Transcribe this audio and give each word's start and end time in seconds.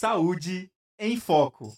Saúde 0.00 0.70
em 0.96 1.16
Foco. 1.16 1.74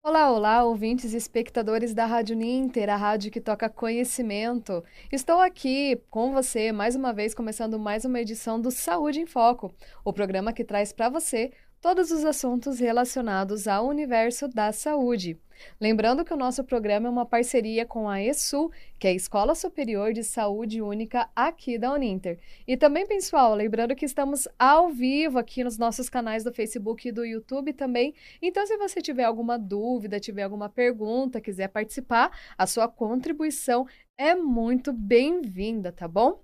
Olá, 0.00 0.30
olá, 0.30 0.62
ouvintes 0.62 1.12
e 1.12 1.16
espectadores 1.16 1.92
da 1.92 2.06
Rádio 2.06 2.36
Ninter, 2.36 2.88
a 2.88 2.94
rádio 2.94 3.28
que 3.28 3.40
toca 3.40 3.68
conhecimento. 3.68 4.84
Estou 5.10 5.40
aqui 5.40 6.00
com 6.08 6.32
você 6.32 6.70
mais 6.70 6.94
uma 6.94 7.12
vez, 7.12 7.34
começando 7.34 7.76
mais 7.76 8.04
uma 8.04 8.20
edição 8.20 8.60
do 8.60 8.70
Saúde 8.70 9.18
em 9.18 9.26
Foco, 9.26 9.74
o 10.04 10.12
programa 10.12 10.52
que 10.52 10.62
traz 10.62 10.92
para 10.92 11.08
você 11.08 11.50
todos 11.84 12.10
os 12.10 12.24
assuntos 12.24 12.78
relacionados 12.78 13.68
ao 13.68 13.86
universo 13.86 14.48
da 14.48 14.72
saúde. 14.72 15.38
Lembrando 15.78 16.24
que 16.24 16.32
o 16.32 16.36
nosso 16.36 16.64
programa 16.64 17.08
é 17.08 17.10
uma 17.10 17.26
parceria 17.26 17.84
com 17.84 18.08
a 18.08 18.22
ESU, 18.22 18.70
que 18.98 19.06
é 19.06 19.10
a 19.10 19.14
Escola 19.14 19.54
Superior 19.54 20.14
de 20.14 20.24
Saúde 20.24 20.80
Única 20.80 21.28
aqui 21.36 21.76
da 21.76 21.92
Uninter. 21.92 22.38
E 22.66 22.74
também, 22.74 23.06
pessoal, 23.06 23.54
lembrando 23.54 23.94
que 23.94 24.06
estamos 24.06 24.48
ao 24.58 24.88
vivo 24.88 25.38
aqui 25.38 25.62
nos 25.62 25.76
nossos 25.76 26.08
canais 26.08 26.42
do 26.42 26.54
Facebook 26.54 27.06
e 27.06 27.12
do 27.12 27.22
YouTube 27.22 27.74
também. 27.74 28.14
Então, 28.40 28.66
se 28.66 28.78
você 28.78 29.02
tiver 29.02 29.24
alguma 29.24 29.58
dúvida, 29.58 30.18
tiver 30.18 30.44
alguma 30.44 30.70
pergunta, 30.70 31.38
quiser 31.38 31.68
participar, 31.68 32.30
a 32.56 32.66
sua 32.66 32.88
contribuição 32.88 33.86
é 34.16 34.34
muito 34.34 34.90
bem-vinda, 34.90 35.92
tá 35.92 36.08
bom? 36.08 36.42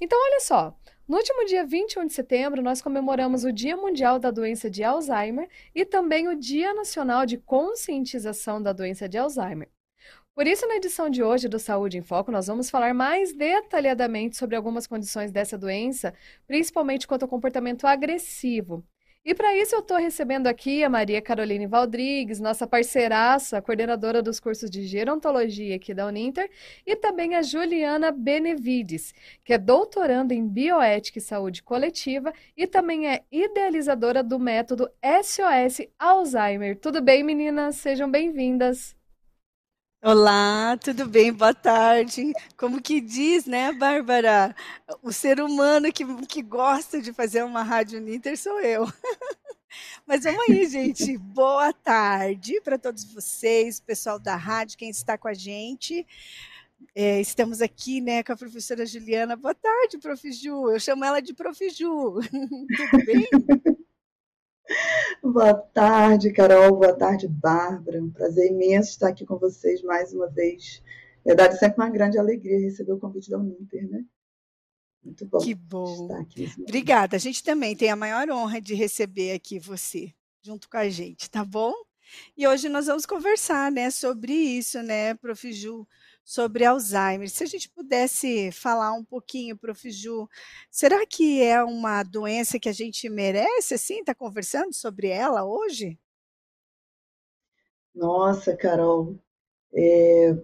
Então, 0.00 0.18
olha 0.20 0.40
só, 0.40 0.76
no 1.12 1.18
último 1.18 1.44
dia 1.44 1.62
21 1.66 2.06
de 2.06 2.14
setembro, 2.14 2.62
nós 2.62 2.80
comemoramos 2.80 3.44
o 3.44 3.52
Dia 3.52 3.76
Mundial 3.76 4.18
da 4.18 4.30
Doença 4.30 4.70
de 4.70 4.82
Alzheimer 4.82 5.46
e 5.74 5.84
também 5.84 6.26
o 6.26 6.34
Dia 6.34 6.72
Nacional 6.72 7.26
de 7.26 7.36
Conscientização 7.36 8.62
da 8.62 8.72
Doença 8.72 9.06
de 9.06 9.18
Alzheimer. 9.18 9.68
Por 10.34 10.46
isso, 10.46 10.66
na 10.66 10.76
edição 10.76 11.10
de 11.10 11.22
hoje 11.22 11.48
do 11.48 11.58
Saúde 11.58 11.98
em 11.98 12.00
Foco, 12.00 12.32
nós 12.32 12.46
vamos 12.46 12.70
falar 12.70 12.94
mais 12.94 13.34
detalhadamente 13.34 14.38
sobre 14.38 14.56
algumas 14.56 14.86
condições 14.86 15.30
dessa 15.30 15.58
doença, 15.58 16.14
principalmente 16.46 17.06
quanto 17.06 17.24
ao 17.24 17.28
comportamento 17.28 17.86
agressivo. 17.86 18.82
E 19.24 19.34
para 19.34 19.56
isso 19.56 19.76
eu 19.76 19.80
estou 19.80 19.98
recebendo 19.98 20.48
aqui 20.48 20.82
a 20.82 20.90
Maria 20.90 21.22
Caroline 21.22 21.64
Valdrigues, 21.64 22.40
nossa 22.40 22.66
parceiraça, 22.66 23.62
coordenadora 23.62 24.20
dos 24.20 24.40
cursos 24.40 24.68
de 24.68 24.84
gerontologia 24.84 25.76
aqui 25.76 25.94
da 25.94 26.06
Uninter, 26.08 26.50
e 26.84 26.96
também 26.96 27.36
a 27.36 27.42
Juliana 27.42 28.10
Benevides, 28.10 29.14
que 29.44 29.52
é 29.52 29.58
doutoranda 29.58 30.34
em 30.34 30.48
bioética 30.48 31.18
e 31.18 31.22
saúde 31.22 31.62
coletiva 31.62 32.32
e 32.56 32.66
também 32.66 33.08
é 33.08 33.22
idealizadora 33.30 34.24
do 34.24 34.40
método 34.40 34.90
SOS 35.22 35.86
Alzheimer. 35.96 36.76
Tudo 36.76 37.00
bem, 37.00 37.22
meninas? 37.22 37.76
Sejam 37.76 38.10
bem-vindas. 38.10 38.96
Olá, 40.04 40.76
tudo 40.78 41.06
bem? 41.06 41.32
Boa 41.32 41.54
tarde. 41.54 42.32
Como 42.56 42.82
que 42.82 43.00
diz, 43.00 43.46
né, 43.46 43.72
Bárbara? 43.72 44.52
O 45.00 45.12
ser 45.12 45.40
humano 45.40 45.92
que, 45.92 46.04
que 46.26 46.42
gosta 46.42 47.00
de 47.00 47.12
fazer 47.12 47.44
uma 47.44 47.62
rádio 47.62 48.00
Ninter 48.00 48.36
sou 48.36 48.58
eu. 48.60 48.84
Mas 50.04 50.24
vamos 50.24 50.42
aí, 50.50 50.68
gente. 50.68 51.16
Boa 51.16 51.72
tarde 51.72 52.60
para 52.62 52.76
todos 52.76 53.04
vocês, 53.04 53.78
pessoal 53.78 54.18
da 54.18 54.34
rádio, 54.34 54.76
quem 54.76 54.90
está 54.90 55.16
com 55.16 55.28
a 55.28 55.34
gente. 55.34 56.04
É, 56.96 57.20
estamos 57.20 57.62
aqui 57.62 58.00
né, 58.00 58.24
com 58.24 58.32
a 58.32 58.36
professora 58.36 58.84
Juliana. 58.84 59.36
Boa 59.36 59.54
tarde, 59.54 59.98
Prof. 59.98 60.32
Ju. 60.32 60.68
Eu 60.68 60.80
chamo 60.80 61.04
ela 61.04 61.22
de 61.22 61.32
Prof. 61.32 61.70
Ju. 61.70 62.18
Tudo 62.26 63.06
bem? 63.06 63.28
Boa 65.22 65.54
tarde, 65.54 66.32
Carol. 66.32 66.76
Boa 66.76 66.94
tarde, 66.94 67.28
Bárbara. 67.28 68.02
Um 68.02 68.10
prazer 68.10 68.50
imenso 68.50 68.90
estar 68.90 69.08
aqui 69.08 69.24
com 69.24 69.38
vocês 69.38 69.82
mais 69.82 70.12
uma 70.12 70.28
vez. 70.28 70.82
Na 71.24 71.30
verdade, 71.30 71.58
sempre 71.58 71.82
uma 71.82 71.90
grande 71.90 72.18
alegria 72.18 72.58
receber 72.58 72.92
o 72.92 72.98
convite 72.98 73.30
da 73.30 73.38
Uninter, 73.38 73.88
né? 73.88 74.04
Muito 75.04 75.26
bom. 75.26 75.38
Que 75.38 75.54
bom. 75.54 76.02
Estar 76.02 76.20
aqui 76.20 76.52
Obrigada. 76.60 77.16
A 77.16 77.18
gente 77.18 77.42
também 77.42 77.76
tem 77.76 77.90
a 77.90 77.96
maior 77.96 78.28
honra 78.30 78.60
de 78.60 78.74
receber 78.74 79.32
aqui 79.32 79.58
você 79.58 80.12
junto 80.42 80.68
com 80.68 80.76
a 80.76 80.88
gente, 80.88 81.30
tá 81.30 81.44
bom? 81.44 81.72
E 82.36 82.46
hoje 82.46 82.68
nós 82.68 82.86
vamos 82.86 83.06
conversar, 83.06 83.70
né, 83.70 83.90
sobre 83.90 84.32
isso, 84.32 84.82
né, 84.82 85.14
Prof. 85.14 85.52
Ju, 85.52 85.86
sobre 86.24 86.64
Alzheimer. 86.64 87.28
Se 87.28 87.44
a 87.44 87.46
gente 87.46 87.68
pudesse 87.68 88.50
falar 88.52 88.92
um 88.92 89.04
pouquinho, 89.04 89.56
Prof. 89.56 89.90
Ju, 89.90 90.28
será 90.70 91.06
que 91.06 91.42
é 91.42 91.62
uma 91.62 92.02
doença 92.02 92.58
que 92.58 92.68
a 92.68 92.72
gente 92.72 93.08
merece, 93.08 93.74
assim, 93.74 94.00
estar 94.00 94.14
tá 94.14 94.18
conversando 94.18 94.72
sobre 94.72 95.08
ela 95.08 95.44
hoje? 95.44 95.98
Nossa, 97.94 98.56
Carol, 98.56 99.18
é, 99.74 100.34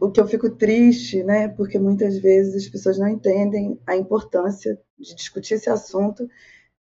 o 0.00 0.10
que 0.10 0.20
eu 0.20 0.26
fico 0.26 0.50
triste, 0.50 1.22
né, 1.22 1.48
porque 1.48 1.78
muitas 1.78 2.18
vezes 2.18 2.64
as 2.64 2.68
pessoas 2.68 2.98
não 2.98 3.08
entendem 3.08 3.80
a 3.86 3.96
importância 3.96 4.80
de 4.98 5.14
discutir 5.14 5.54
esse 5.54 5.70
assunto, 5.70 6.28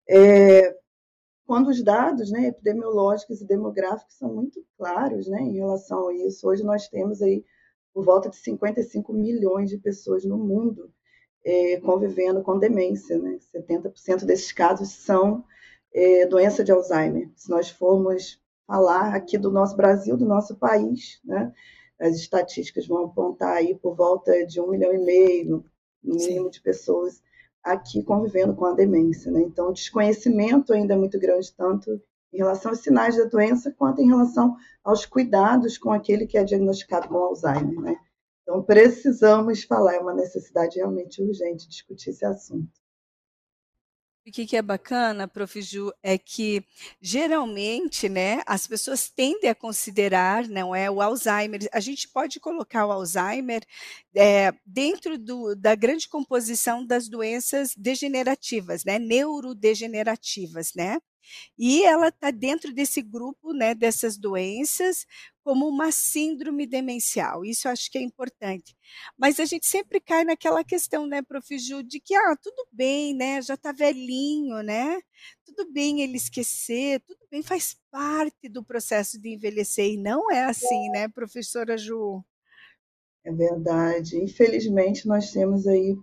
é, 0.09 0.75
quando 1.45 1.69
os 1.69 1.83
dados 1.83 2.31
né, 2.31 2.47
epidemiológicos 2.47 3.41
e 3.41 3.45
demográficos 3.45 4.15
são 4.15 4.33
muito 4.33 4.65
claros 4.77 5.27
né, 5.27 5.41
em 5.41 5.53
relação 5.53 6.07
a 6.07 6.13
isso. 6.13 6.47
Hoje 6.47 6.63
nós 6.63 6.87
temos 6.87 7.21
aí 7.21 7.43
por 7.93 8.03
volta 8.05 8.29
de 8.29 8.37
55 8.37 9.13
milhões 9.13 9.69
de 9.69 9.77
pessoas 9.77 10.23
no 10.25 10.37
mundo 10.37 10.91
é, 11.43 11.77
convivendo 11.77 12.41
com 12.41 12.57
demência. 12.57 13.17
Né? 13.17 13.37
70% 13.53 14.25
desses 14.25 14.51
casos 14.51 14.89
são 14.89 15.43
é, 15.93 16.25
doença 16.25 16.63
de 16.63 16.71
Alzheimer. 16.71 17.29
Se 17.35 17.49
nós 17.49 17.69
formos 17.69 18.41
falar 18.65 19.15
aqui 19.15 19.37
do 19.37 19.51
nosso 19.51 19.75
Brasil, 19.75 20.15
do 20.15 20.25
nosso 20.25 20.55
país, 20.55 21.19
né? 21.25 21.51
as 21.99 22.15
estatísticas 22.15 22.87
vão 22.87 23.05
apontar 23.05 23.57
aí 23.57 23.75
por 23.75 23.95
volta 23.95 24.45
de 24.45 24.59
um 24.59 24.69
milhão 24.69 24.93
e 24.93 24.99
meio, 24.99 25.65
no 26.03 26.15
mínimo, 26.15 26.45
Sim. 26.45 26.49
de 26.49 26.61
pessoas 26.61 27.21
aqui 27.63 28.01
convivendo 28.03 28.55
com 28.55 28.65
a 28.65 28.73
demência. 28.73 29.31
Né? 29.31 29.41
Então, 29.41 29.69
o 29.69 29.73
desconhecimento 29.73 30.73
ainda 30.73 30.93
é 30.93 30.97
muito 30.97 31.19
grande, 31.19 31.53
tanto 31.55 32.01
em 32.33 32.37
relação 32.37 32.71
aos 32.71 32.79
sinais 32.79 33.17
da 33.17 33.25
doença, 33.25 33.71
quanto 33.71 34.01
em 34.01 34.07
relação 34.07 34.55
aos 34.83 35.05
cuidados 35.05 35.77
com 35.77 35.91
aquele 35.91 36.25
que 36.25 36.37
é 36.37 36.43
diagnosticado 36.43 37.07
com 37.07 37.17
Alzheimer. 37.17 37.79
Né? 37.79 37.97
Então, 38.41 38.63
precisamos 38.63 39.63
falar, 39.63 39.95
é 39.95 39.99
uma 39.99 40.13
necessidade 40.13 40.77
realmente 40.77 41.21
urgente 41.21 41.67
discutir 41.67 42.09
esse 42.11 42.25
assunto. 42.25 42.81
O 44.27 44.31
que, 44.31 44.55
é 44.55 44.61
bacana, 44.61 45.27
Prof. 45.27 45.59
Ju, 45.63 45.91
é 46.03 46.15
que 46.15 46.63
geralmente, 47.01 48.07
né, 48.07 48.43
as 48.45 48.67
pessoas 48.67 49.09
tendem 49.09 49.49
a 49.49 49.55
considerar, 49.55 50.47
não 50.47 50.75
é, 50.75 50.91
o 50.91 51.01
Alzheimer. 51.01 51.67
A 51.73 51.79
gente 51.79 52.07
pode 52.07 52.39
colocar 52.39 52.85
o 52.85 52.91
Alzheimer 52.91 53.65
é, 54.15 54.53
dentro 54.63 55.17
do, 55.17 55.55
da 55.55 55.73
grande 55.73 56.07
composição 56.07 56.85
das 56.85 57.09
doenças 57.09 57.73
degenerativas, 57.75 58.85
né, 58.85 58.99
neurodegenerativas, 58.99 60.73
né? 60.75 60.99
E 61.57 61.83
ela 61.83 62.09
está 62.09 62.31
dentro 62.31 62.73
desse 62.73 63.01
grupo, 63.01 63.53
né, 63.53 63.73
dessas 63.73 64.17
doenças, 64.17 65.05
como 65.43 65.67
uma 65.67 65.91
síndrome 65.91 66.67
demencial. 66.67 67.43
Isso 67.43 67.67
eu 67.67 67.71
acho 67.71 67.89
que 67.91 67.97
é 67.97 68.01
importante. 68.01 68.75
Mas 69.17 69.39
a 69.39 69.45
gente 69.45 69.67
sempre 69.67 69.99
cai 69.99 70.23
naquela 70.23 70.63
questão, 70.63 71.07
né, 71.07 71.21
Prof. 71.21 71.57
Ju, 71.57 71.83
de 71.83 71.99
que, 71.99 72.15
ah, 72.15 72.35
tudo 72.41 72.67
bem, 72.71 73.15
né, 73.15 73.41
já 73.41 73.55
está 73.55 73.71
velhinho, 73.71 74.61
né, 74.61 74.99
tudo 75.45 75.71
bem 75.71 76.01
ele 76.01 76.17
esquecer, 76.17 77.01
tudo 77.01 77.19
bem, 77.29 77.43
faz 77.43 77.75
parte 77.91 78.47
do 78.49 78.63
processo 78.63 79.19
de 79.19 79.29
envelhecer. 79.29 79.93
E 79.93 79.97
não 79.97 80.31
é 80.31 80.45
assim, 80.45 80.89
né, 80.89 81.07
professora 81.07 81.77
Ju? 81.77 82.23
É 83.23 83.31
verdade. 83.31 84.17
Infelizmente, 84.17 85.07
nós 85.07 85.31
temos 85.31 85.67
aí 85.67 85.95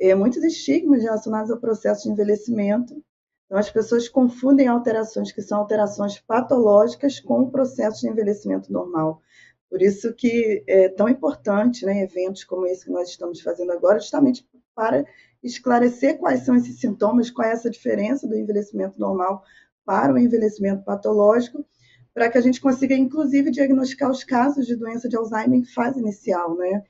é, 0.00 0.14
muitos 0.14 0.42
estigmas 0.42 1.02
relacionados 1.02 1.50
ao 1.50 1.60
processo 1.60 2.04
de 2.04 2.10
envelhecimento 2.10 3.02
então, 3.46 3.58
as 3.58 3.70
pessoas 3.70 4.08
confundem 4.08 4.66
alterações 4.66 5.32
que 5.32 5.40
são 5.40 5.58
alterações 5.58 6.18
patológicas 6.18 7.20
com 7.20 7.42
o 7.42 7.50
processo 7.50 8.00
de 8.00 8.08
envelhecimento 8.08 8.72
normal. 8.72 9.22
Por 9.70 9.80
isso 9.80 10.12
que 10.12 10.64
é 10.66 10.88
tão 10.88 11.08
importante 11.08 11.86
né, 11.86 12.02
eventos 12.02 12.44
como 12.44 12.66
esse 12.66 12.84
que 12.84 12.90
nós 12.90 13.08
estamos 13.08 13.40
fazendo 13.40 13.72
agora, 13.72 14.00
justamente 14.00 14.44
para 14.74 15.04
esclarecer 15.42 16.18
quais 16.18 16.40
são 16.40 16.56
esses 16.56 16.80
sintomas, 16.80 17.30
qual 17.30 17.48
é 17.48 17.52
essa 17.52 17.70
diferença 17.70 18.26
do 18.26 18.36
envelhecimento 18.36 18.98
normal 18.98 19.42
para 19.84 20.12
o 20.12 20.18
envelhecimento 20.18 20.84
patológico, 20.84 21.64
para 22.12 22.28
que 22.28 22.38
a 22.38 22.40
gente 22.40 22.60
consiga, 22.60 22.94
inclusive, 22.94 23.50
diagnosticar 23.50 24.10
os 24.10 24.24
casos 24.24 24.66
de 24.66 24.74
doença 24.74 25.08
de 25.08 25.16
Alzheimer 25.16 25.60
em 25.60 25.64
fase 25.64 26.00
inicial, 26.00 26.56
né? 26.56 26.82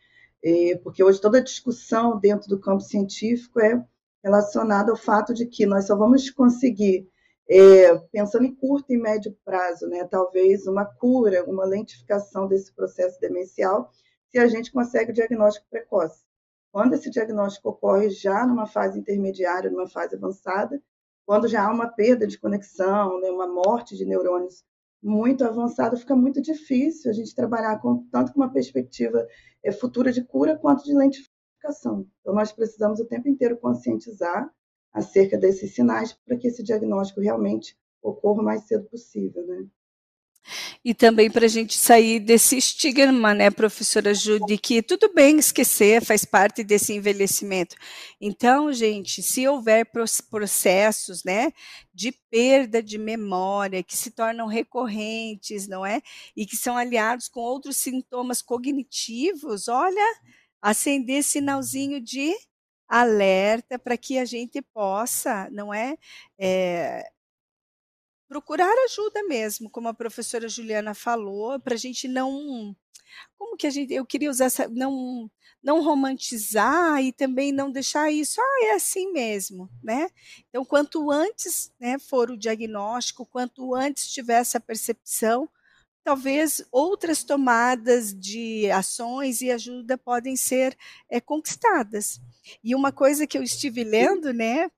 Porque 0.83 1.03
hoje 1.03 1.21
toda 1.21 1.39
a 1.39 1.43
discussão 1.43 2.19
dentro 2.19 2.49
do 2.49 2.59
campo 2.59 2.83
científico 2.83 3.61
é 3.61 3.85
relacionado 4.27 4.91
ao 4.91 4.97
fato 4.97 5.33
de 5.33 5.47
que 5.47 5.65
nós 5.65 5.87
só 5.87 5.95
vamos 5.95 6.29
conseguir, 6.31 7.09
é, 7.49 7.97
pensando 8.11 8.45
em 8.45 8.53
curto 8.53 8.93
e 8.93 8.97
médio 8.97 9.37
prazo, 9.45 9.87
né, 9.87 10.05
talvez 10.11 10.67
uma 10.67 10.85
cura, 10.85 11.45
uma 11.45 11.65
lentificação 11.65 12.49
desse 12.49 12.75
processo 12.75 13.21
demencial, 13.21 13.89
se 14.29 14.37
a 14.41 14.49
gente 14.49 14.73
consegue 14.73 15.13
o 15.13 15.15
diagnóstico 15.15 15.69
precoce. 15.71 16.25
Quando 16.73 16.95
esse 16.95 17.09
diagnóstico 17.09 17.69
ocorre 17.69 18.11
já 18.11 18.45
numa 18.45 18.67
fase 18.67 18.99
intermediária, 18.99 19.71
numa 19.71 19.89
fase 19.89 20.17
avançada, 20.17 20.83
quando 21.25 21.47
já 21.47 21.65
há 21.65 21.73
uma 21.73 21.87
perda 21.87 22.27
de 22.27 22.37
conexão, 22.37 23.21
né, 23.21 23.31
uma 23.31 23.47
morte 23.47 23.97
de 23.97 24.05
neurônios 24.05 24.65
muito 25.01 25.45
avançada, 25.45 25.97
fica 25.97 26.17
muito 26.17 26.43
difícil 26.43 27.13
a 27.13 27.15
gente 27.15 27.33
trabalhar 27.33 27.79
com, 27.79 28.05
tanto 28.11 28.33
com 28.33 28.41
uma 28.41 28.53
perspectiva 28.53 29.25
é, 29.63 29.71
futura 29.71 30.11
de 30.11 30.25
cura 30.25 30.59
quanto 30.59 30.83
de 30.83 30.93
lentificação 30.93 31.36
educação. 31.67 32.07
Então, 32.21 32.35
nós 32.35 32.53
precisamos 32.53 33.01
o 33.01 33.07
tempo 33.07 33.29
inteiro 33.29 33.57
conscientizar 33.59 34.49
acerca 34.93 35.37
desses 35.37 35.75
sinais 35.75 36.13
para 36.13 36.37
que 36.37 36.47
esse 36.47 36.63
diagnóstico 36.63 37.21
realmente 37.21 37.77
ocorra 38.03 38.41
o 38.41 38.45
mais 38.45 38.63
cedo 38.67 38.85
possível, 38.89 39.45
né? 39.47 39.67
E 40.85 40.95
também 40.95 41.29
para 41.29 41.47
a 41.47 41.49
gente 41.49 41.77
sair 41.77 42.21
desse 42.21 42.57
estigma, 42.57 43.35
né, 43.35 43.51
professora 43.51 44.15
Judy, 44.15 44.57
que 44.57 44.81
tudo 44.81 45.13
bem 45.13 45.41
esquecer, 45.41 46.05
faz 46.05 46.25
parte 46.25 46.63
desse 46.63 46.93
envelhecimento. 46.93 47.75
Então, 48.21 48.73
gente, 48.73 49.25
se 49.25 49.49
houver 49.49 49.85
processos, 50.31 51.25
né, 51.25 51.53
de 51.93 52.13
perda 52.31 52.81
de 52.81 52.97
memória 52.97 53.83
que 53.83 53.97
se 53.97 54.13
tornam 54.13 54.47
recorrentes, 54.47 55.67
não 55.67 55.85
é? 55.85 56.01
E 56.37 56.47
que 56.47 56.57
são 56.57 56.77
aliados 56.77 57.27
com 57.29 57.41
outros 57.41 57.77
sintomas 57.77 58.41
cognitivos, 58.41 59.67
olha, 59.67 60.21
acender 60.61 61.23
sinalzinho 61.23 62.01
de 62.01 62.35
alerta 62.89 63.79
para 63.79 63.97
que 63.97 64.19
a 64.19 64.25
gente 64.25 64.63
possa, 64.63 65.49
não 65.51 65.73
é, 65.75 65.97
é 66.39 67.11
procurar 68.29 68.73
ajuda 68.85 69.23
mesmo, 69.25 69.71
como 69.71 69.89
a 69.89 69.95
professora 69.95 70.49
Juliana 70.49 70.95
falou, 70.95 71.59
para 71.61 71.75
a 71.75 71.79
gente 71.79 72.09
não. 72.09 72.77
Como 73.39 73.57
que 73.57 73.67
a 73.67 73.71
gente. 73.71 73.95
Eu 73.95 74.05
queria 74.05 74.31
usar 74.31 74.47
essa. 74.47 74.69
Não, 74.69 75.31
não 75.63 75.83
romantizar 75.83 77.03
e 77.03 77.13
também 77.13 77.53
não 77.53 77.71
deixar 77.71 78.11
isso, 78.11 78.41
ah, 78.41 78.67
é 78.67 78.75
assim 78.75 79.11
mesmo, 79.13 79.69
né? 79.83 80.09
Então, 80.49 80.65
quanto 80.65 81.11
antes 81.11 81.73
né, 81.81 81.99
for 81.99 82.31
o 82.31 82.37
diagnóstico, 82.37 83.27
quanto 83.27 83.75
antes 83.75 84.09
tiver 84.09 84.41
essa 84.41 84.61
percepção, 84.61 85.49
talvez 86.07 86.65
outras 86.71 87.25
tomadas 87.25 88.15
de 88.15 88.71
ações 88.71 89.41
e 89.41 89.51
ajuda 89.51 89.99
podem 89.99 90.37
ser 90.37 90.79
é, 91.11 91.21
conquistadas. 91.21 92.21
E 92.63 92.77
uma 92.77 92.93
coisa 92.93 93.27
que 93.27 93.37
eu 93.37 93.43
estive 93.43 93.83
lendo, 93.83 94.33
né, 94.33 94.71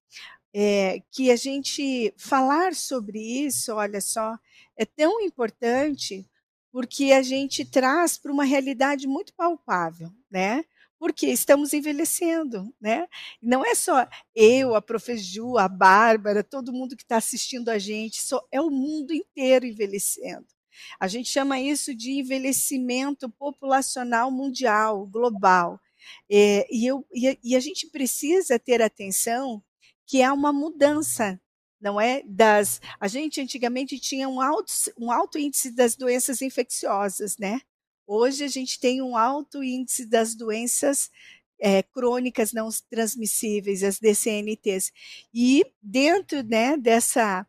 é, 0.55 1.03
que 1.13 1.31
a 1.31 1.37
gente 1.37 2.15
falar 2.17 2.75
sobre 2.75 3.21
isso, 3.21 3.75
olha 3.75 4.01
só, 4.01 4.39
é 4.75 4.87
tão 4.87 5.21
importante 5.21 6.27
porque 6.73 7.13
a 7.13 7.21
gente 7.21 7.63
traz 7.63 8.17
para 8.17 8.33
uma 8.33 8.45
realidade 8.45 9.07
muito 9.07 9.35
palpável, 9.35 10.11
né? 10.31 10.65
Porque 10.99 11.27
estamos 11.27 11.75
envelhecendo, 11.75 12.75
né? 12.81 13.07
Não 13.43 13.63
é 13.67 13.75
só 13.75 14.09
eu, 14.35 14.75
a 14.75 14.81
Profeju, 14.81 15.59
a 15.59 15.69
Bárbara, 15.69 16.43
todo 16.43 16.73
mundo 16.73 16.97
que 16.97 17.03
está 17.03 17.19
assistindo 17.19 17.69
a 17.69 17.79
gente, 17.79 18.19
só, 18.23 18.43
é 18.51 18.63
o 18.63 18.71
mundo 18.71 19.13
inteiro 19.13 19.67
envelhecendo. 19.67 20.47
A 20.99 21.09
gente 21.09 21.29
chama 21.29 21.61
isso 21.61 21.95
de 21.95 22.13
envelhecimento 22.13 23.29
populacional 23.31 24.31
mundial, 24.31 25.07
global. 25.07 25.81
É, 26.31 26.67
e, 26.71 26.87
eu, 26.87 27.07
e, 27.13 27.39
e 27.43 27.57
a 27.57 27.61
gente 27.61 27.87
precisa 27.89 28.59
ter 28.59 28.81
atenção 28.81 29.63
que 30.07 30.23
é 30.23 30.33
uma 30.33 30.53
mudança 30.53 31.41
não 31.81 32.01
é 32.01 32.23
das 32.27 32.81
a 32.99 33.07
gente 33.07 33.41
antigamente 33.41 33.99
tinha 34.01 34.29
um 34.29 34.41
alto, 34.41 34.73
um 34.99 35.13
alto 35.13 35.39
índice 35.39 35.71
das 35.71 35.95
doenças 35.95 36.43
infecciosas, 36.43 37.39
né? 37.39 37.61
Hoje 38.07 38.43
a 38.43 38.49
gente 38.49 38.81
tem 38.81 39.03
um 39.03 39.17
alto 39.17 39.63
índice 39.63 40.07
das 40.07 40.35
doenças 40.35 41.11
é, 41.61 41.83
crônicas 41.83 42.53
não 42.53 42.69
transmissíveis, 42.91 43.83
as 43.83 43.99
DCNTs. 43.99 44.93
E 45.33 45.65
dentro 45.83 46.43
né, 46.43 46.77
dessa, 46.77 47.47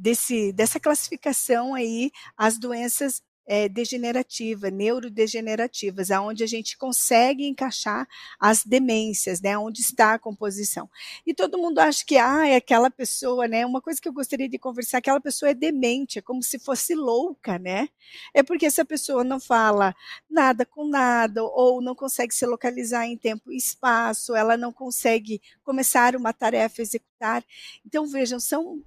desse, 0.00 0.52
dessa 0.52 0.80
classificação 0.80 1.74
aí, 1.74 2.10
as 2.36 2.58
doenças 2.58 3.22
é, 3.46 3.68
degenerativa, 3.68 4.70
neurodegenerativas, 4.70 6.12
aonde 6.12 6.44
a 6.44 6.46
gente 6.46 6.78
consegue 6.78 7.44
encaixar 7.44 8.06
as 8.38 8.64
demências, 8.64 9.40
né, 9.40 9.58
onde 9.58 9.80
está 9.80 10.14
a 10.14 10.18
composição. 10.20 10.88
E 11.26 11.34
todo 11.34 11.58
mundo 11.58 11.80
acha 11.80 12.04
que 12.04 12.16
ah, 12.16 12.46
é 12.46 12.54
aquela 12.54 12.90
pessoa, 12.90 13.48
né? 13.48 13.66
Uma 13.66 13.80
coisa 13.80 14.00
que 14.00 14.08
eu 14.08 14.12
gostaria 14.12 14.48
de 14.48 14.56
conversar, 14.56 14.98
aquela 14.98 15.20
pessoa 15.20 15.50
é 15.50 15.54
demente, 15.54 16.20
é 16.20 16.22
como 16.22 16.42
se 16.44 16.60
fosse 16.60 16.94
louca, 16.94 17.58
né? 17.58 17.88
É 18.32 18.40
porque 18.42 18.66
essa 18.66 18.84
pessoa 18.84 19.24
não 19.24 19.40
fala 19.40 19.96
nada 20.30 20.64
com 20.64 20.86
nada 20.88 21.42
ou 21.42 21.82
não 21.82 21.94
consegue 21.96 22.32
se 22.32 22.46
localizar 22.46 23.06
em 23.06 23.16
tempo 23.16 23.50
e 23.50 23.56
espaço, 23.56 24.36
ela 24.36 24.56
não 24.56 24.72
consegue 24.72 25.42
começar 25.64 26.14
uma 26.14 26.32
tarefa 26.32 26.82
executar. 26.82 27.44
Então 27.84 28.06
vejam, 28.06 28.38
são 28.38 28.80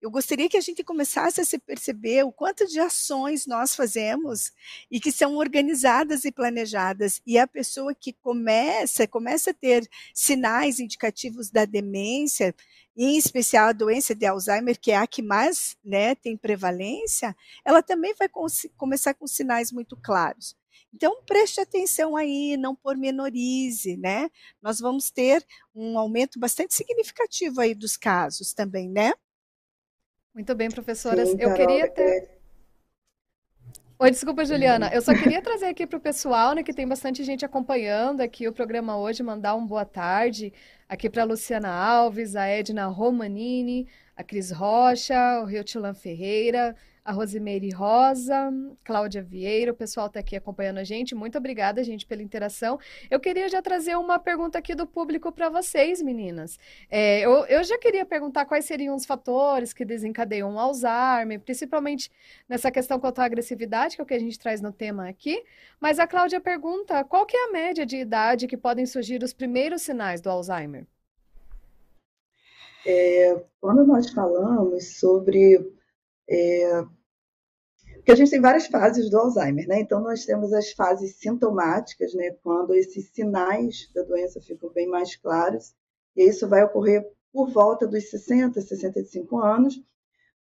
eu 0.00 0.10
gostaria 0.10 0.48
que 0.48 0.56
a 0.56 0.60
gente 0.60 0.84
começasse 0.84 1.40
a 1.40 1.44
se 1.44 1.58
perceber 1.58 2.24
o 2.24 2.32
quanto 2.32 2.66
de 2.66 2.78
ações 2.78 3.46
nós 3.46 3.74
fazemos 3.74 4.52
e 4.90 5.00
que 5.00 5.10
são 5.10 5.36
organizadas 5.36 6.24
e 6.24 6.30
planejadas. 6.30 7.20
E 7.26 7.36
a 7.38 7.46
pessoa 7.46 7.94
que 7.94 8.12
começa, 8.12 9.08
começa 9.08 9.50
a 9.50 9.54
ter 9.54 9.88
sinais 10.14 10.78
indicativos 10.78 11.50
da 11.50 11.64
demência, 11.64 12.54
em 12.96 13.16
especial 13.16 13.68
a 13.68 13.72
doença 13.72 14.14
de 14.14 14.26
Alzheimer, 14.26 14.78
que 14.78 14.92
é 14.92 14.96
a 14.96 15.06
que 15.06 15.22
mais 15.22 15.76
né, 15.84 16.14
tem 16.14 16.36
prevalência, 16.36 17.36
ela 17.64 17.82
também 17.82 18.14
vai 18.14 18.28
começar 18.76 19.14
com 19.14 19.26
sinais 19.26 19.72
muito 19.72 19.96
claros. 19.96 20.56
Então, 20.92 21.22
preste 21.26 21.60
atenção 21.60 22.16
aí, 22.16 22.56
não 22.56 22.74
pormenorize, 22.74 23.96
né? 23.96 24.30
Nós 24.62 24.80
vamos 24.80 25.10
ter 25.10 25.44
um 25.74 25.98
aumento 25.98 26.38
bastante 26.38 26.74
significativo 26.74 27.60
aí 27.60 27.74
dos 27.74 27.96
casos 27.96 28.54
também, 28.54 28.88
né? 28.88 29.12
Muito 30.38 30.54
bem, 30.54 30.70
professoras. 30.70 31.30
Sim, 31.30 31.36
eu 31.40 31.52
queria 31.52 31.90
ter. 31.90 32.28
Oi, 33.98 34.08
desculpa, 34.08 34.44
Juliana. 34.44 34.88
Eu 34.94 35.02
só 35.02 35.12
queria 35.12 35.42
trazer 35.42 35.66
aqui 35.66 35.84
para 35.84 35.96
o 35.96 36.00
pessoal, 36.00 36.54
né, 36.54 36.62
que 36.62 36.72
tem 36.72 36.86
bastante 36.86 37.24
gente 37.24 37.44
acompanhando 37.44 38.20
aqui 38.20 38.46
o 38.46 38.52
programa 38.52 38.96
hoje, 38.96 39.20
mandar 39.20 39.56
um 39.56 39.66
boa 39.66 39.84
tarde 39.84 40.52
aqui 40.88 41.10
para 41.10 41.22
a 41.22 41.26
Luciana 41.26 41.68
Alves, 41.68 42.36
a 42.36 42.46
Edna 42.46 42.86
Romanini, 42.86 43.88
a 44.16 44.22
Cris 44.22 44.52
Rocha, 44.52 45.40
o 45.42 45.44
Riotilan 45.44 45.92
Ferreira, 45.92 46.76
a 47.08 47.12
Rosimeire 47.12 47.70
Rosa, 47.70 48.52
Cláudia 48.84 49.22
Vieira, 49.22 49.72
o 49.72 49.74
pessoal 49.74 50.08
está 50.08 50.20
aqui 50.20 50.36
acompanhando 50.36 50.76
a 50.76 50.84
gente. 50.84 51.14
Muito 51.14 51.38
obrigada, 51.38 51.82
gente, 51.82 52.04
pela 52.04 52.22
interação. 52.22 52.78
Eu 53.10 53.18
queria 53.18 53.48
já 53.48 53.62
trazer 53.62 53.96
uma 53.96 54.18
pergunta 54.18 54.58
aqui 54.58 54.74
do 54.74 54.86
público 54.86 55.32
para 55.32 55.48
vocês, 55.48 56.02
meninas. 56.02 56.58
É, 56.90 57.20
eu, 57.20 57.46
eu 57.46 57.64
já 57.64 57.78
queria 57.78 58.04
perguntar 58.04 58.44
quais 58.44 58.66
seriam 58.66 58.94
os 58.94 59.06
fatores 59.06 59.72
que 59.72 59.86
desencadeiam 59.86 60.54
o 60.54 60.58
Alzheimer, 60.58 61.40
principalmente 61.40 62.10
nessa 62.46 62.70
questão 62.70 63.00
quanto 63.00 63.20
à 63.20 63.24
agressividade, 63.24 63.96
que 63.96 64.02
é 64.02 64.04
o 64.04 64.06
que 64.06 64.12
a 64.12 64.20
gente 64.20 64.38
traz 64.38 64.60
no 64.60 64.70
tema 64.70 65.08
aqui. 65.08 65.42
Mas 65.80 65.98
a 65.98 66.06
Cláudia 66.06 66.42
pergunta 66.42 67.02
qual 67.04 67.24
que 67.24 67.38
é 67.38 67.48
a 67.48 67.52
média 67.52 67.86
de 67.86 67.96
idade 67.96 68.46
que 68.46 68.56
podem 68.58 68.84
surgir 68.84 69.22
os 69.22 69.32
primeiros 69.32 69.80
sinais 69.80 70.20
do 70.20 70.28
Alzheimer? 70.28 70.86
É, 72.86 73.42
quando 73.62 73.86
nós 73.86 74.10
falamos 74.10 74.98
sobre 74.98 75.72
é, 76.28 76.84
porque 78.08 78.22
a 78.22 78.24
gente 78.24 78.30
tem 78.30 78.40
várias 78.40 78.66
fases 78.66 79.10
do 79.10 79.18
Alzheimer, 79.18 79.68
né? 79.68 79.80
Então, 79.80 80.00
nós 80.00 80.24
temos 80.24 80.50
as 80.54 80.72
fases 80.72 81.16
sintomáticas, 81.16 82.14
né? 82.14 82.30
Quando 82.42 82.74
esses 82.74 83.10
sinais 83.10 83.90
da 83.94 84.02
doença 84.02 84.40
ficam 84.40 84.72
bem 84.72 84.88
mais 84.88 85.14
claros, 85.14 85.74
e 86.16 86.26
isso 86.26 86.48
vai 86.48 86.64
ocorrer 86.64 87.06
por 87.30 87.50
volta 87.50 87.86
dos 87.86 88.08
60, 88.08 88.62
65 88.62 89.38
anos, 89.38 89.78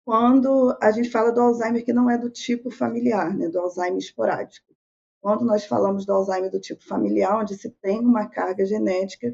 quando 0.04 0.76
a 0.82 0.90
gente 0.90 1.12
fala 1.12 1.32
do 1.32 1.42
Alzheimer 1.42 1.86
que 1.86 1.94
não 1.94 2.10
é 2.10 2.18
do 2.18 2.28
tipo 2.28 2.72
familiar, 2.72 3.32
né? 3.38 3.48
Do 3.50 3.60
Alzheimer 3.60 4.00
esporádico. 4.00 4.74
Quando 5.22 5.46
nós 5.46 5.64
falamos 5.64 6.08
do 6.08 6.12
Alzheimer 6.12 6.50
do 6.50 6.60
tipo 6.60 6.84
familiar, 6.84 7.40
onde 7.40 7.56
se 7.56 7.70
tem 7.70 8.00
uma 8.00 8.28
carga 8.28 8.66
genética, 8.66 9.32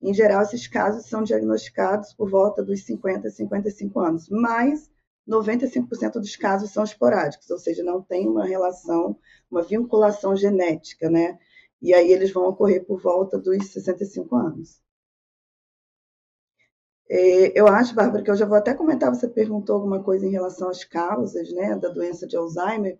em 0.00 0.14
geral, 0.14 0.42
esses 0.42 0.68
casos 0.68 1.06
são 1.06 1.24
diagnosticados 1.24 2.14
por 2.14 2.30
volta 2.30 2.62
dos 2.62 2.84
50, 2.84 3.28
55 3.28 3.98
anos. 3.98 4.28
Mas 4.28 4.88
95% 5.28 6.12
dos 6.14 6.36
casos 6.36 6.70
são 6.70 6.84
esporádicos, 6.84 7.50
ou 7.50 7.58
seja, 7.58 7.82
não 7.82 8.00
tem 8.00 8.28
uma 8.28 8.44
relação, 8.44 9.18
uma 9.50 9.62
vinculação 9.62 10.36
genética, 10.36 11.10
né? 11.10 11.38
E 11.82 11.92
aí 11.92 12.10
eles 12.12 12.32
vão 12.32 12.48
ocorrer 12.48 12.84
por 12.84 13.00
volta 13.00 13.38
dos 13.38 13.66
65 13.66 14.36
anos. 14.36 14.80
É, 17.08 17.58
eu 17.58 17.68
acho, 17.68 17.94
Bárbara, 17.94 18.22
que 18.22 18.30
eu 18.30 18.36
já 18.36 18.46
vou 18.46 18.56
até 18.56 18.74
comentar, 18.74 19.14
você 19.14 19.28
perguntou 19.28 19.76
alguma 19.76 20.02
coisa 20.02 20.26
em 20.26 20.30
relação 20.30 20.68
às 20.68 20.84
causas 20.84 21.52
né, 21.52 21.76
da 21.76 21.88
doença 21.88 22.26
de 22.26 22.36
Alzheimer, 22.36 22.98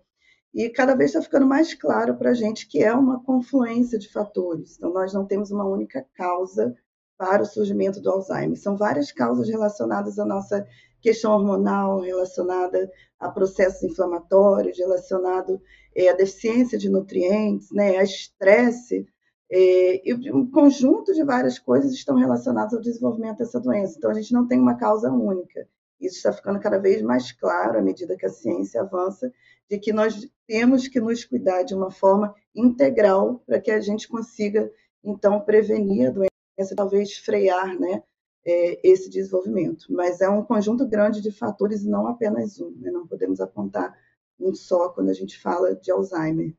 e 0.54 0.70
cada 0.70 0.94
vez 0.94 1.10
está 1.10 1.20
ficando 1.20 1.46
mais 1.46 1.74
claro 1.74 2.16
para 2.16 2.30
a 2.30 2.34
gente 2.34 2.66
que 2.68 2.82
é 2.82 2.92
uma 2.94 3.22
confluência 3.22 3.98
de 3.98 4.10
fatores. 4.10 4.76
Então, 4.76 4.92
nós 4.92 5.12
não 5.12 5.26
temos 5.26 5.50
uma 5.50 5.66
única 5.66 6.06
causa 6.14 6.74
para 7.18 7.42
o 7.42 7.46
surgimento 7.46 8.00
do 8.00 8.10
Alzheimer. 8.10 8.58
São 8.58 8.76
várias 8.76 9.10
causas 9.12 9.48
relacionadas 9.48 10.18
à 10.18 10.24
nossa 10.24 10.66
questão 11.06 11.30
hormonal 11.30 12.00
relacionada 12.00 12.90
a 13.20 13.30
processos 13.30 13.80
inflamatórios, 13.84 14.76
relacionado 14.76 15.62
é, 15.94 16.08
à 16.08 16.12
deficiência 16.12 16.76
de 16.76 16.88
nutrientes, 16.88 17.70
né, 17.70 17.96
a 17.96 18.02
estresse, 18.02 19.06
é, 19.48 20.02
e 20.04 20.32
um 20.32 20.50
conjunto 20.50 21.14
de 21.14 21.22
várias 21.22 21.60
coisas 21.60 21.92
estão 21.92 22.16
relacionadas 22.16 22.74
ao 22.74 22.80
desenvolvimento 22.80 23.38
dessa 23.38 23.60
doença. 23.60 23.94
Então, 23.96 24.10
a 24.10 24.14
gente 24.14 24.32
não 24.32 24.48
tem 24.48 24.58
uma 24.58 24.74
causa 24.74 25.08
única. 25.08 25.68
Isso 26.00 26.16
está 26.16 26.32
ficando 26.32 26.58
cada 26.58 26.80
vez 26.80 27.00
mais 27.02 27.30
claro 27.30 27.78
à 27.78 27.82
medida 27.82 28.16
que 28.16 28.26
a 28.26 28.30
ciência 28.30 28.80
avança, 28.80 29.32
de 29.70 29.78
que 29.78 29.92
nós 29.92 30.28
temos 30.44 30.88
que 30.88 31.00
nos 31.00 31.24
cuidar 31.24 31.62
de 31.62 31.72
uma 31.72 31.92
forma 31.92 32.34
integral 32.52 33.44
para 33.46 33.60
que 33.60 33.70
a 33.70 33.80
gente 33.80 34.08
consiga 34.08 34.68
então 35.04 35.40
prevenir 35.40 36.08
a 36.08 36.10
doença, 36.10 36.74
talvez 36.74 37.16
frear, 37.18 37.78
né, 37.78 38.02
é, 38.46 38.78
esse 38.88 39.10
desenvolvimento. 39.10 39.92
Mas 39.92 40.20
é 40.20 40.28
um 40.28 40.44
conjunto 40.44 40.86
grande 40.86 41.20
de 41.20 41.32
fatores 41.32 41.84
não 41.84 42.06
apenas 42.06 42.60
um. 42.60 42.70
Né? 42.78 42.90
Não 42.90 43.06
podemos 43.06 43.40
apontar 43.40 43.92
um 44.38 44.54
só 44.54 44.88
quando 44.90 45.10
a 45.10 45.14
gente 45.14 45.38
fala 45.38 45.74
de 45.74 45.90
Alzheimer. 45.90 46.54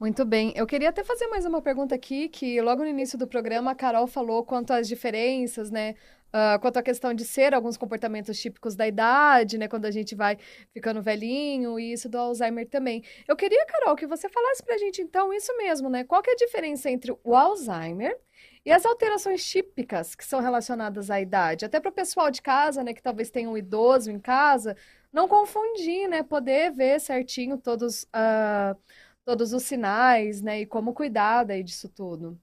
Muito 0.00 0.24
bem. 0.24 0.52
Eu 0.56 0.66
queria 0.66 0.88
até 0.88 1.04
fazer 1.04 1.28
mais 1.28 1.44
uma 1.44 1.62
pergunta 1.62 1.94
aqui, 1.94 2.28
que 2.28 2.60
logo 2.60 2.82
no 2.82 2.88
início 2.88 3.16
do 3.16 3.24
programa 3.24 3.70
a 3.70 3.74
Carol 3.74 4.08
falou 4.08 4.44
quanto 4.44 4.72
às 4.72 4.88
diferenças, 4.88 5.70
né? 5.70 5.94
Uh, 6.34 6.58
quanto 6.60 6.78
à 6.78 6.82
questão 6.82 7.14
de 7.14 7.24
ser 7.24 7.54
alguns 7.54 7.76
comportamentos 7.76 8.40
típicos 8.40 8.74
da 8.74 8.88
idade, 8.88 9.58
né? 9.58 9.68
Quando 9.68 9.84
a 9.84 9.92
gente 9.92 10.16
vai 10.16 10.38
ficando 10.72 11.00
velhinho, 11.00 11.78
e 11.78 11.92
isso 11.92 12.08
do 12.08 12.18
Alzheimer 12.18 12.68
também. 12.68 13.04
Eu 13.28 13.36
queria, 13.36 13.64
Carol, 13.66 13.94
que 13.94 14.06
você 14.06 14.28
falasse 14.28 14.64
pra 14.64 14.76
gente, 14.76 15.00
então, 15.00 15.32
isso 15.32 15.56
mesmo, 15.56 15.88
né? 15.88 16.02
Qual 16.02 16.20
que 16.20 16.30
é 16.30 16.32
a 16.32 16.36
diferença 16.36 16.90
entre 16.90 17.16
o 17.22 17.36
Alzheimer 17.36 18.18
e 18.64 18.70
as 18.72 18.86
alterações 18.86 19.44
típicas 19.44 20.14
que 20.14 20.24
são 20.24 20.40
relacionadas 20.40 21.10
à 21.10 21.20
idade? 21.20 21.64
Até 21.64 21.80
para 21.80 21.90
o 21.90 21.94
pessoal 21.94 22.30
de 22.30 22.42
casa, 22.42 22.82
né? 22.84 22.94
Que 22.94 23.02
talvez 23.02 23.30
tenha 23.30 23.48
um 23.50 23.56
idoso 23.56 24.10
em 24.10 24.20
casa, 24.20 24.76
não 25.12 25.28
confundir, 25.28 26.08
né? 26.08 26.22
Poder 26.22 26.72
ver 26.72 27.00
certinho 27.00 27.58
todos... 27.58 28.04
Uh, 28.04 28.76
todos 29.24 29.52
os 29.52 29.62
sinais, 29.62 30.40
né? 30.42 30.60
E 30.60 30.66
como 30.66 30.92
cuidar 30.92 31.44
daí 31.44 31.62
disso 31.62 31.88
tudo. 31.88 32.38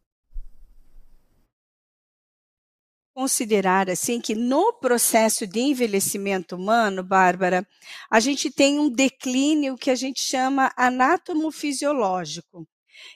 Considerar 3.14 3.90
assim 3.90 4.22
que 4.22 4.34
no 4.34 4.74
processo 4.74 5.46
de 5.46 5.60
envelhecimento 5.60 6.56
humano, 6.56 7.04
Bárbara, 7.04 7.68
a 8.10 8.20
gente 8.20 8.50
tem 8.50 8.80
um 8.80 8.90
declínio 8.90 9.76
que 9.76 9.92
a 9.92 9.96
gente 9.96 10.22
chama 10.22 10.72
anatomofisiológico. 10.78 12.66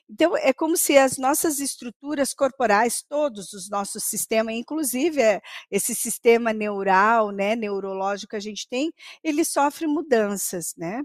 Então, 0.10 0.36
é 0.38 0.54
como 0.54 0.78
se 0.78 0.98
as 0.98 1.18
nossas 1.18 1.60
estruturas 1.60 2.34
corporais, 2.34 3.04
todos 3.08 3.54
os 3.54 3.70
nossos 3.70 4.04
sistemas, 4.04 4.56
inclusive 4.56 5.22
é, 5.22 5.42
esse 5.72 5.96
sistema 5.96 6.54
neural, 6.54 7.32
né, 7.32 7.56
neurológico 7.56 8.32
que 8.32 8.36
a 8.36 8.40
gente 8.40 8.68
tem, 8.68 8.92
ele 9.24 9.44
sofre 9.46 9.88
mudanças, 9.88 10.74
né? 10.78 11.02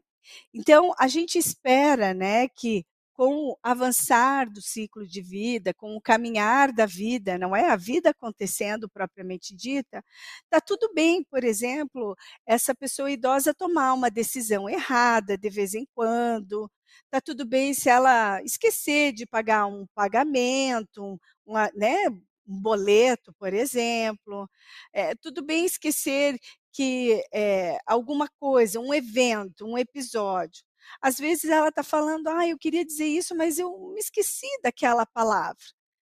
Então, 0.54 0.94
a 0.98 1.08
gente 1.08 1.38
espera, 1.38 2.14
né, 2.14 2.48
que 2.48 2.84
com 3.18 3.50
o 3.50 3.58
avançar 3.64 4.48
do 4.48 4.62
ciclo 4.62 5.04
de 5.04 5.20
vida, 5.20 5.74
com 5.74 5.96
o 5.96 6.00
caminhar 6.00 6.72
da 6.72 6.86
vida, 6.86 7.36
não 7.36 7.54
é? 7.56 7.68
A 7.68 7.74
vida 7.76 8.10
acontecendo 8.10 8.88
propriamente 8.88 9.56
dita, 9.56 10.04
tá 10.48 10.60
tudo 10.60 10.92
bem, 10.94 11.24
por 11.24 11.42
exemplo, 11.42 12.16
essa 12.46 12.72
pessoa 12.76 13.10
idosa 13.10 13.52
tomar 13.52 13.92
uma 13.94 14.08
decisão 14.08 14.68
errada 14.70 15.36
de 15.36 15.50
vez 15.50 15.74
em 15.74 15.84
quando, 15.96 16.70
tá 17.10 17.20
tudo 17.20 17.44
bem 17.44 17.74
se 17.74 17.88
ela 17.90 18.40
esquecer 18.44 19.12
de 19.12 19.26
pagar 19.26 19.66
um 19.66 19.84
pagamento, 19.96 21.20
uma, 21.44 21.68
né, 21.74 22.08
um 22.46 22.60
boleto, 22.60 23.32
por 23.36 23.52
exemplo, 23.52 24.48
é, 24.92 25.12
tudo 25.16 25.42
bem 25.44 25.64
esquecer 25.66 26.38
que 26.72 27.20
é, 27.32 27.78
alguma 27.84 28.28
coisa, 28.38 28.78
um 28.78 28.94
evento, 28.94 29.66
um 29.66 29.76
episódio, 29.76 30.62
às 31.02 31.18
vezes 31.18 31.44
ela 31.50 31.68
está 31.68 31.82
falando, 31.82 32.28
ah, 32.28 32.46
eu 32.46 32.58
queria 32.58 32.84
dizer 32.84 33.06
isso, 33.06 33.34
mas 33.36 33.58
eu 33.58 33.70
me 33.94 34.00
esqueci 34.00 34.46
daquela 34.62 35.06
palavra, 35.06 35.62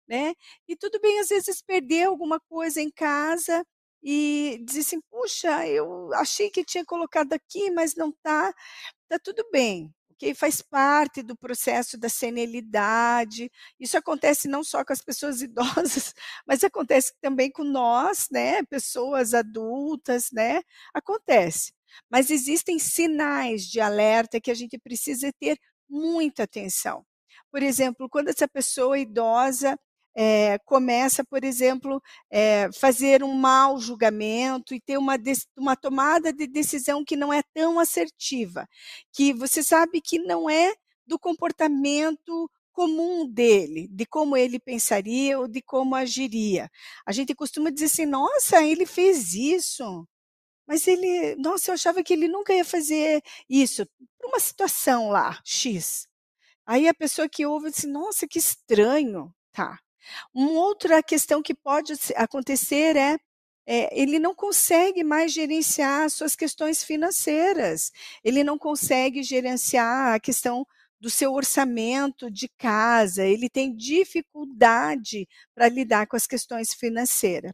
né? 0.07 0.33
E 0.67 0.75
tudo 0.75 0.99
bem, 1.01 1.19
às 1.19 1.29
vezes, 1.29 1.61
perder 1.61 2.05
alguma 2.07 2.39
coisa 2.39 2.81
em 2.81 2.91
casa 2.91 3.65
e 4.03 4.59
dizer 4.65 4.81
assim, 4.81 5.01
puxa, 5.11 5.67
eu 5.67 6.13
achei 6.15 6.49
que 6.49 6.63
tinha 6.65 6.85
colocado 6.85 7.33
aqui, 7.33 7.69
mas 7.71 7.95
não 7.95 8.09
está, 8.09 8.53
está 9.09 9.19
tudo 9.23 9.43
bem 9.51 9.93
que 10.19 10.35
faz 10.35 10.61
parte 10.61 11.23
do 11.23 11.35
processo 11.35 11.97
da 11.97 12.09
senilidade. 12.09 13.49
Isso 13.79 13.97
acontece 13.97 14.49
não 14.49 14.63
só 14.63 14.83
com 14.83 14.91
as 14.91 15.01
pessoas 15.01 15.41
idosas, 15.41 16.13
mas 16.45 16.63
acontece 16.63 17.13
também 17.21 17.49
com 17.49 17.63
nós, 17.63 18.27
né, 18.29 18.61
pessoas 18.63 19.33
adultas, 19.33 20.29
né? 20.31 20.61
Acontece. 20.93 21.73
Mas 22.11 22.29
existem 22.29 22.77
sinais 22.77 23.63
de 23.63 23.79
alerta 23.79 24.41
que 24.41 24.51
a 24.51 24.53
gente 24.53 24.77
precisa 24.77 25.31
ter 25.39 25.57
muita 25.89 26.43
atenção. 26.43 27.05
Por 27.51 27.63
exemplo, 27.63 28.09
quando 28.09 28.27
essa 28.29 28.47
pessoa 28.47 28.99
idosa 28.99 29.79
é, 30.21 30.59
começa, 30.65 31.23
por 31.23 31.45
exemplo, 31.45 32.03
é, 32.29 32.69
fazer 32.73 33.23
um 33.23 33.33
mau 33.33 33.79
julgamento 33.79 34.75
e 34.75 34.81
ter 34.81 34.97
uma, 34.97 35.15
uma 35.57 35.77
tomada 35.77 36.33
de 36.33 36.45
decisão 36.45 37.05
que 37.05 37.15
não 37.15 37.31
é 37.31 37.41
tão 37.53 37.79
assertiva, 37.79 38.67
que 39.13 39.31
você 39.31 39.63
sabe 39.63 40.01
que 40.01 40.19
não 40.19 40.49
é 40.49 40.73
do 41.07 41.17
comportamento 41.17 42.51
comum 42.73 43.25
dele, 43.25 43.87
de 43.89 44.05
como 44.05 44.35
ele 44.35 44.59
pensaria 44.59 45.39
ou 45.39 45.47
de 45.47 45.61
como 45.61 45.95
agiria. 45.95 46.69
A 47.05 47.13
gente 47.13 47.33
costuma 47.33 47.69
dizer 47.69 47.85
assim: 47.85 48.05
nossa, 48.05 48.61
ele 48.61 48.85
fez 48.85 49.33
isso. 49.33 50.05
Mas 50.67 50.85
ele, 50.85 51.35
nossa, 51.37 51.71
eu 51.71 51.75
achava 51.75 52.03
que 52.03 52.13
ele 52.13 52.27
nunca 52.27 52.53
ia 52.53 52.65
fazer 52.65 53.21
isso, 53.49 53.87
uma 54.21 54.39
situação 54.39 55.09
lá, 55.09 55.39
X. 55.45 56.07
Aí 56.65 56.87
a 56.89 56.93
pessoa 56.93 57.29
que 57.29 57.45
ouve 57.45 57.71
diz, 57.71 57.85
nossa, 57.85 58.27
que 58.27 58.37
estranho. 58.37 59.33
Tá. 59.53 59.79
Uma 60.33 60.51
outra 60.51 61.01
questão 61.03 61.41
que 61.41 61.53
pode 61.53 61.93
acontecer 62.15 62.95
é, 62.95 63.17
é, 63.67 63.89
ele 63.99 64.19
não 64.19 64.33
consegue 64.33 65.03
mais 65.03 65.31
gerenciar 65.31 66.09
suas 66.09 66.35
questões 66.35 66.83
financeiras, 66.83 67.91
ele 68.23 68.43
não 68.43 68.57
consegue 68.57 69.21
gerenciar 69.23 70.15
a 70.15 70.19
questão 70.19 70.65
do 70.99 71.09
seu 71.09 71.33
orçamento 71.33 72.29
de 72.31 72.49
casa, 72.57 73.25
ele 73.25 73.49
tem 73.49 73.75
dificuldade 73.75 75.27
para 75.55 75.69
lidar 75.69 76.07
com 76.07 76.15
as 76.15 76.27
questões 76.27 76.73
financeiras. 76.73 77.53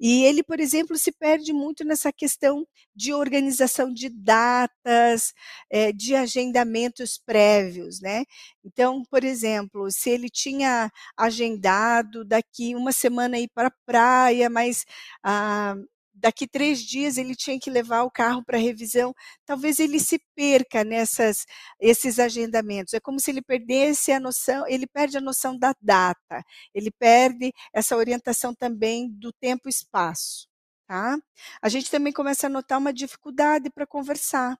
E 0.00 0.24
ele, 0.24 0.42
por 0.42 0.60
exemplo, 0.60 0.96
se 0.96 1.12
perde 1.12 1.52
muito 1.52 1.84
nessa 1.84 2.12
questão 2.12 2.66
de 2.94 3.12
organização 3.12 3.92
de 3.92 4.08
datas, 4.08 5.32
é, 5.70 5.92
de 5.92 6.14
agendamentos 6.14 7.18
prévios, 7.18 8.00
né? 8.00 8.24
Então, 8.64 9.02
por 9.10 9.24
exemplo, 9.24 9.90
se 9.90 10.10
ele 10.10 10.28
tinha 10.28 10.90
agendado 11.16 12.24
daqui 12.24 12.74
uma 12.74 12.92
semana 12.92 13.38
ir 13.38 13.48
para 13.54 13.68
a 13.68 13.72
praia, 13.86 14.50
mas 14.50 14.84
ah, 15.22 15.74
daqui 16.20 16.46
três 16.46 16.80
dias 16.80 17.16
ele 17.18 17.34
tinha 17.34 17.58
que 17.58 17.70
levar 17.70 18.02
o 18.02 18.10
carro 18.10 18.44
para 18.44 18.58
revisão, 18.58 19.14
talvez 19.44 19.80
ele 19.80 19.98
se 19.98 20.20
perca 20.34 20.84
nessas 20.84 21.46
esses 21.80 22.18
agendamentos. 22.18 22.94
É 22.94 23.00
como 23.00 23.20
se 23.20 23.30
ele 23.30 23.42
perdesse 23.42 24.12
a 24.12 24.20
noção, 24.20 24.66
ele 24.68 24.86
perde 24.86 25.18
a 25.18 25.20
noção 25.20 25.58
da 25.58 25.74
data, 25.80 26.44
ele 26.74 26.90
perde 26.90 27.52
essa 27.72 27.96
orientação 27.96 28.54
também 28.54 29.10
do 29.10 29.32
tempo 29.32 29.68
e 29.68 29.70
espaço. 29.70 30.48
Tá? 30.86 31.16
A 31.62 31.68
gente 31.68 31.90
também 31.90 32.12
começa 32.12 32.46
a 32.48 32.50
notar 32.50 32.78
uma 32.78 32.92
dificuldade 32.92 33.70
para 33.70 33.86
conversar. 33.86 34.58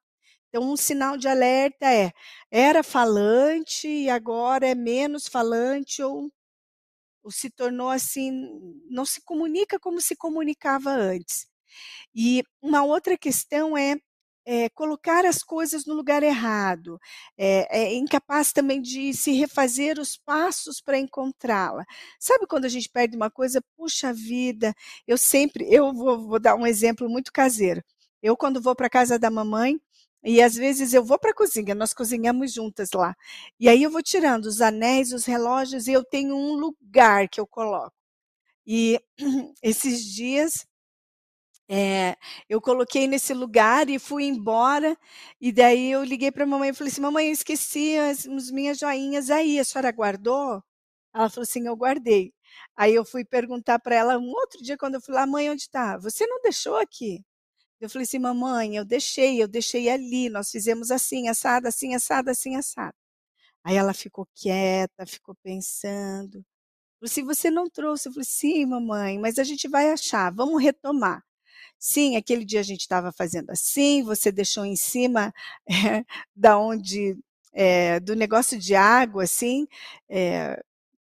Então, 0.48 0.72
um 0.72 0.76
sinal 0.76 1.16
de 1.16 1.28
alerta 1.28 1.86
é: 1.92 2.12
era 2.50 2.82
falante 2.82 3.88
e 3.88 4.10
agora 4.10 4.66
é 4.68 4.74
menos 4.74 5.26
falante 5.28 6.02
ou 6.02 6.30
ou 7.22 7.30
se 7.30 7.50
tornou 7.50 7.88
assim, 7.90 8.30
não 8.88 9.04
se 9.04 9.20
comunica 9.22 9.78
como 9.78 10.00
se 10.00 10.16
comunicava 10.16 10.90
antes. 10.90 11.49
E 12.14 12.42
uma 12.62 12.84
outra 12.84 13.16
questão 13.16 13.76
é, 13.76 13.96
é 14.46 14.68
colocar 14.70 15.24
as 15.24 15.42
coisas 15.42 15.86
no 15.86 15.94
lugar 15.94 16.22
errado, 16.22 16.98
é, 17.36 17.82
é, 17.82 17.94
incapaz 17.94 18.52
também 18.52 18.80
de 18.80 19.12
se 19.14 19.32
refazer 19.32 19.98
os 19.98 20.16
passos 20.16 20.80
para 20.80 20.98
encontrá-la. 20.98 21.84
Sabe 22.18 22.46
quando 22.46 22.64
a 22.64 22.68
gente 22.68 22.88
perde 22.88 23.16
uma 23.16 23.30
coisa? 23.30 23.62
Puxa 23.76 24.12
vida, 24.12 24.74
eu 25.06 25.18
sempre, 25.18 25.66
eu 25.72 25.92
vou, 25.92 26.26
vou 26.26 26.40
dar 26.40 26.54
um 26.56 26.66
exemplo 26.66 27.08
muito 27.08 27.32
caseiro. 27.32 27.82
Eu, 28.22 28.36
quando 28.36 28.60
vou 28.60 28.74
para 28.74 28.90
casa 28.90 29.18
da 29.18 29.30
mamãe, 29.30 29.80
e 30.22 30.42
às 30.42 30.54
vezes 30.54 30.92
eu 30.92 31.02
vou 31.04 31.18
para 31.18 31.30
a 31.30 31.34
cozinha, 31.34 31.74
nós 31.74 31.94
cozinhamos 31.94 32.52
juntas 32.52 32.90
lá. 32.92 33.16
E 33.58 33.68
aí 33.68 33.82
eu 33.82 33.90
vou 33.90 34.02
tirando 34.02 34.46
os 34.46 34.60
anéis, 34.60 35.12
os 35.12 35.24
relógios, 35.24 35.86
e 35.88 35.92
eu 35.92 36.04
tenho 36.04 36.36
um 36.36 36.54
lugar 36.54 37.28
que 37.28 37.40
eu 37.40 37.46
coloco. 37.46 37.94
E 38.66 39.00
esses 39.62 40.04
dias 40.04 40.66
é, 41.72 42.16
eu 42.48 42.60
coloquei 42.60 43.06
nesse 43.06 43.32
lugar 43.32 43.88
e 43.88 43.98
fui 43.98 44.24
embora. 44.24 44.96
E 45.40 45.52
daí 45.52 45.92
eu 45.92 46.02
liguei 46.04 46.32
para 46.32 46.44
a 46.44 46.46
mamãe 46.46 46.70
e 46.70 46.74
falei 46.74 46.90
assim: 46.92 47.00
Mamãe, 47.00 47.26
eu 47.28 47.32
esqueci 47.32 47.96
as, 47.96 48.26
as 48.26 48.50
minhas 48.50 48.78
joinhas 48.78 49.30
aí, 49.30 49.58
a 49.58 49.64
senhora 49.64 49.92
guardou? 49.92 50.62
Ela 51.14 51.30
falou 51.30 51.44
assim: 51.44 51.66
Eu 51.68 51.76
guardei. 51.76 52.32
Aí 52.76 52.94
eu 52.94 53.04
fui 53.04 53.24
perguntar 53.24 53.78
para 53.80 53.94
ela 53.96 54.18
um 54.18 54.30
outro 54.30 54.62
dia, 54.62 54.76
quando 54.78 54.96
eu 54.96 55.00
fui 55.02 55.14
lá, 55.14 55.26
mãe, 55.26 55.50
onde 55.50 55.62
está? 55.62 55.96
Você 55.98 56.26
não 56.26 56.40
deixou 56.42 56.76
aqui? 56.76 57.24
Eu 57.80 57.88
falei 57.90 58.04
assim, 58.04 58.18
mamãe, 58.18 58.76
eu 58.76 58.84
deixei, 58.84 59.42
eu 59.42 59.48
deixei 59.48 59.88
ali, 59.90 60.28
nós 60.30 60.50
fizemos 60.50 60.90
assim, 60.90 61.28
assada, 61.28 61.68
assim, 61.70 61.94
assada, 61.94 62.30
assim, 62.32 62.56
assada. 62.56 62.94
Aí 63.64 63.76
ela 63.76 63.94
ficou 63.94 64.26
quieta, 64.34 65.06
ficou 65.06 65.34
pensando. 65.42 66.44
Falei 67.00 67.12
assim, 67.12 67.24
você 67.24 67.50
não 67.50 67.70
trouxe? 67.70 68.08
Eu 68.08 68.12
falei, 68.14 68.26
sim, 68.26 68.66
mamãe, 68.66 69.18
mas 69.18 69.38
a 69.38 69.44
gente 69.44 69.68
vai 69.68 69.90
achar, 69.92 70.32
vamos 70.34 70.62
retomar. 70.62 71.22
Sim, 71.82 72.14
aquele 72.16 72.44
dia 72.44 72.60
a 72.60 72.62
gente 72.62 72.80
estava 72.80 73.10
fazendo 73.10 73.48
assim, 73.50 74.02
você 74.02 74.30
deixou 74.30 74.66
em 74.66 74.76
cima 74.76 75.32
é, 75.66 76.04
da 76.36 76.58
onde 76.58 77.16
é, 77.54 77.98
do 78.00 78.14
negócio 78.14 78.58
de 78.58 78.74
água, 78.74 79.24
assim, 79.24 79.66
é, 80.08 80.62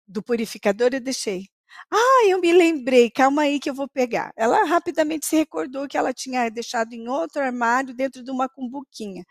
do 0.09 0.23
purificador, 0.23 0.91
eu 0.95 1.01
deixei. 1.01 1.49
Ah, 1.91 2.27
eu 2.29 2.39
me 2.41 2.53
lembrei, 2.53 3.11
calma 3.11 3.43
aí 3.43 3.59
que 3.59 3.71
eu 3.71 3.75
vou 3.75 3.89
pegar. 3.89 4.33
Ela 4.37 4.65
rapidamente 4.65 5.27
se 5.27 5.37
recordou 5.37 5.89
que 5.89 5.97
ela 5.97 6.13
tinha 6.13 6.49
deixado 6.51 6.93
em 6.93 7.09
outro 7.09 7.41
armário 7.43 7.95
dentro 7.95 8.23
de 8.23 8.31
uma 8.31 8.49
cumbuquinha. 8.49 9.25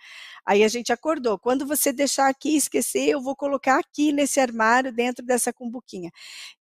Aí 0.46 0.64
a 0.64 0.68
gente 0.68 0.92
acordou. 0.92 1.38
Quando 1.38 1.68
você 1.68 1.94
deixar 1.94 2.28
aqui 2.30 2.52
e 2.52 2.58
esquecer, 2.58 3.10
eu 3.10 3.22
vou 3.22 3.36
colocar 3.36 3.80
aqui 3.80 4.12
nesse 4.12 4.40
armário 4.40 4.92
dentro 4.92 5.24
dessa 5.26 5.54
cumbuquinha. 5.54 6.12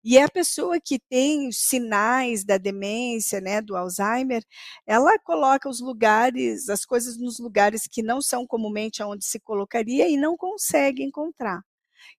E 0.04 0.18
a 0.18 0.28
pessoa 0.28 0.80
que 0.80 0.98
tem 0.98 1.52
sinais 1.52 2.44
da 2.44 2.58
demência, 2.58 3.40
né, 3.40 3.62
do 3.62 3.76
Alzheimer, 3.76 4.42
ela 4.86 5.18
coloca 5.20 5.68
os 5.68 5.80
lugares, 5.80 6.68
as 6.68 6.84
coisas 6.84 7.18
nos 7.18 7.38
lugares 7.38 7.86
que 7.90 8.02
não 8.02 8.20
são 8.22 8.46
comumente 8.46 9.02
aonde 9.02 9.24
se 9.26 9.40
colocaria 9.40 10.08
e 10.08 10.16
não 10.16 10.36
consegue 10.36 11.02
encontrar. 11.02 11.62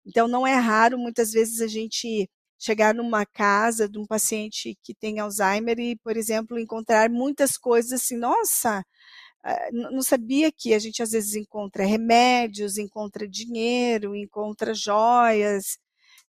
Então 0.05 0.27
não 0.27 0.45
é 0.47 0.55
raro 0.55 0.97
muitas 0.97 1.31
vezes 1.31 1.62
a 1.62 1.67
gente 1.67 2.29
chegar 2.60 2.94
numa 2.96 3.26
casa 3.26 3.88
de 3.90 4.00
um 4.00 4.06
paciente 4.06 4.78
que 4.84 4.94
tem 4.96 5.20
Alzheimer 5.20 5.80
e, 5.80 5.96
por 5.98 6.18
exemplo, 6.18 6.60
encontrar 6.60 7.10
muitas 7.10 7.58
coisas 7.58 7.94
assim, 7.94 8.18
nossa, 8.18 8.84
eh, 9.46 9.72
não 9.74 10.02
sabia 10.04 10.52
que 10.52 10.74
a 10.74 10.80
gente 10.80 11.04
às 11.04 11.12
vezes 11.12 11.36
encontra 11.36 11.86
remédios, 11.86 12.78
encontra 12.80 13.28
dinheiro, 13.28 14.16
encontra 14.16 14.74
joias, 14.76 15.78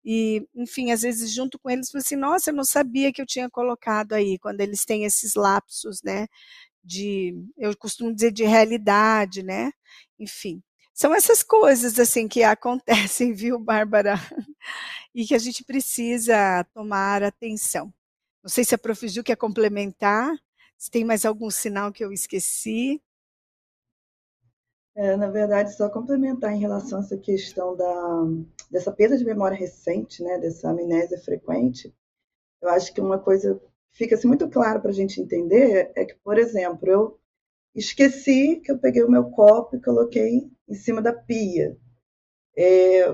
e, 0.05 0.45
enfim, 0.57 0.93
às 0.93 1.03
vezes 1.03 1.33
junto 1.35 1.59
com 1.61 1.71
eles, 1.71 1.95
assim, 1.95 2.17
nossa, 2.17 2.51
eu 2.51 2.55
não 2.57 2.65
sabia 2.65 3.13
que 3.13 3.23
eu 3.23 3.27
tinha 3.27 3.51
colocado 3.51 4.15
aí, 4.15 4.39
quando 4.39 4.61
eles 4.63 4.85
têm 4.87 5.05
esses 5.05 5.35
lapsos, 5.37 6.03
né, 6.05 6.27
de, 6.85 7.35
eu 7.59 7.77
costumo 7.79 8.15
dizer 8.15 8.33
de 8.33 8.45
realidade, 8.45 9.43
né, 9.45 9.71
enfim. 10.21 10.63
São 10.97 11.15
essas 11.15 11.43
coisas, 11.43 11.99
assim, 11.99 12.27
que 12.27 12.43
acontecem, 12.43 13.35
viu, 13.35 13.59
Bárbara? 13.59 14.15
E 15.15 15.27
que 15.27 15.35
a 15.35 15.39
gente 15.39 15.63
precisa 15.63 16.65
tomar 16.73 17.23
atenção. 17.23 17.93
Não 18.43 18.49
sei 18.49 18.65
se 18.65 18.75
a 18.75 18.79
Prof. 18.79 19.07
Ju 19.07 19.23
quer 19.23 19.37
complementar, 19.37 20.35
se 20.77 20.91
tem 20.91 21.05
mais 21.05 21.27
algum 21.27 21.51
sinal 21.51 21.93
que 21.93 22.03
eu 22.03 22.13
esqueci. 22.13 23.03
É, 24.95 25.17
na 25.17 25.29
verdade, 25.31 25.77
só 25.77 25.91
complementar 25.91 26.53
em 26.53 26.61
relação 26.61 26.99
a 26.99 27.03
essa 27.03 27.19
questão 27.19 27.77
da, 27.77 28.25
dessa 28.71 28.91
perda 28.91 29.19
de 29.19 29.25
memória 29.25 29.57
recente, 29.57 30.23
né, 30.23 30.39
dessa 30.39 30.71
amnésia 30.71 31.19
frequente, 31.19 31.95
eu 32.63 32.71
acho 32.71 32.93
que 32.95 33.03
uma 33.03 33.19
coisa 33.19 33.61
fica 33.93 34.15
assim, 34.15 34.29
muito 34.29 34.49
claro 34.49 34.81
para 34.81 34.91
a 34.91 34.95
gente 34.95 35.21
entender 35.21 35.93
é 35.95 36.07
que, 36.07 36.15
por 36.17 36.39
exemplo, 36.39 36.89
eu 36.89 37.21
esqueci 37.75 38.63
que 38.65 38.73
eu 38.73 38.79
peguei 38.79 39.03
o 39.03 39.11
meu 39.11 39.31
copo 39.31 39.77
e 39.77 39.83
coloquei 39.83 40.51
em 40.69 40.75
cima 40.75 41.03
da 41.03 41.13
pia. 41.13 41.77
É, 42.57 43.09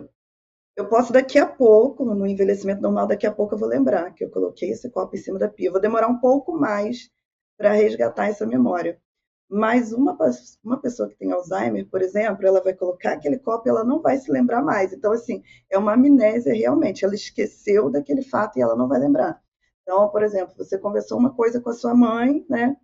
eu 0.77 0.89
posso 0.89 1.13
daqui 1.13 1.39
a 1.39 1.47
pouco, 1.47 2.05
no 2.05 2.27
envelhecimento 2.27 2.81
normal, 2.81 3.07
daqui 3.07 3.27
a 3.27 3.33
pouco 3.33 3.55
eu 3.55 3.59
vou 3.59 3.69
lembrar 3.69 4.13
que 4.15 4.25
eu 4.25 4.31
coloquei 4.31 4.71
esse 4.71 4.91
copo 4.91 5.15
em 5.17 5.19
cima 5.19 5.39
da 5.39 5.49
pia. 5.49 5.69
Eu 5.69 5.73
vou 5.73 5.81
demorar 5.81 6.09
um 6.09 6.19
pouco 6.19 6.53
mais 6.53 7.11
para 7.59 7.73
resgatar 7.73 8.29
essa 8.29 8.47
memória. 8.47 8.99
Mas 9.49 9.93
uma, 9.93 10.17
uma 10.65 10.81
pessoa 10.81 11.11
que 11.11 11.17
tem 11.17 11.31
Alzheimer, 11.31 11.87
por 11.91 12.01
exemplo, 12.01 12.47
ela 12.47 12.63
vai 12.63 12.73
colocar 12.73 13.13
aquele 13.13 13.39
copo 13.39 13.69
e 13.69 13.71
ela 13.71 13.85
não 13.85 14.01
vai 14.01 14.17
se 14.17 14.33
lembrar 14.33 14.63
mais. 14.63 14.95
Então, 14.95 15.13
assim, 15.13 15.43
é 15.71 15.77
uma 15.77 15.93
amnésia 15.93 16.55
realmente. 16.55 17.05
Ela 17.05 17.15
esqueceu 17.15 17.91
daquele 17.91 18.23
fato 18.23 18.59
e 18.59 18.63
ela 18.63 18.75
não 18.75 18.89
vai 18.89 18.99
lembrar. 18.99 19.43
Então, 19.83 20.09
por 20.09 20.23
exemplo, 20.23 20.55
você 20.57 20.79
conversou 20.79 21.19
uma 21.19 21.35
coisa 21.35 21.61
com 21.61 21.69
a 21.69 21.75
sua 21.75 21.95
mãe, 21.95 22.47
né? 22.49 22.77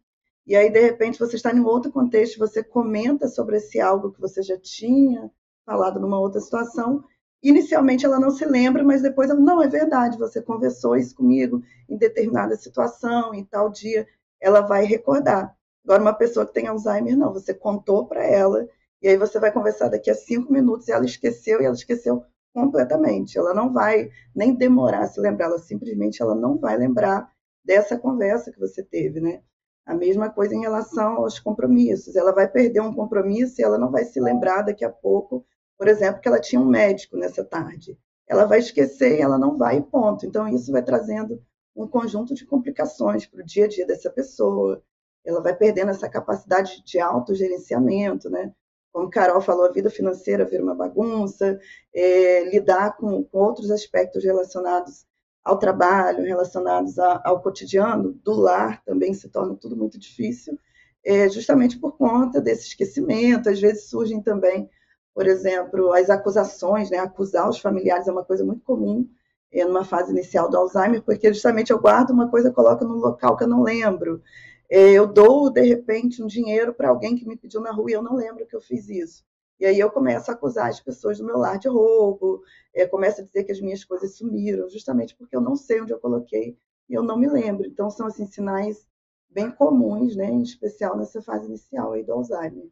E 0.48 0.56
aí, 0.56 0.70
de 0.70 0.80
repente, 0.80 1.18
você 1.18 1.36
está 1.36 1.52
em 1.52 1.60
outro 1.60 1.92
contexto, 1.92 2.38
você 2.38 2.64
comenta 2.64 3.28
sobre 3.28 3.58
esse 3.58 3.78
algo 3.78 4.10
que 4.10 4.20
você 4.20 4.42
já 4.42 4.58
tinha 4.58 5.30
falado 5.66 6.00
numa 6.00 6.18
outra 6.18 6.40
situação. 6.40 7.04
Inicialmente 7.42 8.06
ela 8.06 8.18
não 8.18 8.30
se 8.30 8.46
lembra, 8.46 8.82
mas 8.82 9.02
depois 9.02 9.28
ela, 9.28 9.38
não, 9.38 9.62
é 9.62 9.68
verdade, 9.68 10.16
você 10.16 10.40
conversou 10.40 10.96
isso 10.96 11.14
comigo 11.14 11.62
em 11.86 11.98
determinada 11.98 12.56
situação, 12.56 13.34
em 13.34 13.44
tal 13.44 13.68
dia, 13.68 14.08
ela 14.40 14.62
vai 14.62 14.86
recordar. 14.86 15.54
Agora, 15.84 16.00
uma 16.00 16.14
pessoa 16.14 16.46
que 16.46 16.54
tem 16.54 16.66
Alzheimer, 16.66 17.14
não, 17.14 17.30
você 17.30 17.52
contou 17.52 18.06
para 18.06 18.24
ela, 18.24 18.66
e 19.02 19.08
aí 19.08 19.18
você 19.18 19.38
vai 19.38 19.52
conversar 19.52 19.88
daqui 19.88 20.10
a 20.10 20.14
cinco 20.14 20.50
minutos 20.50 20.88
e 20.88 20.92
ela 20.92 21.04
esqueceu, 21.04 21.60
e 21.60 21.66
ela 21.66 21.74
esqueceu 21.74 22.24
completamente. 22.54 23.36
Ela 23.36 23.52
não 23.52 23.70
vai 23.70 24.10
nem 24.34 24.54
demorar 24.54 25.00
a 25.02 25.08
se 25.08 25.20
lembrar, 25.20 25.48
ela 25.48 25.58
simplesmente 25.58 26.22
ela 26.22 26.34
não 26.34 26.56
vai 26.56 26.78
lembrar 26.78 27.30
dessa 27.62 27.98
conversa 27.98 28.50
que 28.50 28.58
você 28.58 28.82
teve, 28.82 29.20
né? 29.20 29.42
A 29.88 29.94
mesma 29.94 30.28
coisa 30.28 30.54
em 30.54 30.60
relação 30.60 31.16
aos 31.16 31.38
compromissos. 31.38 32.14
Ela 32.14 32.30
vai 32.30 32.46
perder 32.46 32.82
um 32.82 32.92
compromisso 32.92 33.58
e 33.58 33.64
ela 33.64 33.78
não 33.78 33.90
vai 33.90 34.04
se 34.04 34.20
lembrar 34.20 34.60
daqui 34.60 34.84
a 34.84 34.90
pouco, 34.90 35.46
por 35.78 35.88
exemplo, 35.88 36.20
que 36.20 36.28
ela 36.28 36.38
tinha 36.38 36.60
um 36.60 36.66
médico 36.66 37.16
nessa 37.16 37.42
tarde. 37.42 37.98
Ela 38.28 38.44
vai 38.44 38.58
esquecer 38.58 39.16
e 39.18 39.22
ela 39.22 39.38
não 39.38 39.56
vai, 39.56 39.80
ponto. 39.80 40.26
Então, 40.26 40.46
isso 40.46 40.70
vai 40.70 40.82
trazendo 40.82 41.42
um 41.74 41.88
conjunto 41.88 42.34
de 42.34 42.44
complicações 42.44 43.24
para 43.24 43.40
o 43.40 43.46
dia 43.46 43.64
a 43.64 43.68
dia 43.68 43.86
dessa 43.86 44.10
pessoa. 44.10 44.82
Ela 45.24 45.40
vai 45.40 45.56
perdendo 45.56 45.90
essa 45.90 46.06
capacidade 46.06 46.84
de 46.84 47.00
autogerenciamento, 47.00 48.28
né? 48.28 48.52
Como 48.92 49.08
Carol 49.08 49.40
falou, 49.40 49.64
a 49.64 49.72
vida 49.72 49.88
financeira 49.88 50.44
vira 50.44 50.62
uma 50.62 50.74
bagunça, 50.74 51.58
é, 51.94 52.44
lidar 52.50 52.94
com, 52.98 53.24
com 53.24 53.38
outros 53.38 53.70
aspectos 53.70 54.22
relacionados 54.22 55.06
ao 55.48 55.58
trabalho, 55.58 56.24
relacionados 56.24 56.98
a, 56.98 57.22
ao 57.24 57.40
cotidiano 57.40 58.12
do 58.22 58.34
lar, 58.34 58.82
também 58.84 59.14
se 59.14 59.30
torna 59.30 59.54
tudo 59.54 59.74
muito 59.74 59.98
difícil, 59.98 60.58
é, 61.02 61.26
justamente 61.30 61.78
por 61.78 61.96
conta 61.96 62.38
desse 62.38 62.68
esquecimento. 62.68 63.48
Às 63.48 63.58
vezes 63.58 63.88
surgem 63.88 64.20
também, 64.20 64.68
por 65.14 65.26
exemplo, 65.26 65.90
as 65.94 66.10
acusações, 66.10 66.90
né? 66.90 66.98
acusar 66.98 67.48
os 67.48 67.58
familiares 67.58 68.06
é 68.06 68.12
uma 68.12 68.24
coisa 68.24 68.44
muito 68.44 68.62
comum 68.62 69.08
é, 69.50 69.64
numa 69.64 69.84
fase 69.84 70.12
inicial 70.12 70.50
do 70.50 70.58
Alzheimer, 70.58 71.02
porque 71.02 71.32
justamente 71.32 71.70
eu 71.72 71.78
guardo 71.78 72.10
uma 72.10 72.28
coisa 72.28 72.52
coloco 72.52 72.84
num 72.84 72.96
local 72.96 73.34
que 73.34 73.44
eu 73.44 73.48
não 73.48 73.62
lembro. 73.62 74.22
É, 74.70 74.92
eu 74.92 75.06
dou, 75.06 75.50
de 75.50 75.62
repente, 75.62 76.22
um 76.22 76.26
dinheiro 76.26 76.74
para 76.74 76.90
alguém 76.90 77.16
que 77.16 77.26
me 77.26 77.38
pediu 77.38 77.62
na 77.62 77.72
rua 77.72 77.90
e 77.90 77.94
eu 77.94 78.02
não 78.02 78.14
lembro 78.14 78.46
que 78.46 78.54
eu 78.54 78.60
fiz 78.60 78.90
isso. 78.90 79.24
E 79.58 79.66
aí 79.66 79.78
eu 79.78 79.90
começo 79.90 80.30
a 80.30 80.34
acusar 80.34 80.68
as 80.68 80.80
pessoas 80.80 81.18
do 81.18 81.24
meu 81.24 81.36
lar 81.36 81.58
de 81.58 81.68
roubo, 81.68 82.42
é, 82.72 82.86
começo 82.86 83.20
a 83.20 83.24
dizer 83.24 83.44
que 83.44 83.52
as 83.52 83.60
minhas 83.60 83.84
coisas 83.84 84.16
sumiram, 84.16 84.68
justamente 84.70 85.16
porque 85.16 85.34
eu 85.34 85.40
não 85.40 85.56
sei 85.56 85.80
onde 85.80 85.92
eu 85.92 85.98
coloquei 85.98 86.56
e 86.88 86.94
eu 86.94 87.02
não 87.02 87.18
me 87.18 87.28
lembro. 87.28 87.66
Então 87.66 87.90
são 87.90 88.06
assim 88.06 88.26
sinais 88.26 88.86
bem 89.28 89.50
comuns, 89.50 90.16
né, 90.16 90.26
em 90.26 90.42
especial 90.42 90.96
nessa 90.96 91.20
fase 91.20 91.46
inicial 91.46 91.92
aí 91.92 92.04
do 92.04 92.12
Alzheimer. 92.12 92.68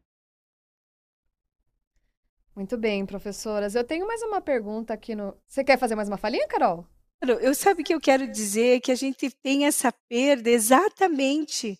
Muito 2.54 2.78
bem, 2.78 3.04
professoras. 3.04 3.74
Eu 3.74 3.84
tenho 3.84 4.06
mais 4.06 4.22
uma 4.22 4.40
pergunta 4.40 4.94
aqui 4.94 5.14
no. 5.14 5.36
Você 5.46 5.62
quer 5.62 5.78
fazer 5.78 5.94
mais 5.94 6.08
uma 6.08 6.16
falinha, 6.16 6.48
Carol? 6.48 6.86
Eu 7.20 7.54
sabe 7.54 7.82
que 7.82 7.94
eu 7.94 8.00
quero 8.00 8.30
dizer 8.30 8.80
que 8.80 8.92
a 8.92 8.94
gente 8.94 9.30
tem 9.42 9.66
essa 9.66 9.92
perda 10.08 10.48
exatamente 10.48 11.78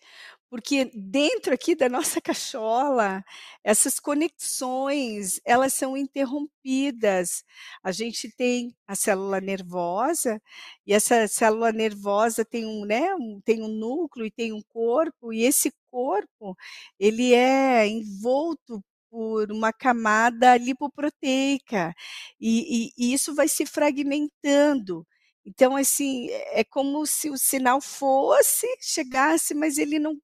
porque 0.57 0.91
dentro 0.95 1.53
aqui 1.53 1.75
da 1.75 1.87
nossa 1.87 2.19
cachola, 2.19 3.23
essas 3.63 4.01
conexões, 4.01 5.39
elas 5.45 5.75
são 5.75 5.95
interrompidas. 5.99 7.45
A 7.85 7.93
gente 7.93 8.35
tem 8.35 8.75
a 8.87 8.95
célula 8.95 9.39
nervosa, 9.39 10.41
e 10.87 10.95
essa 10.95 11.29
célula 11.29 11.73
nervosa 11.73 12.43
tem 12.43 12.65
um, 12.65 12.87
né, 12.87 13.15
um, 13.17 13.39
tem 13.45 13.63
um 13.63 13.69
núcleo 13.69 14.25
e 14.25 14.31
tem 14.31 14.51
um 14.55 14.63
corpo, 14.71 15.31
e 15.31 15.43
esse 15.45 15.71
corpo, 15.91 16.57
ele 16.99 17.35
é 17.35 17.87
envolto 17.87 18.83
por 19.11 19.53
uma 19.53 19.75
camada 19.75 20.57
lipoproteica, 20.57 21.93
e, 22.41 22.89
e, 22.97 23.11
e 23.11 23.13
isso 23.13 23.35
vai 23.35 23.47
se 23.47 23.67
fragmentando. 23.67 25.07
Então, 25.45 25.77
assim, 25.77 26.29
é 26.31 26.65
como 26.65 27.07
se 27.07 27.29
o 27.31 27.37
sinal 27.37 27.81
fosse, 27.81 28.67
chegasse, 28.81 29.55
mas 29.55 29.79
ele 29.79 29.99
não 29.99 30.19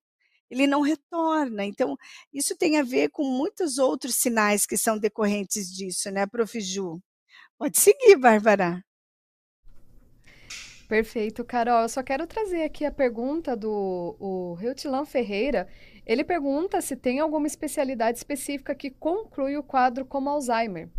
ele 0.53 0.67
não 0.67 0.81
retorna. 0.81 1.65
Então, 1.65 1.97
isso 2.31 2.55
tem 2.55 2.77
a 2.77 2.83
ver 2.83 3.09
com 3.09 3.23
muitos 3.23 3.79
outros 3.79 4.15
sinais 4.15 4.65
que 4.65 4.77
são 4.77 4.97
decorrentes 4.97 5.73
disso, 5.73 6.11
né, 6.11 6.25
Prof. 6.27 6.59
Ju? 6.61 6.99
Pode 7.57 7.79
seguir, 7.79 8.15
Bárbara. 8.17 8.83
Perfeito, 10.87 11.43
Carol. 11.43 11.81
Eu 11.81 11.89
só 11.89 12.03
quero 12.03 12.27
trazer 12.27 12.63
aqui 12.63 12.85
a 12.85 12.91
pergunta 12.91 13.55
do 13.55 14.15
o 14.19 14.53
Reutilan 14.53 15.05
Ferreira. 15.05 15.67
Ele 16.05 16.23
pergunta 16.23 16.81
se 16.81 16.95
tem 16.95 17.19
alguma 17.19 17.47
especialidade 17.47 18.17
específica 18.17 18.75
que 18.75 18.91
conclui 18.91 19.57
o 19.57 19.63
quadro 19.63 20.05
como 20.05 20.29
Alzheimer. 20.29 20.89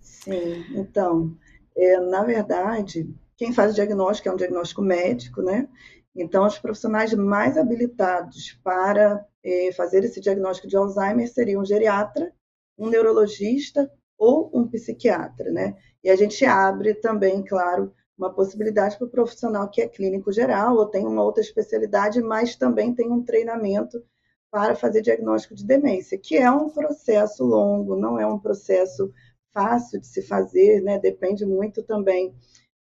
Sim, 0.00 0.66
então, 0.76 1.34
é, 1.74 1.98
na 1.98 2.22
verdade, 2.22 3.08
quem 3.38 3.54
faz 3.54 3.72
o 3.72 3.74
diagnóstico 3.74 4.28
é 4.28 4.32
um 4.32 4.36
diagnóstico 4.36 4.82
médico, 4.82 5.40
né? 5.40 5.66
Então, 6.14 6.46
os 6.46 6.58
profissionais 6.58 7.14
mais 7.14 7.56
habilitados 7.56 8.58
para 8.64 9.24
eh, 9.44 9.70
fazer 9.72 10.04
esse 10.04 10.20
diagnóstico 10.20 10.68
de 10.68 10.76
Alzheimer 10.76 11.32
seriam 11.32 11.62
um 11.62 11.64
geriatra, 11.64 12.32
um 12.76 12.88
neurologista 12.88 13.90
ou 14.18 14.50
um 14.52 14.68
psiquiatra, 14.68 15.50
né? 15.50 15.76
E 16.02 16.10
a 16.10 16.16
gente 16.16 16.44
abre 16.44 16.94
também, 16.94 17.42
claro, 17.42 17.92
uma 18.18 18.32
possibilidade 18.32 18.98
para 18.98 19.06
o 19.06 19.10
profissional 19.10 19.68
que 19.70 19.80
é 19.80 19.88
clínico 19.88 20.30
geral 20.30 20.76
ou 20.76 20.86
tem 20.86 21.06
uma 21.06 21.22
outra 21.22 21.42
especialidade, 21.42 22.20
mas 22.20 22.56
também 22.56 22.94
tem 22.94 23.10
um 23.10 23.22
treinamento 23.22 24.02
para 24.50 24.74
fazer 24.74 25.00
diagnóstico 25.00 25.54
de 25.54 25.64
demência, 25.64 26.18
que 26.18 26.36
é 26.36 26.50
um 26.50 26.68
processo 26.68 27.44
longo, 27.44 27.96
não 27.96 28.18
é 28.18 28.26
um 28.26 28.38
processo 28.38 29.12
fácil 29.54 30.00
de 30.00 30.06
se 30.06 30.22
fazer, 30.22 30.82
né? 30.82 30.98
Depende 30.98 31.46
muito 31.46 31.82
também 31.82 32.34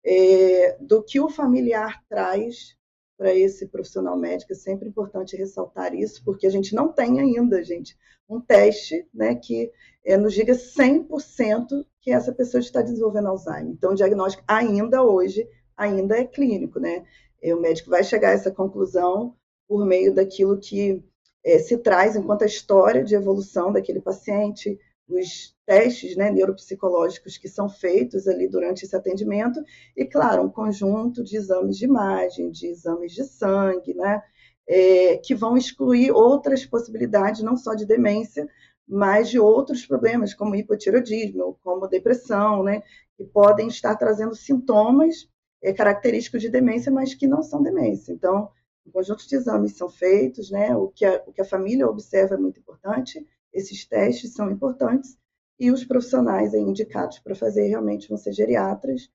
é, 0.05 0.77
do 0.79 1.01
que 1.01 1.19
o 1.19 1.29
familiar 1.29 2.03
traz 2.09 2.75
para 3.17 3.33
esse 3.33 3.67
profissional 3.67 4.17
médico. 4.17 4.53
É 4.53 4.55
sempre 4.55 4.89
importante 4.89 5.35
ressaltar 5.35 5.93
isso, 5.93 6.23
porque 6.23 6.47
a 6.47 6.49
gente 6.49 6.73
não 6.73 6.91
tem 6.91 7.19
ainda, 7.19 7.63
gente, 7.63 7.97
um 8.29 8.39
teste 8.39 9.07
né, 9.13 9.35
que 9.35 9.71
é, 10.05 10.17
nos 10.17 10.33
diga 10.33 10.53
100% 10.53 11.85
que 12.01 12.11
essa 12.11 12.33
pessoa 12.33 12.59
está 12.59 12.81
desenvolvendo 12.81 13.27
Alzheimer. 13.27 13.71
Então, 13.71 13.91
o 13.91 13.95
diagnóstico 13.95 14.43
ainda 14.47 15.03
hoje 15.03 15.47
ainda 15.75 16.17
é 16.17 16.25
clínico, 16.25 16.79
né? 16.79 17.03
E 17.41 17.53
o 17.53 17.59
médico 17.59 17.89
vai 17.89 18.03
chegar 18.03 18.29
a 18.29 18.33
essa 18.33 18.51
conclusão 18.51 19.35
por 19.67 19.85
meio 19.85 20.13
daquilo 20.13 20.59
que 20.59 21.03
é, 21.43 21.59
se 21.59 21.77
traz 21.77 22.15
enquanto 22.15 22.43
a 22.43 22.47
história 22.47 23.03
de 23.03 23.15
evolução 23.15 23.71
daquele 23.71 23.99
paciente, 23.99 24.79
os 25.17 25.55
testes 25.65 26.15
né, 26.15 26.31
neuropsicológicos 26.31 27.37
que 27.37 27.47
são 27.47 27.69
feitos 27.69 28.27
ali 28.27 28.47
durante 28.47 28.83
esse 28.83 28.95
atendimento, 28.95 29.63
e, 29.95 30.05
claro, 30.05 30.43
um 30.43 30.49
conjunto 30.49 31.23
de 31.23 31.37
exames 31.37 31.77
de 31.77 31.85
imagem, 31.85 32.51
de 32.51 32.67
exames 32.67 33.13
de 33.13 33.23
sangue, 33.23 33.93
né, 33.93 34.21
é, 34.67 35.17
que 35.17 35.35
vão 35.35 35.57
excluir 35.57 36.11
outras 36.11 36.65
possibilidades, 36.65 37.41
não 37.41 37.55
só 37.55 37.73
de 37.73 37.85
demência, 37.85 38.47
mas 38.87 39.29
de 39.29 39.39
outros 39.39 39.85
problemas, 39.85 40.33
como 40.33 40.55
hipotiroidismo, 40.55 41.57
como 41.63 41.87
depressão, 41.87 42.63
né, 42.63 42.81
que 43.17 43.23
podem 43.23 43.67
estar 43.67 43.95
trazendo 43.95 44.35
sintomas 44.35 45.29
é, 45.61 45.71
característicos 45.71 46.41
de 46.41 46.49
demência, 46.49 46.91
mas 46.91 47.13
que 47.13 47.27
não 47.27 47.41
são 47.41 47.63
demência. 47.63 48.11
Então, 48.11 48.49
um 48.85 48.91
conjunto 48.91 49.27
de 49.27 49.35
exames 49.35 49.77
são 49.77 49.89
feitos, 49.89 50.51
né? 50.51 50.75
O 50.75 50.89
que 50.89 51.05
a, 51.05 51.23
o 51.25 51.31
que 51.31 51.41
a 51.41 51.45
família 51.45 51.87
observa 51.87 52.35
é 52.35 52.37
muito 52.37 52.59
importante, 52.59 53.25
esses 53.53 53.85
testes 53.85 54.33
são 54.33 54.51
importantes, 54.51 55.17
e 55.59 55.71
os 55.71 55.83
profissionais 55.85 56.53
indicados 56.53 57.19
para 57.19 57.35
fazer 57.35 57.67
realmente 57.67 58.09
vão 58.09 58.17
ser 58.17 58.33
geriatras, 58.33 59.09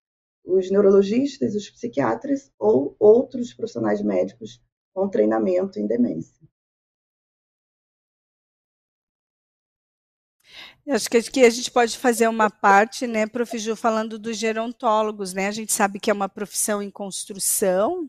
os 0.45 0.71
neurologistas, 0.71 1.55
os 1.55 1.69
psiquiatras 1.69 2.51
ou 2.59 2.97
outros 2.99 3.53
profissionais 3.53 4.01
médicos 4.01 4.63
com 4.95 5.09
treinamento 5.09 5.79
em 5.79 5.87
demência. 5.87 6.39
Acho 10.89 11.11
que 11.11 11.19
aqui 11.19 11.45
a 11.45 11.51
gente 11.51 11.71
pode 11.71 11.99
fazer 11.99 12.29
uma 12.29 12.49
parte, 12.49 13.07
né, 13.07 13.27
Prof. 13.27 13.59
Ju, 13.59 13.77
falando 13.77 14.19
dos 14.19 14.39
gerontólogos, 14.39 15.35
né? 15.35 15.47
A 15.47 15.51
gente 15.51 15.71
sabe 15.71 16.01
que 16.01 16.11
é 16.11 16.15
uma 16.15 16.31
profissão 16.31 16.81
em 16.83 16.91
construção, 16.91 18.09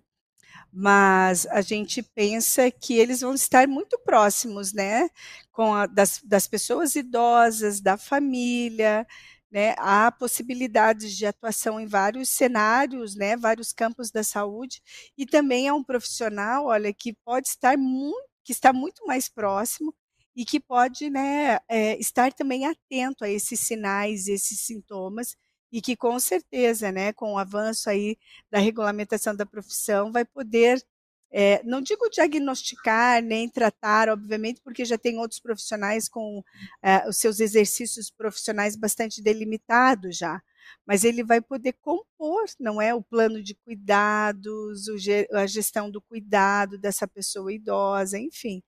mas 0.71 1.45
a 1.47 1.61
gente 1.61 2.01
pensa 2.03 2.69
que 2.71 2.95
eles 2.97 3.21
vão 3.21 3.33
estar 3.33 3.67
muito 3.67 3.99
próximos, 3.99 4.73
né, 4.73 5.09
com 5.51 5.73
a, 5.73 5.85
das, 5.87 6.21
das 6.23 6.47
pessoas 6.47 6.95
idosas, 6.95 7.81
da 7.81 7.97
família, 7.97 9.05
né, 9.51 9.73
há 9.77 10.11
possibilidades 10.11 11.15
de 11.17 11.25
atuação 11.25 11.79
em 11.79 11.87
vários 11.87 12.29
cenários, 12.29 13.15
né, 13.15 13.35
vários 13.35 13.73
campos 13.73 14.11
da 14.11 14.23
saúde, 14.23 14.81
e 15.17 15.25
também 15.25 15.67
é 15.67 15.73
um 15.73 15.83
profissional, 15.83 16.65
olha, 16.67 16.93
que 16.93 17.13
pode 17.25 17.47
estar 17.47 17.77
muito, 17.77 18.29
que 18.43 18.51
está 18.51 18.71
muito 18.73 19.05
mais 19.07 19.27
próximo 19.29 19.93
e 20.35 20.45
que 20.45 20.59
pode, 20.59 21.09
né, 21.09 21.59
é, 21.67 21.97
estar 21.99 22.31
também 22.33 22.65
atento 22.65 23.23
a 23.25 23.29
esses 23.29 23.59
sinais, 23.59 24.27
esses 24.27 24.61
sintomas, 24.61 25.35
e 25.71 25.81
que 25.81 25.95
com 25.95 26.19
certeza, 26.19 26.91
né, 26.91 27.13
com 27.13 27.33
o 27.33 27.37
avanço 27.37 27.89
aí 27.89 28.17
da 28.51 28.59
regulamentação 28.59 29.35
da 29.35 29.45
profissão, 29.45 30.11
vai 30.11 30.25
poder, 30.25 30.83
é, 31.31 31.61
não 31.63 31.81
digo 31.81 32.09
diagnosticar 32.09 33.21
nem 33.21 33.47
tratar, 33.49 34.09
obviamente, 34.09 34.61
porque 34.61 34.83
já 34.85 34.97
tem 34.97 35.17
outros 35.19 35.39
profissionais 35.39 36.09
com 36.09 36.43
é, 36.81 37.07
os 37.07 37.17
seus 37.17 37.39
exercícios 37.39 38.09
profissionais 38.09 38.75
bastante 38.75 39.21
delimitados 39.21 40.17
já, 40.17 40.41
mas 40.85 41.03
ele 41.03 41.23
vai 41.23 41.41
poder 41.41 41.73
compor, 41.81 42.45
não 42.59 42.81
é, 42.81 42.93
o 42.93 43.01
plano 43.03 43.43
de 43.43 43.55
cuidados, 43.55 44.87
o, 44.87 44.95
a 45.37 45.45
gestão 45.45 45.89
do 45.91 46.01
cuidado 46.01 46.77
dessa 46.79 47.07
pessoa 47.07 47.53
idosa, 47.53 48.17
enfim, 48.17 48.63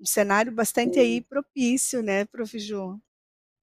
um 0.00 0.06
cenário 0.06 0.52
bastante 0.52 0.98
aí 0.98 1.20
propício, 1.20 2.02
né, 2.02 2.24
Prof. 2.26 2.58
João? 2.58 3.00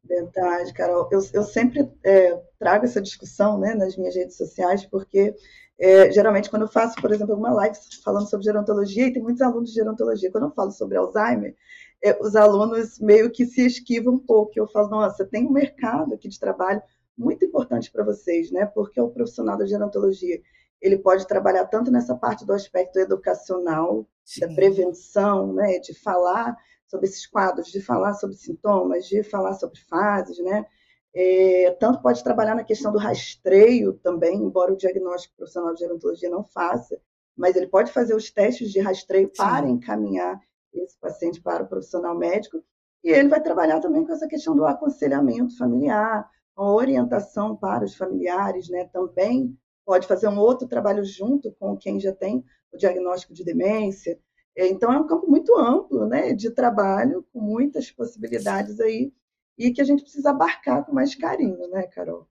Verdade, 0.03 0.73
Carol. 0.73 1.07
Eu, 1.11 1.19
eu 1.33 1.43
sempre 1.43 1.89
é, 2.03 2.41
trago 2.57 2.85
essa 2.85 3.01
discussão 3.01 3.59
né, 3.59 3.75
nas 3.75 3.95
minhas 3.95 4.15
redes 4.15 4.35
sociais, 4.35 4.85
porque 4.85 5.35
é, 5.79 6.11
geralmente 6.11 6.49
quando 6.49 6.63
eu 6.63 6.67
faço, 6.67 6.95
por 7.01 7.11
exemplo, 7.11 7.35
uma 7.35 7.53
live 7.53 7.77
falando 8.03 8.29
sobre 8.29 8.45
gerontologia, 8.45 9.07
e 9.07 9.13
tem 9.13 9.21
muitos 9.21 9.41
alunos 9.41 9.69
de 9.69 9.75
gerontologia, 9.75 10.31
quando 10.31 10.45
eu 10.45 10.51
falo 10.51 10.71
sobre 10.71 10.97
Alzheimer, 10.97 11.55
é, 12.03 12.17
os 12.21 12.35
alunos 12.35 12.99
meio 12.99 13.31
que 13.31 13.45
se 13.45 13.65
esquivam 13.65 14.15
um 14.15 14.19
pouco. 14.19 14.53
Eu 14.55 14.67
falo, 14.67 14.89
nossa, 14.89 15.25
tem 15.25 15.47
um 15.47 15.51
mercado 15.51 16.13
aqui 16.13 16.27
de 16.27 16.39
trabalho 16.39 16.81
muito 17.17 17.45
importante 17.45 17.91
para 17.91 18.03
vocês, 18.03 18.51
né? 18.51 18.65
Porque 18.65 18.99
o 18.99 19.09
profissional 19.09 19.57
da 19.57 19.65
gerontologia 19.65 20.41
ele 20.81 20.97
pode 20.97 21.27
trabalhar 21.27 21.65
tanto 21.65 21.91
nessa 21.91 22.15
parte 22.15 22.43
do 22.43 22.53
aspecto 22.53 22.97
educacional, 22.97 24.07
Sim. 24.25 24.41
da 24.41 24.55
prevenção, 24.55 25.53
né, 25.53 25.77
de 25.77 25.93
falar 25.93 26.57
sobre 26.91 27.08
esses 27.08 27.25
quadros, 27.25 27.71
de 27.71 27.82
falar 27.82 28.13
sobre 28.15 28.36
sintomas, 28.36 29.08
de 29.08 29.23
falar 29.23 29.54
sobre 29.54 29.80
fases, 29.80 30.38
né? 30.39 30.65
É, 31.13 31.71
tanto 31.80 32.01
pode 32.01 32.21
trabalhar 32.21 32.54
na 32.54 32.65
questão 32.65 32.91
do 32.91 32.97
rastreio 32.97 33.93
também, 33.93 34.36
embora 34.36 34.73
o 34.73 34.77
diagnóstico 34.77 35.36
profissional 35.38 35.73
de 35.73 35.80
gerontologia 35.80 36.30
não 36.30 36.43
faça, 36.43 36.99
mas 37.36 37.56
ele 37.56 37.67
pode 37.67 37.91
fazer 37.93 38.13
os 38.13 38.30
testes 38.30 38.71
de 38.71 38.80
rastreio 38.82 39.27
Sim. 39.27 39.34
para 39.38 39.69
encaminhar 39.69 40.39
esse 40.73 40.97
paciente 40.99 41.41
para 41.41 41.63
o 41.63 41.67
profissional 41.67 42.15
médico, 42.17 42.62
e 43.04 43.10
ele 43.10 43.30
vai 43.30 43.41
trabalhar 43.41 43.80
também 43.80 44.06
com 44.06 44.12
essa 44.12 44.27
questão 44.27 44.56
do 44.56 44.65
aconselhamento 44.65 45.58
familiar, 45.58 46.30
a 46.56 46.71
orientação 46.71 47.56
para 47.56 47.86
os 47.86 47.95
familiares, 47.95 48.69
né? 48.69 48.86
Também 48.91 49.58
pode 49.86 50.08
fazer 50.08 50.27
um 50.27 50.38
outro 50.38 50.67
trabalho 50.67 51.04
junto 51.04 51.51
com 51.54 51.75
quem 51.77 51.99
já 51.99 52.13
tem 52.13 52.43
o 52.71 52.77
diagnóstico 52.77 53.34
de 53.34 53.43
demência, 53.43 54.19
então, 54.55 54.91
é 54.91 54.99
um 54.99 55.07
campo 55.07 55.27
muito 55.29 55.55
amplo 55.57 56.05
né, 56.07 56.33
de 56.33 56.51
trabalho, 56.51 57.25
com 57.33 57.39
muitas 57.39 57.91
possibilidades 57.91 58.79
aí, 58.79 59.13
e 59.57 59.71
que 59.71 59.81
a 59.81 59.83
gente 59.83 60.03
precisa 60.03 60.31
abarcar 60.31 60.85
com 60.85 60.93
mais 60.93 61.15
carinho, 61.15 61.69
né, 61.69 61.83
Carol? 61.87 62.27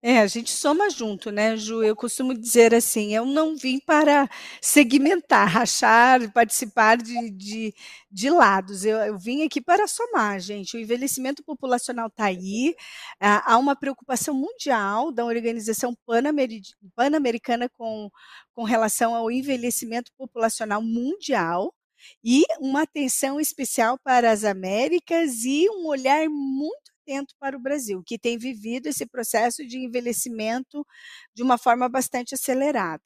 É, 0.00 0.20
a 0.20 0.28
gente 0.28 0.50
soma 0.52 0.88
junto, 0.90 1.32
né, 1.32 1.56
Ju? 1.56 1.82
Eu 1.82 1.96
costumo 1.96 2.32
dizer 2.32 2.72
assim: 2.72 3.12
eu 3.14 3.24
não 3.26 3.56
vim 3.56 3.80
para 3.80 4.28
segmentar, 4.60 5.48
rachar, 5.50 6.32
participar 6.32 6.96
de, 6.96 7.30
de, 7.30 7.74
de 8.10 8.30
lados. 8.30 8.84
Eu, 8.84 8.96
eu, 8.98 9.18
vim 9.18 9.42
aqui 9.42 9.60
para 9.60 9.88
somar, 9.88 10.38
gente. 10.38 10.76
O 10.76 10.80
envelhecimento 10.80 11.42
populacional 11.42 12.06
está 12.06 12.26
aí. 12.26 12.76
há 13.20 13.58
uma 13.58 13.74
preocupação 13.74 14.34
mundial 14.34 15.10
da 15.10 15.24
Organização 15.24 15.96
Pan-Americana 16.06 17.68
com, 17.68 18.08
com 18.54 18.62
relação 18.62 19.16
ao 19.16 19.30
envelhecimento 19.32 20.12
populacional 20.16 20.80
mundial 20.80 21.74
e 22.22 22.44
uma 22.60 22.82
atenção 22.82 23.40
especial 23.40 23.98
para 23.98 24.30
as 24.30 24.44
Américas 24.44 25.44
e 25.44 25.68
um 25.70 25.86
olhar 25.88 26.28
muito 26.28 26.87
atento 27.08 27.34
para 27.38 27.56
o 27.56 27.60
Brasil, 27.60 28.02
que 28.04 28.18
tem 28.18 28.36
vivido 28.36 28.86
esse 28.86 29.06
processo 29.06 29.66
de 29.66 29.78
envelhecimento 29.78 30.86
de 31.34 31.42
uma 31.42 31.56
forma 31.56 31.88
bastante 31.88 32.34
acelerada. 32.34 33.02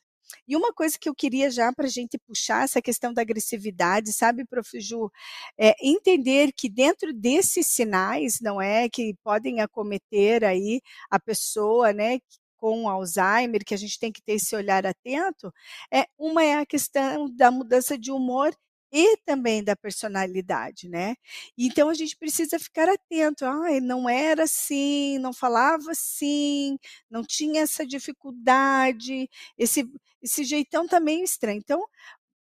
E 0.49 0.57
uma 0.57 0.73
coisa 0.73 0.97
que 0.99 1.09
eu 1.09 1.15
queria 1.15 1.51
já 1.51 1.73
para 1.73 1.87
a 1.87 1.91
gente 1.91 2.19
puxar 2.27 2.65
essa 2.65 2.81
questão 2.81 3.13
da 3.13 3.21
agressividade, 3.23 4.13
sabe, 4.13 4.47
Prof. 4.47 4.81
Ju, 4.81 5.11
é 5.59 5.75
entender 5.87 6.53
que 6.57 6.71
dentro 6.71 7.13
desses 7.13 7.67
sinais, 7.67 8.39
não 8.41 8.61
é, 8.61 8.89
que 8.89 9.15
podem 9.23 9.61
acometer 9.61 10.45
aí 10.45 10.81
a 11.11 11.21
pessoa, 11.21 11.93
né, 11.93 12.19
com 12.57 12.89
Alzheimer, 12.89 13.65
que 13.65 13.75
a 13.75 13.77
gente 13.77 13.99
tem 13.99 14.13
que 14.13 14.23
ter 14.23 14.35
esse 14.35 14.55
olhar 14.57 14.87
atento, 14.87 15.53
é 15.93 16.07
uma 16.17 16.45
é 16.45 16.55
a 16.55 16.67
questão 16.67 17.29
da 17.35 17.51
mudança 17.51 17.99
de 17.99 18.11
humor 18.11 18.55
e 18.93 19.17
também 19.25 19.65
da 19.65 19.75
personalidade, 19.77 20.89
né? 20.89 21.15
Então 21.57 21.89
a 21.89 21.95
gente 21.95 22.17
precisa 22.17 22.59
ficar 22.59 22.89
atento. 22.89 23.45
Ah, 23.45 23.81
não 23.81 24.09
era 24.09 24.45
assim, 24.45 25.19
não 25.19 25.33
falava 25.33 25.93
assim, 25.93 26.79
não 27.11 27.23
tinha 27.25 27.63
essa 27.63 27.87
dificuldade, 27.87 29.29
esse, 29.59 29.85
esse 30.23 30.45
jeitão 30.45 30.87
também 30.87 31.23
estranho. 31.25 31.59
Então 31.59 31.85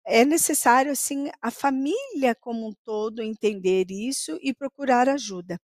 é 0.05 0.25
necessário 0.25 0.91
assim 0.91 1.29
a 1.41 1.51
família 1.51 2.35
como 2.39 2.67
um 2.67 2.73
todo 2.85 3.21
entender 3.21 3.85
isso 3.91 4.37
e 4.41 4.53
procurar 4.53 5.07
ajuda. 5.09 5.59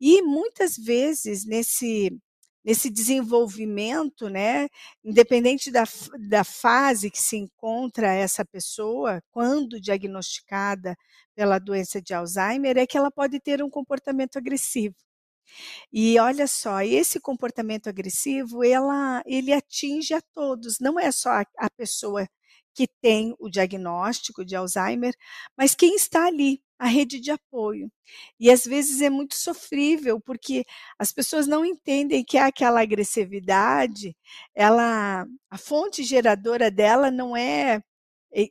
E 0.00 0.22
muitas 0.22 0.76
vezes 0.76 1.46
nesse 1.46 2.10
nesse 2.64 2.88
desenvolvimento, 2.90 4.28
né, 4.28 4.68
independente 5.04 5.70
da, 5.70 5.84
da 6.28 6.44
fase 6.44 7.10
que 7.10 7.20
se 7.20 7.36
encontra 7.36 8.12
essa 8.12 8.44
pessoa, 8.44 9.22
quando 9.30 9.80
diagnosticada 9.80 10.96
pela 11.34 11.58
doença 11.58 12.00
de 12.00 12.14
Alzheimer, 12.14 12.78
é 12.78 12.86
que 12.86 12.96
ela 12.96 13.10
pode 13.10 13.38
ter 13.40 13.62
um 13.62 13.70
comportamento 13.70 14.36
agressivo. 14.38 14.94
E 15.92 16.18
olha 16.18 16.46
só, 16.46 16.82
esse 16.82 17.20
comportamento 17.20 17.88
agressivo, 17.88 18.64
ela, 18.64 19.22
ele 19.26 19.52
atinge 19.52 20.14
a 20.14 20.20
todos, 20.32 20.78
não 20.80 20.98
é 20.98 21.12
só 21.12 21.30
a, 21.30 21.46
a 21.58 21.70
pessoa 21.70 22.26
que 22.74 22.88
tem 23.00 23.34
o 23.38 23.48
diagnóstico 23.48 24.44
de 24.44 24.56
Alzheimer, 24.56 25.14
mas 25.56 25.74
quem 25.74 25.94
está 25.94 26.26
ali 26.26 26.60
a 26.78 26.86
rede 26.86 27.20
de 27.20 27.30
apoio. 27.30 27.90
E 28.38 28.50
às 28.50 28.64
vezes 28.64 29.00
é 29.00 29.10
muito 29.10 29.34
sofrível, 29.36 30.20
porque 30.20 30.64
as 30.98 31.12
pessoas 31.12 31.46
não 31.46 31.64
entendem 31.64 32.24
que 32.24 32.38
aquela 32.38 32.80
agressividade, 32.82 34.16
ela, 34.54 35.26
a 35.50 35.58
fonte 35.58 36.02
geradora 36.04 36.70
dela 36.70 37.10
não 37.10 37.36
é 37.36 37.80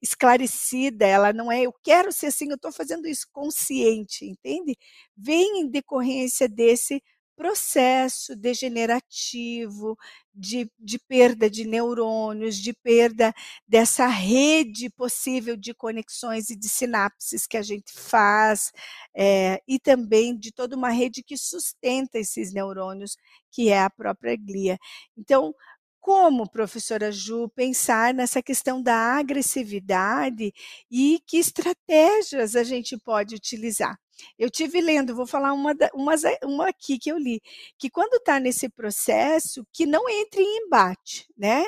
esclarecida, 0.02 1.06
ela 1.06 1.34
não 1.34 1.52
é 1.52 1.64
eu 1.64 1.74
quero 1.84 2.12
ser 2.12 2.28
assim, 2.28 2.50
eu 2.50 2.56
estou 2.56 2.72
fazendo 2.72 3.08
isso 3.08 3.28
consciente, 3.34 4.26
entende? 4.26 4.78
Vem 5.16 5.62
em 5.62 5.70
decorrência 5.70 6.48
desse 6.48 7.02
processo 7.36 8.36
degenerativo 8.36 9.98
de, 10.34 10.70
de, 10.80 11.00
perda 11.00 11.50
de 11.50 11.66
neurônios, 11.66 12.58
de 12.58 12.74
perda 12.74 13.34
dessa 13.68 14.08
rede 14.08 14.90
possível 14.90 15.56
de 15.56 15.74
conexões 15.74 16.50
e 16.50 16.56
de 16.56 16.70
sinapses 16.70 17.46
que 17.48 17.58
a 17.58 17.62
gente 17.62 17.92
faz, 17.94 18.72
é, 19.16 19.62
e 19.68 19.80
também 19.80 20.38
de 20.38 20.52
toda 20.52 20.76
uma 20.76 20.90
rede 20.90 21.24
que 21.24 21.38
sustenta 21.38 22.18
esses 22.20 22.54
neurônios, 22.54 23.16
que 23.52 23.70
é 23.70 23.82
a 23.82 23.90
própria 23.90 24.36
glia. 24.36 24.78
Então, 25.18 25.54
como, 26.00 26.50
professora 26.50 27.12
Ju, 27.12 27.50
pensar 27.56 28.14
nessa 28.14 28.42
questão 28.44 28.82
da 28.84 29.18
agressividade 29.18 30.52
e 30.92 31.20
que 31.26 31.38
estratégias 31.38 32.56
a 32.56 32.64
gente 32.64 32.98
pode 32.98 33.36
utilizar? 33.36 33.98
Eu 34.38 34.50
tive 34.50 34.82
lendo, 34.82 35.16
vou 35.16 35.28
falar 35.28 35.54
uma, 35.54 35.74
uma, 35.94 36.14
uma 36.44 36.70
aqui 36.70 36.98
que 37.00 37.12
eu 37.12 37.18
li, 37.18 37.42
que 37.78 37.90
quando 37.90 38.16
está 38.16 38.40
nesse 38.40 38.70
processo, 38.70 39.66
que 39.74 39.86
não 39.86 40.08
entre 40.10 40.42
em 40.42 40.66
embate, 40.66 41.28
né? 41.38 41.66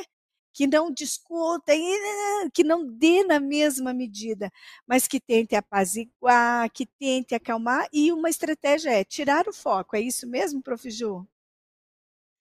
Que 0.53 0.67
não 0.67 0.91
discuta, 0.91 1.73
que 2.53 2.63
não 2.63 2.85
dê 2.87 3.23
na 3.23 3.39
mesma 3.39 3.93
medida, 3.93 4.49
mas 4.87 5.07
que 5.07 5.19
tente 5.19 5.55
apaziguar, 5.55 6.69
que 6.71 6.85
tente 6.85 7.35
acalmar, 7.35 7.87
e 7.91 8.11
uma 8.11 8.29
estratégia 8.29 8.91
é 8.91 9.03
tirar 9.03 9.47
o 9.47 9.53
foco. 9.53 9.95
É 9.95 10.01
isso 10.01 10.27
mesmo, 10.27 10.61
prof. 10.61 10.89
Ju? 10.89 11.27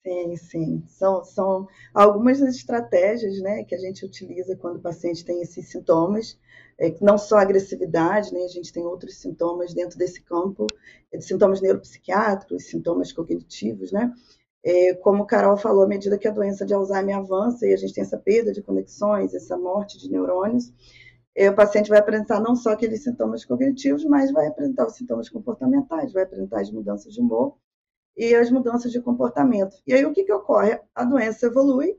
Sim, 0.06 0.36
sim. 0.36 0.84
São, 0.86 1.24
são 1.24 1.66
algumas 1.94 2.38
das 2.38 2.56
estratégias 2.56 3.40
né, 3.40 3.64
que 3.64 3.74
a 3.74 3.78
gente 3.78 4.04
utiliza 4.04 4.56
quando 4.56 4.76
o 4.76 4.82
paciente 4.82 5.24
tem 5.24 5.40
esses 5.40 5.68
sintomas, 5.70 6.38
é, 6.78 6.94
não 7.00 7.16
só 7.16 7.38
agressividade, 7.38 8.32
né, 8.32 8.44
a 8.44 8.48
gente 8.48 8.72
tem 8.72 8.84
outros 8.84 9.16
sintomas 9.16 9.74
dentro 9.74 9.98
desse 9.98 10.22
campo, 10.22 10.66
é, 11.12 11.20
sintomas 11.20 11.60
neuropsiquiátricos, 11.60 12.66
sintomas 12.66 13.12
cognitivos, 13.12 13.92
né? 13.92 14.12
É, 14.66 14.94
como 14.94 15.26
Carol 15.26 15.58
falou, 15.58 15.82
à 15.84 15.86
medida 15.86 16.16
que 16.16 16.26
a 16.26 16.30
doença 16.30 16.64
de 16.64 16.72
Alzheimer 16.72 17.18
avança 17.18 17.66
e 17.66 17.74
a 17.74 17.76
gente 17.76 17.92
tem 17.92 18.02
essa 18.02 18.16
perda 18.16 18.50
de 18.50 18.62
conexões, 18.62 19.34
essa 19.34 19.58
morte 19.58 19.98
de 19.98 20.10
neurônios, 20.10 20.72
é, 21.36 21.50
o 21.50 21.54
paciente 21.54 21.90
vai 21.90 21.98
apresentar 21.98 22.40
não 22.40 22.56
só 22.56 22.70
aqueles 22.70 23.02
sintomas 23.02 23.44
cognitivos, 23.44 24.04
mas 24.04 24.32
vai 24.32 24.46
apresentar 24.46 24.86
os 24.86 24.94
sintomas 24.94 25.28
comportamentais, 25.28 26.12
vai 26.12 26.22
apresentar 26.22 26.60
as 26.60 26.70
mudanças 26.70 27.12
de 27.12 27.20
humor, 27.20 27.56
e 28.16 28.34
as 28.34 28.50
mudanças 28.50 28.92
de 28.92 29.00
comportamento. 29.00 29.76
E 29.86 29.92
aí 29.92 30.04
o 30.04 30.12
que, 30.12 30.24
que 30.24 30.32
ocorre? 30.32 30.78
A 30.94 31.04
doença 31.04 31.46
evolui 31.46 31.98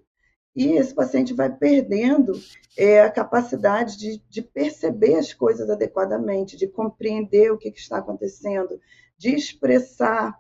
e 0.55 0.73
esse 0.73 0.93
paciente 0.93 1.33
vai 1.33 1.53
perdendo 1.53 2.33
é, 2.77 3.01
a 3.01 3.11
capacidade 3.11 3.97
de, 3.97 4.23
de, 4.29 4.41
perceber 4.41 5.15
as 5.15 5.33
coisas 5.33 5.69
adequadamente, 5.69 6.55
de 6.55 6.67
compreender 6.67 7.51
o 7.51 7.57
que, 7.57 7.71
que 7.71 7.79
está 7.79 7.97
acontecendo, 7.97 8.79
de 9.17 9.35
expressar 9.35 10.33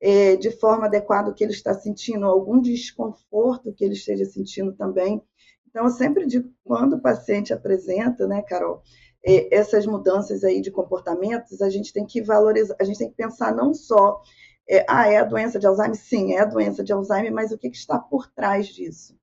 é, 0.00 0.36
de 0.36 0.50
forma 0.50 0.86
adequada 0.86 1.30
o 1.30 1.34
que 1.34 1.42
ele 1.42 1.52
está 1.52 1.72
sentindo, 1.72 2.26
algum 2.26 2.60
desconforto 2.60 3.72
que 3.72 3.84
ele 3.84 3.94
esteja 3.94 4.26
sentindo 4.26 4.72
também. 4.74 5.22
Então, 5.68 5.84
eu 5.84 5.90
sempre 5.90 6.26
digo, 6.26 6.50
quando 6.62 6.96
o 6.96 7.00
paciente 7.00 7.52
apresenta, 7.52 8.26
né, 8.26 8.42
Carol, 8.42 8.82
é, 9.24 9.54
essas 9.56 9.86
mudanças 9.86 10.44
aí 10.44 10.60
de 10.60 10.70
comportamentos, 10.70 11.62
a 11.62 11.70
gente 11.70 11.92
tem 11.92 12.04
que 12.04 12.20
valorizar, 12.20 12.76
a 12.78 12.84
gente 12.84 12.98
tem 12.98 13.08
que 13.08 13.16
pensar 13.16 13.54
não 13.54 13.72
só 13.72 14.20
é, 14.68 14.84
ah, 14.88 15.08
é 15.08 15.18
a 15.18 15.24
doença 15.24 15.58
de 15.58 15.66
Alzheimer? 15.66 15.96
Sim, 15.96 16.34
é 16.34 16.40
a 16.40 16.44
doença 16.44 16.84
de 16.84 16.92
Alzheimer, 16.92 17.32
mas 17.32 17.52
o 17.52 17.58
que, 17.58 17.70
que 17.70 17.76
está 17.76 17.98
por 17.98 18.30
trás 18.30 18.66
disso? 18.66 19.16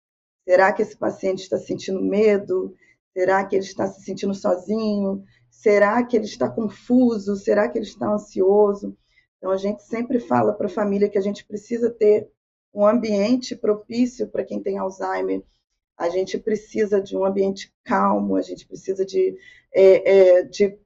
Será 0.49 0.73
que 0.73 0.81
esse 0.81 0.97
paciente 0.97 1.43
está 1.43 1.59
sentindo 1.59 2.01
medo? 2.01 2.75
Será 3.15 3.45
que 3.45 3.55
ele 3.55 3.63
está 3.63 3.85
se 3.85 4.01
sentindo 4.01 4.33
sozinho? 4.33 5.23
Será 5.47 6.03
que 6.03 6.17
ele 6.17 6.25
está 6.25 6.49
confuso? 6.49 7.35
Será 7.35 7.69
que 7.69 7.77
ele 7.77 7.85
está 7.85 8.11
ansioso? 8.11 8.97
Então, 9.37 9.51
a 9.51 9.57
gente 9.57 9.83
sempre 9.83 10.19
fala 10.19 10.51
para 10.51 10.65
a 10.65 10.71
família 10.71 11.07
que 11.07 11.19
a 11.19 11.21
gente 11.21 11.45
precisa 11.45 11.91
ter 11.91 12.27
um 12.73 12.83
ambiente 12.83 13.55
propício 13.55 14.27
para 14.27 14.43
quem 14.43 14.59
tem 14.59 14.79
Alzheimer. 14.79 15.43
A 15.95 16.09
gente 16.09 16.35
precisa 16.39 16.99
de 16.99 17.15
um 17.15 17.23
ambiente 17.23 17.71
calmo, 17.83 18.35
a 18.35 18.41
gente 18.41 18.65
precisa 18.65 19.05
de, 19.05 19.37
é, 19.71 20.39
é, 20.39 20.43
de 20.45 20.79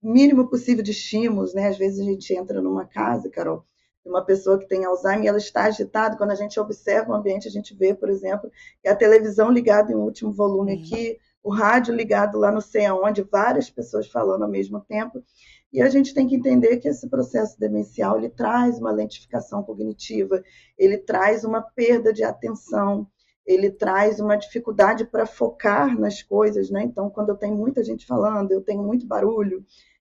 mínimo 0.00 0.48
possível 0.48 0.84
de 0.84 0.92
estímulos, 0.92 1.54
né? 1.54 1.66
Às 1.66 1.76
vezes 1.76 1.98
a 1.98 2.04
gente 2.04 2.32
entra 2.32 2.62
numa 2.62 2.86
casa, 2.86 3.28
Carol, 3.28 3.66
uma 4.08 4.24
pessoa 4.24 4.58
que 4.58 4.66
tem 4.66 4.84
Alzheimer, 4.84 5.28
ela 5.28 5.38
está 5.38 5.64
agitada. 5.64 6.16
Quando 6.16 6.30
a 6.30 6.34
gente 6.34 6.58
observa 6.58 7.12
o 7.12 7.14
ambiente, 7.14 7.46
a 7.46 7.50
gente 7.50 7.74
vê, 7.74 7.94
por 7.94 8.08
exemplo, 8.08 8.50
que 8.82 8.88
a 8.88 8.96
televisão 8.96 9.50
ligada 9.50 9.92
em 9.92 9.96
último 9.96 10.32
volume 10.32 10.74
uhum. 10.74 10.80
aqui, 10.80 11.18
o 11.42 11.50
rádio 11.50 11.94
ligado 11.94 12.38
lá 12.38 12.50
não 12.50 12.60
sei 12.60 12.86
aonde, 12.86 13.22
várias 13.22 13.70
pessoas 13.70 14.06
falando 14.06 14.42
ao 14.42 14.50
mesmo 14.50 14.80
tempo. 14.80 15.22
E 15.72 15.82
a 15.82 15.88
gente 15.88 16.14
tem 16.14 16.26
que 16.26 16.34
entender 16.34 16.78
que 16.78 16.88
esse 16.88 17.08
processo 17.08 17.58
demencial 17.60 18.16
ele 18.16 18.30
traz 18.30 18.78
uma 18.78 18.90
lentificação 18.90 19.62
cognitiva, 19.62 20.42
ele 20.78 20.96
traz 20.96 21.44
uma 21.44 21.60
perda 21.60 22.12
de 22.12 22.24
atenção, 22.24 23.06
ele 23.46 23.70
traz 23.70 24.18
uma 24.18 24.36
dificuldade 24.36 25.04
para 25.04 25.26
focar 25.26 25.98
nas 25.98 26.22
coisas, 26.22 26.70
né? 26.70 26.82
Então, 26.82 27.10
quando 27.10 27.30
eu 27.30 27.36
tenho 27.36 27.56
muita 27.56 27.82
gente 27.82 28.06
falando, 28.06 28.52
eu 28.52 28.62
tenho 28.62 28.82
muito 28.82 29.06
barulho, 29.06 29.64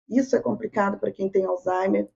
isso 0.09 0.35
é 0.35 0.39
complicado 0.39 0.99
para 0.99 1.11
quem 1.11 1.29
tem 1.29 1.45
Alzheimer. 1.45 2.09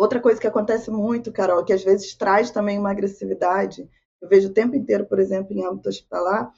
Outra 0.00 0.18
coisa 0.18 0.40
que 0.40 0.46
acontece 0.46 0.90
muito, 0.90 1.30
Carol, 1.30 1.62
que 1.62 1.74
às 1.74 1.84
vezes 1.84 2.14
traz 2.14 2.50
também 2.50 2.78
uma 2.78 2.90
agressividade, 2.90 3.86
eu 4.18 4.30
vejo 4.30 4.48
o 4.48 4.52
tempo 4.54 4.74
inteiro, 4.74 5.04
por 5.04 5.18
exemplo, 5.18 5.52
em 5.52 5.62
âmbito 5.62 5.90
hospitalar, 5.90 6.50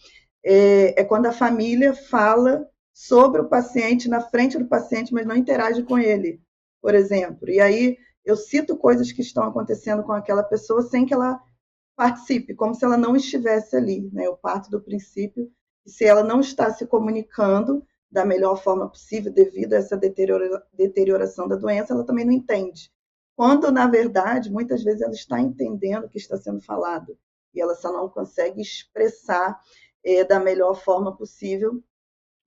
é, 0.45 1.01
é 1.01 1.05
quando 1.05 1.27
a 1.27 1.33
família 1.33 1.93
fala 1.93 2.65
sobre 2.93 3.41
o 3.41 3.49
paciente 3.49 4.09
na 4.09 4.21
frente 4.21 4.57
do 4.57 4.69
paciente, 4.69 5.13
mas 5.13 5.27
não 5.27 5.35
interage 5.35 5.83
com 5.83 5.99
ele, 5.99 6.41
por 6.81 6.95
exemplo. 6.95 7.51
E 7.51 7.61
aí 7.61 7.99
eu 8.25 8.37
cito 8.37 8.77
coisas 8.77 9.11
que 9.11 9.23
estão 9.23 9.43
acontecendo 9.43 10.05
com 10.05 10.13
aquela 10.13 10.45
pessoa 10.45 10.83
sem 10.83 11.05
que 11.05 11.13
ela 11.13 11.41
participe, 11.97 12.55
como 12.55 12.77
se 12.77 12.85
ela 12.85 12.97
não 12.97 13.17
estivesse 13.17 13.75
ali. 13.75 14.09
Né? 14.13 14.25
Eu 14.25 14.37
parto 14.37 14.71
do 14.71 14.81
princípio 14.81 15.51
que 15.83 15.91
se 15.91 16.05
ela 16.05 16.23
não 16.23 16.39
está 16.39 16.73
se 16.73 16.87
comunicando 16.87 17.85
da 18.09 18.25
melhor 18.25 18.63
forma 18.63 18.89
possível 18.89 19.33
devido 19.33 19.73
a 19.73 19.79
essa 19.79 19.97
deteriora, 19.97 20.63
deterioração 20.73 21.49
da 21.49 21.57
doença, 21.57 21.93
ela 21.93 22.07
também 22.07 22.25
não 22.25 22.33
entende 22.33 22.89
quando, 23.37 23.71
na 23.71 23.87
verdade, 23.87 24.51
muitas 24.51 24.83
vezes 24.83 25.03
ela 25.03 25.13
está 25.13 25.41
entendendo 25.41 26.05
o 26.05 26.09
que 26.09 26.19
está 26.19 26.37
sendo 26.37 26.61
falado 26.61 27.19
e 27.55 27.61
ela 27.61 27.75
só 27.75 27.93
não 27.93 28.09
consegue 28.09 28.61
expressar 28.61 29.59
é, 30.05 30.25
da 30.25 30.39
melhor 30.39 30.75
forma 30.75 31.17
possível 31.17 31.83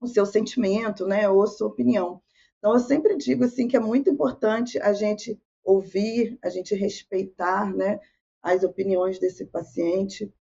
o 0.00 0.06
seu 0.06 0.26
sentimento, 0.26 1.06
né, 1.06 1.28
ou 1.28 1.46
sua 1.46 1.68
opinião. 1.68 2.20
Então, 2.58 2.72
eu 2.74 2.80
sempre 2.80 3.16
digo 3.16 3.44
assim 3.44 3.66
que 3.68 3.76
é 3.76 3.80
muito 3.80 4.10
importante 4.10 4.78
a 4.78 4.92
gente 4.92 5.40
ouvir, 5.64 6.38
a 6.42 6.48
gente 6.48 6.74
respeitar, 6.74 7.74
né, 7.74 8.00
as 8.42 8.62
opiniões 8.62 9.18
desse 9.18 9.44
paciente. 9.44 10.32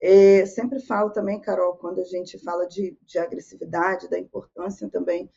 É, 0.00 0.46
sempre 0.46 0.78
falo 0.78 1.10
também, 1.10 1.40
Carol, 1.40 1.76
quando 1.76 2.00
a 2.00 2.04
gente 2.04 2.38
fala 2.38 2.66
de, 2.66 2.96
de 3.02 3.18
agressividade, 3.18 4.08
da 4.08 4.18
importância 4.18 4.88
também 4.88 5.28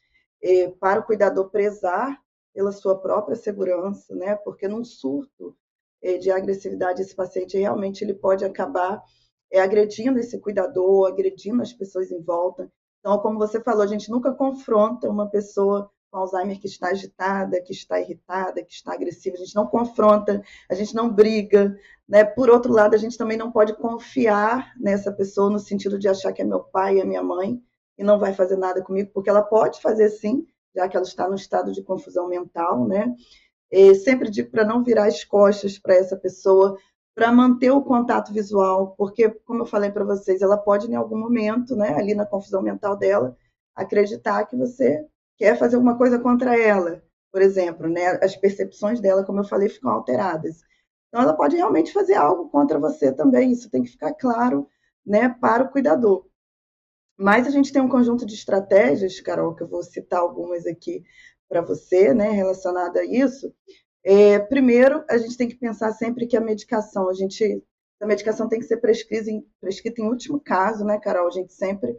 é, 0.42 0.70
para 0.70 1.00
o 1.00 1.04
cuidador 1.04 1.50
prezar 1.50 2.22
pela 2.54 2.72
sua 2.72 3.00
própria 3.00 3.36
segurança, 3.36 4.16
né? 4.16 4.36
Porque 4.36 4.68
num 4.68 4.84
surto 4.84 5.56
eh, 6.02 6.18
de 6.18 6.32
agressividade 6.32 7.02
esse 7.02 7.16
paciente 7.16 7.58
realmente 7.58 8.04
ele 8.04 8.14
pode 8.14 8.44
acabar 8.44 9.02
é, 9.52 9.60
agredindo 9.60 10.20
esse 10.20 10.40
cuidador, 10.40 11.08
agredindo 11.08 11.62
as 11.62 11.74
pessoas 11.74 12.12
em 12.12 12.22
volta. 12.22 12.72
Então, 13.00 13.18
como 13.20 13.38
você 13.38 13.60
falou, 13.60 13.82
a 13.82 13.88
gente 13.88 14.10
nunca 14.10 14.32
confronta 14.32 15.10
uma 15.10 15.30
pessoa 15.30 15.92
com 16.10 16.20
Alzheimer 16.20 16.60
que 16.60 16.68
está 16.68 16.90
agitada, 16.90 17.62
que 17.62 17.74
está 17.74 18.00
irritada, 18.00 18.64
que 18.64 18.74
está 18.74 18.94
agressiva. 18.94 19.36
A 19.36 19.40
gente 19.40 19.56
não 19.56 19.66
confronta, 19.68 20.42
a 20.70 20.76
gente 20.76 20.94
não 20.94 21.10
briga. 21.12 21.76
Né? 22.08 22.24
Por 22.24 22.50
outro 22.50 22.72
lado, 22.72 22.94
a 22.94 22.98
gente 22.98 23.18
também 23.18 23.38
não 23.38 23.52
pode 23.52 23.74
confiar 23.76 24.74
nessa 24.80 25.12
pessoa 25.12 25.50
no 25.50 25.60
sentido 25.60 25.98
de 25.98 26.08
achar 26.08 26.32
que 26.32 26.42
é 26.42 26.46
meu 26.46 26.60
pai, 26.60 27.00
é 27.00 27.06
minha 27.06 27.24
mãe 27.24 27.62
e 27.98 28.04
não 28.04 28.20
vai 28.20 28.34
fazer 28.34 28.58
nada 28.58 28.84
comigo, 28.84 29.12
porque 29.14 29.30
ela 29.30 29.44
pode 29.44 29.82
fazer 29.82 30.10
sim, 30.10 30.46
já 30.76 30.88
que 30.88 30.96
ela 30.96 31.06
está 31.06 31.28
no 31.28 31.36
estado 31.36 31.72
de 31.72 31.84
confusão 31.84 32.28
mental, 32.28 32.88
né? 32.88 33.14
E 33.72 33.96
sempre 33.96 34.30
digo 34.30 34.52
para 34.52 34.66
não 34.66 34.84
virar 34.84 35.06
as 35.06 35.24
costas 35.24 35.80
para 35.80 35.96
essa 35.96 36.18
pessoa, 36.18 36.78
para 37.16 37.32
manter 37.32 37.72
o 37.72 37.82
contato 37.82 38.34
visual, 38.34 38.96
porque, 38.98 39.30
como 39.30 39.62
eu 39.62 39.66
falei 39.66 39.92
para 39.92 40.04
vocês, 40.04 40.42
ela 40.42 40.58
pode, 40.58 40.90
em 40.90 40.96
algum 40.96 41.18
momento, 41.18 41.76
né, 41.76 41.94
ali 41.96 42.14
na 42.14 42.26
confusão 42.26 42.62
mental 42.62 42.98
dela, 42.98 43.36
acreditar 43.76 44.46
que 44.46 44.56
você 44.56 45.06
quer 45.38 45.58
fazer 45.58 45.76
alguma 45.76 45.98
coisa 45.98 46.20
contra 46.20 46.60
ela, 46.60 47.04
por 47.32 47.42
exemplo, 47.42 47.88
né? 47.88 48.20
As 48.22 48.36
percepções 48.36 49.00
dela, 49.00 49.24
como 49.24 49.40
eu 49.40 49.44
falei, 49.46 49.70
ficam 49.70 49.92
alteradas. 49.92 50.62
Então, 51.08 51.22
ela 51.22 51.34
pode 51.34 51.56
realmente 51.56 51.92
fazer 51.94 52.16
algo 52.16 52.50
contra 52.50 52.80
você 52.80 53.12
também. 53.12 53.52
Isso 53.52 53.70
tem 53.70 53.84
que 53.84 53.90
ficar 53.90 54.14
claro, 54.14 54.68
né, 55.06 55.30
para 55.30 55.64
o 55.64 55.70
cuidador. 55.70 56.26
Mas 57.22 57.46
a 57.46 57.52
gente 57.52 57.72
tem 57.72 57.80
um 57.80 57.88
conjunto 57.88 58.26
de 58.26 58.34
estratégias, 58.34 59.20
Carol, 59.22 59.54
que 59.54 59.62
eu 59.62 59.68
vou 59.68 59.84
citar 59.84 60.20
algumas 60.20 60.66
aqui, 60.66 61.04
para 61.48 61.62
você, 61.62 62.16
né, 62.16 62.32
relacionada 62.32 63.02
a 63.02 63.06
isso. 63.06 63.54
É, 64.04 64.40
primeiro, 64.40 65.06
a 65.08 65.20
gente 65.20 65.38
tem 65.38 65.48
que 65.48 65.56
pensar 65.56 65.92
sempre 65.92 66.26
que 66.26 66.36
a 66.36 66.42
medicação, 66.42 67.08
a 67.10 67.14
gente, 67.14 67.64
a 68.02 68.08
medicação 68.08 68.50
tem 68.50 68.58
que 68.58 68.66
ser 68.66 68.78
prescrita 68.78 69.30
em, 69.30 69.46
prescrita 69.60 70.02
em 70.02 70.08
último 70.08 70.40
caso, 70.40 70.84
né, 70.84 70.98
Carol? 70.98 71.28
A 71.28 71.32
gente 71.32 71.54
sempre 71.54 71.96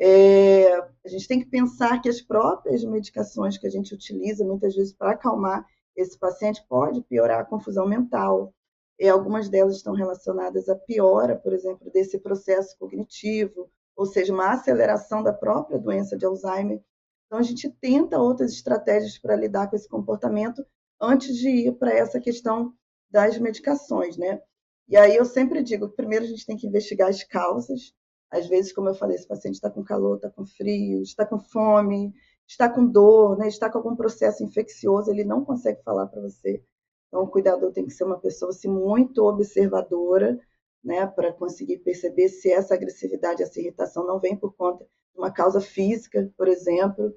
é, 0.00 0.72
a 0.72 1.08
gente 1.08 1.28
tem 1.28 1.38
que 1.38 1.46
pensar 1.46 2.02
que 2.02 2.08
as 2.08 2.20
próprias 2.20 2.82
medicações 2.82 3.56
que 3.56 3.66
a 3.66 3.70
gente 3.70 3.94
utiliza 3.94 4.44
muitas 4.44 4.74
vezes 4.74 4.92
para 4.92 5.12
acalmar 5.12 5.64
esse 5.94 6.18
paciente 6.18 6.64
pode 6.68 7.00
piorar 7.02 7.40
a 7.40 7.44
confusão 7.44 7.86
mental. 7.86 8.52
E 8.98 9.08
algumas 9.08 9.48
delas 9.48 9.76
estão 9.76 9.94
relacionadas 9.94 10.68
à 10.68 10.74
piora, 10.74 11.36
por 11.36 11.52
exemplo, 11.52 11.88
desse 11.92 12.18
processo 12.18 12.76
cognitivo, 12.76 13.70
ou 13.98 14.06
seja, 14.06 14.32
uma 14.32 14.52
aceleração 14.52 15.24
da 15.24 15.32
própria 15.32 15.76
doença 15.76 16.16
de 16.16 16.24
Alzheimer. 16.24 16.80
Então, 17.26 17.40
a 17.40 17.42
gente 17.42 17.68
tenta 17.68 18.16
outras 18.16 18.52
estratégias 18.52 19.18
para 19.18 19.34
lidar 19.34 19.68
com 19.68 19.74
esse 19.74 19.88
comportamento 19.88 20.64
antes 21.00 21.36
de 21.36 21.48
ir 21.48 21.72
para 21.72 21.92
essa 21.92 22.20
questão 22.20 22.72
das 23.10 23.36
medicações, 23.38 24.16
né? 24.16 24.40
E 24.88 24.96
aí 24.96 25.16
eu 25.16 25.24
sempre 25.24 25.64
digo 25.64 25.88
que 25.88 25.96
primeiro 25.96 26.24
a 26.24 26.28
gente 26.28 26.46
tem 26.46 26.56
que 26.56 26.68
investigar 26.68 27.08
as 27.08 27.24
causas, 27.24 27.92
às 28.30 28.46
vezes, 28.46 28.72
como 28.72 28.88
eu 28.88 28.94
falei, 28.94 29.16
esse 29.16 29.26
paciente 29.26 29.56
está 29.56 29.68
com 29.68 29.82
calor, 29.82 30.14
está 30.14 30.30
com 30.30 30.46
frio, 30.46 31.02
está 31.02 31.26
com 31.26 31.40
fome, 31.40 32.14
está 32.46 32.68
com 32.68 32.86
dor, 32.86 33.36
né, 33.36 33.48
está 33.48 33.68
com 33.68 33.78
algum 33.78 33.96
processo 33.96 34.44
infeccioso, 34.44 35.10
ele 35.10 35.24
não 35.24 35.44
consegue 35.44 35.82
falar 35.82 36.06
para 36.06 36.22
você. 36.22 36.62
Então, 37.08 37.24
o 37.24 37.28
cuidador 37.28 37.72
tem 37.72 37.84
que 37.84 37.92
ser 37.92 38.04
uma 38.04 38.20
pessoa 38.20 38.50
assim, 38.50 38.68
muito 38.68 39.24
observadora, 39.24 40.38
né, 40.82 41.06
para 41.06 41.32
conseguir 41.32 41.78
perceber 41.78 42.28
se 42.28 42.50
essa 42.50 42.74
agressividade, 42.74 43.42
essa 43.42 43.60
irritação 43.60 44.06
não 44.06 44.18
vem 44.18 44.36
por 44.36 44.54
conta 44.54 44.84
de 44.84 45.18
uma 45.18 45.30
causa 45.30 45.60
física, 45.60 46.30
por 46.36 46.48
exemplo. 46.48 47.14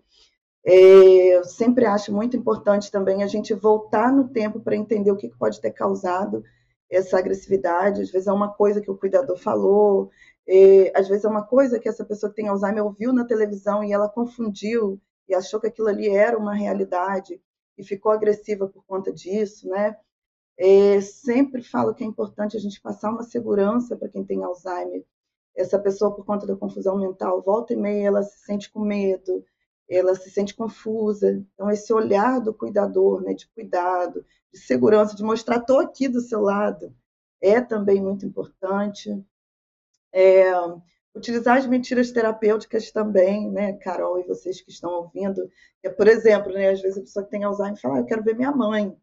É, 0.63 1.35
eu 1.37 1.43
sempre 1.43 1.85
acho 1.85 2.13
muito 2.13 2.37
importante 2.37 2.91
também 2.91 3.23
a 3.23 3.27
gente 3.27 3.53
voltar 3.53 4.11
no 4.11 4.29
tempo 4.29 4.59
para 4.59 4.75
entender 4.75 5.11
o 5.11 5.17
que 5.17 5.29
pode 5.29 5.59
ter 5.59 5.71
causado 5.71 6.43
essa 6.89 7.17
agressividade. 7.17 8.01
Às 8.01 8.11
vezes 8.11 8.27
é 8.27 8.33
uma 8.33 8.53
coisa 8.53 8.81
que 8.81 8.91
o 8.91 8.97
cuidador 8.97 9.37
falou, 9.37 10.09
é, 10.47 10.91
às 10.95 11.07
vezes 11.07 11.23
é 11.23 11.29
uma 11.29 11.43
coisa 11.45 11.79
que 11.79 11.87
essa 11.87 12.05
pessoa 12.05 12.29
que 12.29 12.35
tem 12.35 12.47
Alzheimer 12.47 12.83
ouviu 12.83 13.13
na 13.13 13.25
televisão 13.25 13.83
e 13.83 13.93
ela 13.93 14.09
confundiu 14.09 14.99
e 15.27 15.33
achou 15.33 15.59
que 15.59 15.67
aquilo 15.67 15.87
ali 15.87 16.09
era 16.09 16.37
uma 16.37 16.53
realidade 16.53 17.41
e 17.77 17.83
ficou 17.83 18.11
agressiva 18.11 18.67
por 18.67 18.83
conta 18.85 19.13
disso, 19.13 19.67
né? 19.69 19.95
É, 20.57 21.01
sempre 21.01 21.63
falo 21.63 21.93
que 21.93 22.03
é 22.03 22.07
importante 22.07 22.55
a 22.55 22.59
gente 22.59 22.81
passar 22.81 23.09
uma 23.09 23.23
segurança 23.23 23.95
para 23.95 24.09
quem 24.09 24.23
tem 24.23 24.43
Alzheimer. 24.43 25.03
Essa 25.55 25.79
pessoa, 25.79 26.15
por 26.15 26.25
conta 26.25 26.45
da 26.45 26.55
confusão 26.55 26.97
mental, 26.97 27.41
volta 27.41 27.73
e 27.73 27.77
meia, 27.77 28.07
ela 28.07 28.23
se 28.23 28.39
sente 28.45 28.71
com 28.71 28.79
medo, 28.79 29.43
ela 29.89 30.15
se 30.15 30.29
sente 30.29 30.55
confusa. 30.55 31.31
Então, 31.53 31.69
esse 31.69 31.91
olhar 31.93 32.39
do 32.39 32.53
cuidador, 32.53 33.21
né, 33.21 33.33
de 33.33 33.47
cuidado, 33.49 34.25
de 34.53 34.59
segurança, 34.59 35.15
de 35.15 35.23
mostrar, 35.23 35.57
estou 35.57 35.79
aqui 35.79 36.07
do 36.07 36.21
seu 36.21 36.41
lado, 36.41 36.95
é 37.41 37.59
também 37.59 38.01
muito 38.01 38.25
importante. 38.25 39.09
É, 40.13 40.51
utilizar 41.13 41.57
as 41.57 41.67
mentiras 41.67 42.11
terapêuticas 42.11 42.91
também, 42.91 43.49
né, 43.51 43.73
Carol 43.73 44.19
e 44.19 44.23
vocês 44.23 44.61
que 44.61 44.71
estão 44.71 44.91
ouvindo. 44.91 45.49
É, 45.83 45.89
por 45.89 46.07
exemplo, 46.07 46.53
né, 46.53 46.69
às 46.69 46.81
vezes 46.81 46.97
a 46.97 47.01
pessoa 47.01 47.25
que 47.25 47.31
tem 47.31 47.43
Alzheimer 47.43 47.79
fala, 47.79 47.97
ah, 47.97 47.99
eu 47.99 48.05
quero 48.05 48.23
ver 48.23 48.35
minha 48.35 48.51
mãe. 48.51 48.95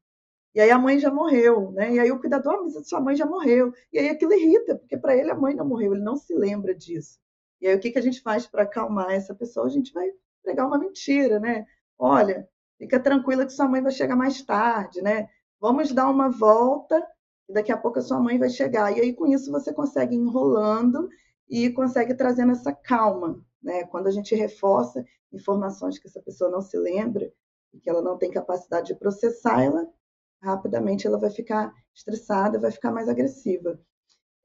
E 0.58 0.60
aí 0.60 0.72
a 0.72 0.78
mãe 0.78 0.98
já 0.98 1.08
morreu, 1.08 1.70
né? 1.70 1.94
E 1.94 2.00
aí 2.00 2.10
o 2.10 2.18
cuidador, 2.18 2.54
ah, 2.54 2.62
mas 2.64 2.88
sua 2.88 3.00
mãe 3.00 3.14
já 3.14 3.24
morreu. 3.24 3.72
E 3.92 3.98
aí 4.00 4.08
aquilo 4.08 4.32
irrita, 4.32 4.74
porque 4.74 4.96
para 4.96 5.16
ele 5.16 5.30
a 5.30 5.34
mãe 5.36 5.54
não 5.54 5.64
morreu, 5.64 5.94
ele 5.94 6.02
não 6.02 6.16
se 6.16 6.34
lembra 6.34 6.74
disso. 6.74 7.20
E 7.60 7.68
aí 7.68 7.76
o 7.76 7.78
que, 7.78 7.92
que 7.92 7.98
a 7.98 8.02
gente 8.02 8.20
faz 8.20 8.44
para 8.44 8.64
acalmar 8.64 9.12
essa 9.12 9.32
pessoa? 9.32 9.66
A 9.66 9.68
gente 9.68 9.92
vai 9.92 10.10
pregar 10.42 10.66
uma 10.66 10.76
mentira, 10.76 11.38
né? 11.38 11.64
Olha, 11.96 12.48
fica 12.76 12.98
tranquila 12.98 13.46
que 13.46 13.52
sua 13.52 13.68
mãe 13.68 13.80
vai 13.80 13.92
chegar 13.92 14.16
mais 14.16 14.42
tarde, 14.42 15.00
né? 15.00 15.28
Vamos 15.60 15.92
dar 15.92 16.10
uma 16.10 16.28
volta 16.28 17.06
e 17.48 17.52
daqui 17.52 17.70
a 17.70 17.76
pouco 17.76 18.00
a 18.00 18.02
sua 18.02 18.18
mãe 18.18 18.36
vai 18.36 18.50
chegar. 18.50 18.90
E 18.90 19.00
aí, 19.00 19.12
com 19.12 19.28
isso, 19.28 19.52
você 19.52 19.72
consegue 19.72 20.16
enrolando 20.16 21.08
e 21.48 21.70
consegue 21.70 22.14
trazendo 22.14 22.50
essa 22.50 22.72
calma. 22.72 23.40
Né? 23.62 23.84
Quando 23.84 24.08
a 24.08 24.10
gente 24.10 24.34
reforça 24.34 25.04
informações 25.32 26.00
que 26.00 26.08
essa 26.08 26.20
pessoa 26.20 26.50
não 26.50 26.60
se 26.60 26.76
lembra 26.76 27.32
que 27.80 27.88
ela 27.88 28.02
não 28.02 28.18
tem 28.18 28.30
capacidade 28.30 28.88
de 28.88 28.98
processar, 28.98 29.62
ela 29.62 29.86
rapidamente 30.42 31.06
ela 31.06 31.18
vai 31.18 31.30
ficar 31.30 31.72
estressada, 31.94 32.58
vai 32.58 32.70
ficar 32.70 32.90
mais 32.90 33.08
agressiva. 33.08 33.78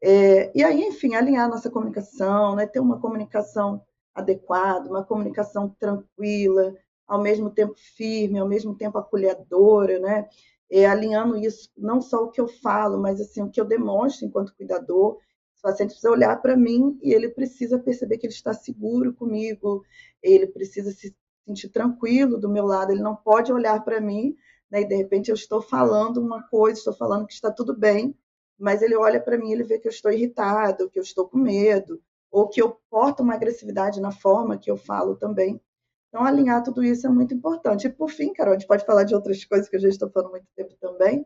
É, 0.01 0.51
e 0.57 0.63
aí, 0.63 0.81
enfim, 0.83 1.15
alinhar 1.15 1.49
nossa 1.49 1.69
comunicação, 1.69 2.55
né? 2.55 2.65
ter 2.65 2.79
uma 2.79 2.99
comunicação 2.99 3.81
adequada, 4.13 4.89
uma 4.89 5.03
comunicação 5.03 5.69
tranquila, 5.79 6.75
ao 7.07 7.21
mesmo 7.21 7.49
tempo 7.49 7.75
firme, 7.95 8.39
ao 8.39 8.47
mesmo 8.47 8.75
tempo 8.75 8.97
acolhedora, 8.97 9.99
né? 9.99 10.27
é, 10.73 10.87
alinhando 10.87 11.37
isso, 11.37 11.69
não 11.77 12.01
só 12.01 12.23
o 12.23 12.31
que 12.31 12.41
eu 12.41 12.47
falo, 12.47 12.99
mas 12.99 13.21
assim 13.21 13.43
o 13.43 13.49
que 13.49 13.61
eu 13.61 13.65
demonstro 13.65 14.25
enquanto 14.25 14.55
cuidador. 14.55 15.19
O 15.59 15.61
paciente 15.61 15.91
precisa 15.91 16.09
olhar 16.09 16.41
para 16.41 16.57
mim 16.57 16.97
e 17.01 17.13
ele 17.13 17.29
precisa 17.29 17.77
perceber 17.77 18.17
que 18.17 18.25
ele 18.25 18.33
está 18.33 18.53
seguro 18.53 19.13
comigo, 19.13 19.83
ele 20.21 20.47
precisa 20.47 20.91
se 20.91 21.15
sentir 21.45 21.69
tranquilo 21.69 22.39
do 22.39 22.49
meu 22.49 22.65
lado, 22.65 22.91
ele 22.91 23.03
não 23.03 23.15
pode 23.15 23.53
olhar 23.53 23.83
para 23.83 24.01
mim 24.01 24.35
né, 24.73 24.81
e 24.81 24.87
de 24.87 24.95
repente 24.95 25.29
eu 25.29 25.35
estou 25.35 25.61
falando 25.61 26.17
uma 26.17 26.41
coisa, 26.47 26.79
estou 26.79 26.95
falando 26.95 27.27
que 27.27 27.33
está 27.33 27.51
tudo 27.51 27.77
bem, 27.77 28.17
mas 28.57 28.81
ele 28.81 28.95
olha 28.95 29.21
para 29.21 29.37
mim, 29.37 29.51
ele 29.51 29.63
vê 29.63 29.77
que 29.77 29.87
eu 29.87 29.91
estou 29.91 30.11
irritado, 30.11 30.89
que 30.89 30.97
eu 30.97 31.03
estou 31.03 31.29
com 31.29 31.37
medo, 31.37 32.01
ou 32.31 32.47
que 32.47 32.59
eu 32.59 32.79
porto 32.89 33.21
uma 33.21 33.35
agressividade 33.35 34.01
na 34.01 34.11
forma 34.11 34.57
que 34.57 34.71
eu 34.71 34.75
falo 34.75 35.15
também. 35.15 35.61
Então, 36.09 36.23
alinhar 36.23 36.63
tudo 36.63 36.83
isso 36.83 37.05
é 37.05 37.09
muito 37.09 37.35
importante. 37.35 37.85
E, 37.85 37.89
por 37.91 38.09
fim, 38.09 38.33
Carol, 38.33 38.55
a 38.55 38.57
gente 38.57 38.67
pode 38.67 38.83
falar 38.83 39.03
de 39.03 39.13
outras 39.13 39.45
coisas 39.45 39.69
que 39.69 39.75
eu 39.75 39.79
já 39.79 39.89
estou 39.89 40.09
falando 40.09 40.31
muito 40.31 40.47
tempo 40.55 40.73
também. 40.81 41.23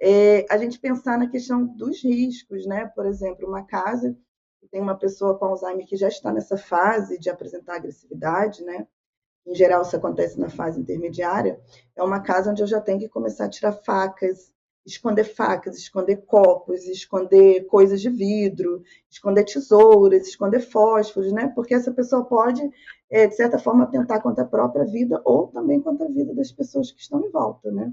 É, 0.00 0.44
a 0.50 0.58
gente 0.58 0.80
pensar 0.80 1.16
na 1.16 1.28
questão 1.28 1.64
dos 1.64 2.02
riscos, 2.02 2.66
né? 2.66 2.86
Por 2.86 3.06
exemplo, 3.06 3.46
uma 3.46 3.64
casa 3.64 4.16
que 4.60 4.66
tem 4.66 4.80
uma 4.80 4.96
pessoa 4.96 5.38
com 5.38 5.44
Alzheimer 5.44 5.86
que 5.86 5.96
já 5.96 6.08
está 6.08 6.32
nessa 6.32 6.56
fase 6.56 7.16
de 7.16 7.30
apresentar 7.30 7.76
agressividade, 7.76 8.64
né? 8.64 8.88
Em 9.46 9.54
geral, 9.54 9.82
isso 9.82 9.96
acontece 9.96 10.38
na 10.38 10.48
fase 10.48 10.80
intermediária. 10.80 11.60
É 11.96 12.02
uma 12.02 12.20
casa 12.20 12.50
onde 12.50 12.62
eu 12.62 12.66
já 12.66 12.80
tenho 12.80 12.98
que 12.98 13.08
começar 13.08 13.46
a 13.46 13.50
tirar 13.50 13.72
facas, 13.72 14.52
esconder 14.84 15.24
facas, 15.24 15.76
esconder 15.76 16.16
copos, 16.26 16.84
esconder 16.86 17.66
coisas 17.66 18.00
de 18.00 18.10
vidro, 18.10 18.82
esconder 19.10 19.44
tesouras, 19.44 20.26
esconder 20.26 20.60
fósforos, 20.60 21.32
né? 21.32 21.48
Porque 21.54 21.74
essa 21.74 21.92
pessoa 21.92 22.24
pode, 22.24 22.62
é, 23.10 23.26
de 23.26 23.34
certa 23.34 23.58
forma, 23.58 23.86
tentar 23.86 24.20
contra 24.20 24.44
a 24.44 24.48
própria 24.48 24.84
vida 24.84 25.20
ou 25.24 25.48
também 25.48 25.80
contra 25.80 26.06
a 26.06 26.10
vida 26.10 26.34
das 26.34 26.52
pessoas 26.52 26.90
que 26.90 27.00
estão 27.00 27.20
em 27.20 27.30
volta, 27.30 27.70
né? 27.70 27.92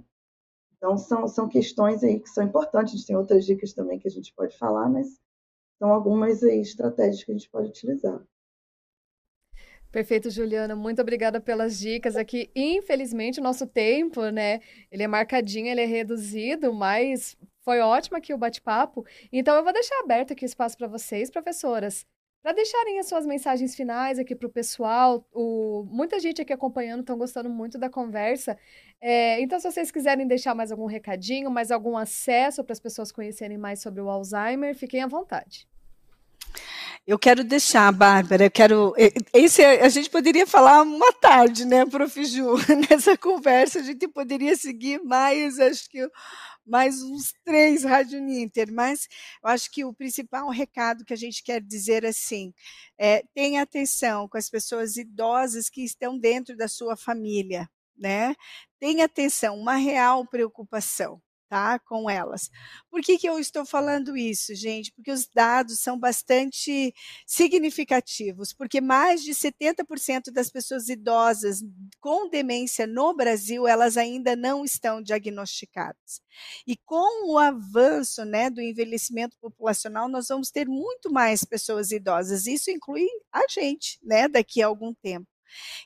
Então, 0.77 0.97
são, 0.97 1.27
são 1.27 1.47
questões 1.47 2.03
aí 2.03 2.19
que 2.19 2.29
são 2.29 2.43
importantes. 2.43 2.93
A 2.93 2.97
gente 2.97 3.07
tem 3.07 3.17
outras 3.17 3.45
dicas 3.45 3.73
também 3.73 3.99
que 3.99 4.07
a 4.07 4.11
gente 4.11 4.33
pode 4.33 4.57
falar, 4.57 4.89
mas 4.89 5.19
são 5.77 5.91
algumas 5.91 6.41
aí, 6.43 6.61
estratégias 6.61 7.23
que 7.23 7.31
a 7.31 7.35
gente 7.35 7.49
pode 7.49 7.67
utilizar. 7.67 8.21
Perfeito, 9.91 10.29
Juliana. 10.29 10.75
Muito 10.75 11.01
obrigada 11.01 11.41
pelas 11.41 11.79
dicas 11.79 12.15
aqui. 12.15 12.51
Infelizmente, 12.55 13.39
o 13.39 13.43
nosso 13.43 13.65
tempo, 13.65 14.21
né? 14.29 14.59
Ele 14.91 15.03
é 15.03 15.07
marcadinho, 15.07 15.67
ele 15.67 15.81
é 15.81 15.85
reduzido, 15.85 16.71
mas 16.71 17.35
foi 17.61 17.79
ótimo 17.79 18.17
aqui 18.17 18.33
o 18.33 18.37
bate-papo. 18.37 19.05
Então, 19.31 19.55
eu 19.55 19.63
vou 19.63 19.73
deixar 19.73 19.99
aberto 19.99 20.33
aqui 20.33 20.45
o 20.45 20.47
espaço 20.47 20.77
para 20.77 20.87
vocês, 20.87 21.31
professoras, 21.31 22.05
para 22.41 22.51
deixarem 22.53 22.99
as 22.99 23.07
suas 23.07 23.25
mensagens 23.25 23.75
finais 23.75 24.19
aqui 24.19 24.35
para 24.35 24.47
o 24.47 24.51
pessoal. 24.51 25.27
Muita 25.87 26.19
gente 26.19 26.41
aqui 26.41 26.53
acompanhando, 26.53 27.01
estão 27.01 27.17
gostando 27.17 27.49
muito 27.49 27.77
da 27.77 27.89
conversa. 27.89 28.57
É, 29.01 29.41
então, 29.41 29.59
se 29.59 29.71
vocês 29.71 29.91
quiserem 29.91 30.27
deixar 30.27 30.53
mais 30.55 30.71
algum 30.71 30.85
recadinho, 30.85 31.49
mais 31.49 31.71
algum 31.71 31.97
acesso 31.97 32.63
para 32.63 32.73
as 32.73 32.79
pessoas 32.79 33.11
conhecerem 33.11 33.57
mais 33.57 33.81
sobre 33.81 34.01
o 34.01 34.09
Alzheimer, 34.09 34.75
fiquem 34.75 35.01
à 35.01 35.07
vontade. 35.07 35.68
Eu 37.09 37.17
quero 37.17 37.43
deixar, 37.43 37.91
Bárbara, 37.91 38.45
eu 38.45 38.51
quero. 38.51 38.93
Esse, 39.33 39.65
a 39.65 39.89
gente 39.89 40.11
poderia 40.11 40.45
falar 40.45 40.83
uma 40.83 41.11
tarde, 41.11 41.65
né, 41.65 41.83
Prof. 41.83 42.23
Ju, 42.23 42.53
nessa 42.87 43.17
conversa. 43.17 43.79
A 43.79 43.81
gente 43.81 44.07
poderia 44.07 44.55
seguir 44.55 45.01
mais, 45.03 45.59
acho 45.59 45.89
que 45.89 46.07
mais 46.63 47.01
uns 47.01 47.33
três 47.43 47.83
Rádio 47.83 48.21
Ninter, 48.21 48.71
mas 48.71 49.07
eu 49.43 49.49
acho 49.49 49.71
que 49.71 49.83
o 49.83 49.91
principal 49.91 50.47
recado 50.51 51.03
que 51.03 51.11
a 51.11 51.17
gente 51.17 51.41
quer 51.43 51.59
dizer 51.61 52.05
assim 52.05 52.53
é 52.95 53.23
tenha 53.33 53.63
atenção 53.63 54.27
com 54.27 54.37
as 54.37 54.47
pessoas 54.47 54.95
idosas 54.95 55.67
que 55.67 55.83
estão 55.83 56.15
dentro 56.15 56.55
da 56.55 56.67
sua 56.67 56.95
família, 56.95 57.67
né? 57.97 58.35
Tenha 58.79 59.05
atenção, 59.05 59.57
uma 59.57 59.77
real 59.77 60.27
preocupação 60.27 61.19
tá, 61.49 61.79
com 61.79 62.09
elas. 62.09 62.49
Por 62.89 63.01
que, 63.01 63.17
que 63.17 63.27
eu 63.27 63.39
estou 63.39 63.65
falando 63.65 64.15
isso, 64.15 64.53
gente? 64.53 64.93
Porque 64.93 65.11
os 65.11 65.27
dados 65.27 65.79
são 65.79 65.99
bastante 65.99 66.93
significativos, 67.25 68.53
porque 68.53 68.79
mais 68.79 69.23
de 69.23 69.31
70% 69.31 70.31
das 70.31 70.49
pessoas 70.49 70.87
idosas 70.87 71.61
com 71.99 72.29
demência 72.29 72.85
no 72.85 73.13
Brasil, 73.15 73.67
elas 73.67 73.97
ainda 73.97 74.35
não 74.35 74.63
estão 74.63 75.01
diagnosticadas. 75.01 76.21
E 76.67 76.77
com 76.77 77.31
o 77.31 77.37
avanço 77.37 78.23
né, 78.23 78.49
do 78.49 78.61
envelhecimento 78.61 79.35
populacional, 79.41 80.07
nós 80.07 80.27
vamos 80.27 80.51
ter 80.51 80.67
muito 80.67 81.11
mais 81.11 81.43
pessoas 81.43 81.91
idosas. 81.91 82.45
Isso 82.45 82.69
inclui 82.69 83.07
a 83.31 83.41
gente, 83.49 83.99
né, 84.03 84.27
daqui 84.27 84.61
a 84.61 84.67
algum 84.67 84.93
tempo. 84.93 85.27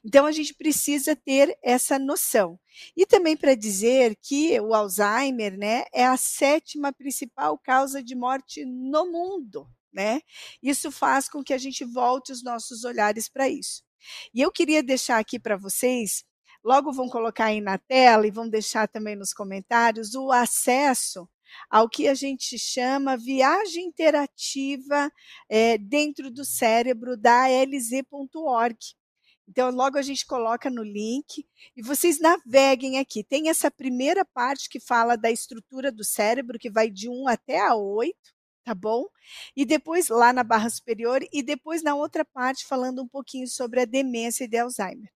Então, 0.03 0.25
a 0.25 0.31
gente 0.31 0.53
precisa 0.53 1.15
ter 1.15 1.57
essa 1.63 1.99
noção. 1.99 2.59
E 2.95 3.05
também 3.05 3.37
para 3.37 3.55
dizer 3.55 4.17
que 4.21 4.59
o 4.59 4.73
Alzheimer, 4.73 5.57
né, 5.57 5.85
é 5.93 6.05
a 6.05 6.17
sétima 6.17 6.91
principal 6.91 7.57
causa 7.57 8.03
de 8.03 8.15
morte 8.15 8.65
no 8.65 9.11
mundo, 9.11 9.67
né? 9.91 10.21
Isso 10.61 10.91
faz 10.91 11.29
com 11.29 11.43
que 11.43 11.53
a 11.53 11.57
gente 11.57 11.85
volte 11.85 12.31
os 12.31 12.43
nossos 12.43 12.83
olhares 12.83 13.29
para 13.29 13.47
isso. 13.47 13.83
E 14.33 14.41
eu 14.41 14.51
queria 14.51 14.83
deixar 14.83 15.19
aqui 15.19 15.39
para 15.39 15.55
vocês, 15.55 16.23
logo 16.63 16.91
vão 16.91 17.07
colocar 17.09 17.45
aí 17.45 17.61
na 17.61 17.77
tela 17.77 18.27
e 18.27 18.31
vão 18.31 18.49
deixar 18.49 18.87
também 18.87 19.15
nos 19.15 19.33
comentários 19.33 20.15
o 20.15 20.31
acesso 20.31 21.27
ao 21.69 21.87
que 21.87 22.07
a 22.07 22.13
gente 22.15 22.57
chama 22.57 23.17
viagem 23.17 23.85
interativa 23.85 25.11
é, 25.49 25.77
dentro 25.77 26.31
do 26.31 26.43
cérebro 26.43 27.15
da 27.15 27.47
lz.org. 27.47 28.77
Então, 29.47 29.69
logo 29.69 29.97
a 29.97 30.01
gente 30.01 30.25
coloca 30.25 30.69
no 30.69 30.83
link 30.83 31.45
e 31.75 31.81
vocês 31.81 32.19
naveguem 32.19 32.97
aqui. 32.97 33.23
Tem 33.23 33.49
essa 33.49 33.69
primeira 33.69 34.25
parte 34.25 34.69
que 34.69 34.79
fala 34.79 35.15
da 35.17 35.29
estrutura 35.29 35.91
do 35.91 36.03
cérebro, 36.03 36.57
que 36.59 36.69
vai 36.69 36.89
de 36.89 37.09
1 37.09 37.27
até 37.27 37.59
a 37.59 37.75
8, 37.75 38.15
tá 38.63 38.73
bom? 38.73 39.05
E 39.55 39.65
depois 39.65 40.07
lá 40.07 40.31
na 40.31 40.43
barra 40.43 40.69
superior, 40.69 41.21
e 41.31 41.43
depois 41.43 41.83
na 41.83 41.95
outra 41.95 42.23
parte 42.25 42.65
falando 42.65 43.01
um 43.03 43.07
pouquinho 43.07 43.47
sobre 43.47 43.81
a 43.81 43.85
demência 43.85 44.45
e 44.45 44.47
de 44.47 44.57
Alzheimer. 44.57 45.11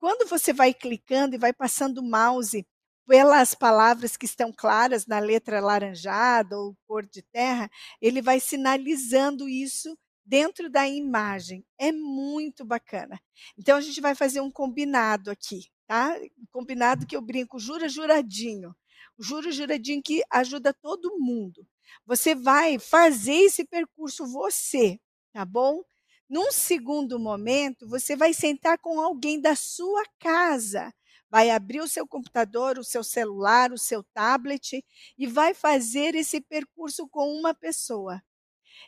Quando 0.00 0.28
você 0.28 0.52
vai 0.52 0.72
clicando 0.72 1.34
e 1.34 1.38
vai 1.38 1.52
passando 1.52 1.98
o 1.98 2.08
mouse 2.08 2.66
pelas 3.06 3.54
palavras 3.54 4.16
que 4.16 4.26
estão 4.26 4.52
claras 4.52 5.06
na 5.06 5.18
letra 5.18 5.60
laranjada 5.60 6.58
ou 6.58 6.76
cor 6.86 7.06
de 7.06 7.22
terra, 7.22 7.70
ele 8.00 8.20
vai 8.22 8.38
sinalizando 8.38 9.48
isso 9.48 9.96
dentro 10.28 10.70
da 10.70 10.86
imagem. 10.86 11.64
É 11.78 11.90
muito 11.90 12.64
bacana. 12.64 13.18
Então 13.56 13.76
a 13.76 13.80
gente 13.80 14.00
vai 14.00 14.14
fazer 14.14 14.40
um 14.40 14.50
combinado 14.50 15.30
aqui, 15.30 15.62
tá? 15.86 16.14
combinado 16.52 17.06
que 17.06 17.16
eu 17.16 17.22
brinco, 17.22 17.58
jura 17.58 17.88
juradinho. 17.88 18.76
Juro 19.18 19.50
juradinho 19.50 20.02
que 20.02 20.22
ajuda 20.30 20.74
todo 20.74 21.18
mundo. 21.18 21.66
Você 22.06 22.34
vai 22.34 22.78
fazer 22.78 23.32
esse 23.32 23.64
percurso 23.64 24.26
você, 24.26 25.00
tá 25.32 25.44
bom? 25.44 25.82
Num 26.28 26.52
segundo 26.52 27.18
momento, 27.18 27.88
você 27.88 28.14
vai 28.14 28.34
sentar 28.34 28.78
com 28.78 29.00
alguém 29.00 29.40
da 29.40 29.56
sua 29.56 30.04
casa 30.18 30.92
vai 31.30 31.50
abrir 31.50 31.80
o 31.80 31.88
seu 31.88 32.06
computador, 32.06 32.78
o 32.78 32.84
seu 32.84 33.04
celular, 33.04 33.70
o 33.70 33.76
seu 33.76 34.02
tablet 34.14 34.82
e 35.18 35.26
vai 35.26 35.52
fazer 35.52 36.14
esse 36.14 36.40
percurso 36.40 37.06
com 37.06 37.30
uma 37.34 37.54
pessoa. 37.54 38.22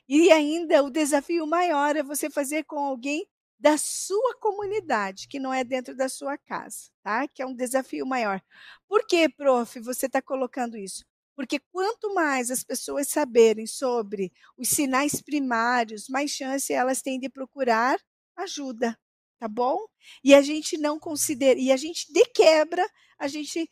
E 0.09 0.31
ainda 0.31 0.83
o 0.83 0.91
desafio 0.91 1.47
maior 1.47 1.97
é 1.97 2.03
você 2.03 2.31
fazer 2.31 2.65
com 2.65 2.79
alguém 2.79 3.27
da 3.59 3.77
sua 3.77 4.37
comunidade, 4.41 5.29
que 5.29 5.39
não 5.39 5.53
é 5.53 5.63
dentro 5.63 5.95
da 5.95 6.09
sua 6.09 6.39
casa, 6.39 6.91
tá? 7.03 7.29
Que 7.29 7.43
é 7.43 7.47
um 7.47 7.55
desafio 7.55 8.07
maior. 8.07 8.41
Por 8.89 9.07
que, 9.07 9.29
prof, 9.29 9.79
você 9.81 10.07
está 10.07 10.23
colocando 10.23 10.77
isso? 10.79 11.05
Porque 11.37 11.61
quanto 11.73 12.15
mais 12.15 12.51
as 12.51 12.65
pessoas 12.65 13.09
saberem 13.09 13.67
sobre 13.67 14.33
os 14.57 14.69
sinais 14.69 15.21
primários, 15.21 16.09
mais 16.09 16.31
chance 16.31 16.73
elas 16.73 17.03
têm 17.03 17.19
de 17.21 17.29
procurar 17.29 17.99
ajuda 18.37 18.99
tá 19.41 19.49
bom? 19.49 19.79
E 20.23 20.35
a 20.35 20.43
gente 20.43 20.77
não 20.77 21.01
considera, 21.01 21.59
e 21.59 21.73
a 21.73 21.77
gente 21.77 22.13
de 22.13 22.25
quebra, 22.27 22.87
a 23.19 23.27
gente 23.27 23.69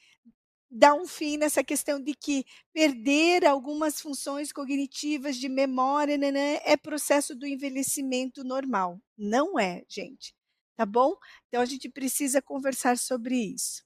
dá 0.70 0.94
um 0.94 1.06
fim 1.06 1.36
nessa 1.36 1.64
questão 1.64 2.00
de 2.00 2.14
que 2.14 2.44
perder 2.72 3.44
algumas 3.44 4.00
funções 4.00 4.52
cognitivas 4.52 5.36
de 5.36 5.48
memória 5.48 6.18
né, 6.18 6.30
né, 6.30 6.60
é 6.64 6.76
processo 6.76 7.34
do 7.34 7.46
envelhecimento 7.46 8.44
normal. 8.44 9.00
Não 9.16 9.58
é, 9.58 9.82
gente. 9.88 10.34
Tá 10.76 10.86
bom? 10.86 11.16
Então 11.48 11.60
a 11.60 11.64
gente 11.64 11.88
precisa 11.88 12.40
conversar 12.40 12.96
sobre 12.98 13.34
isso. 13.34 13.82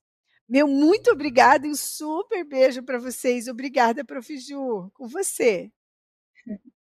Meu 0.49 0.69
muito 0.69 1.11
obrigada 1.11 1.67
e 1.67 1.71
um 1.71 1.75
super 1.75 2.45
beijo 2.45 2.83
para 2.83 2.99
vocês. 2.99 3.49
Obrigada, 3.49 4.05
Prof. 4.05 4.37
Ju. 4.37 4.91
Com 4.95 5.09
você. 5.09 5.73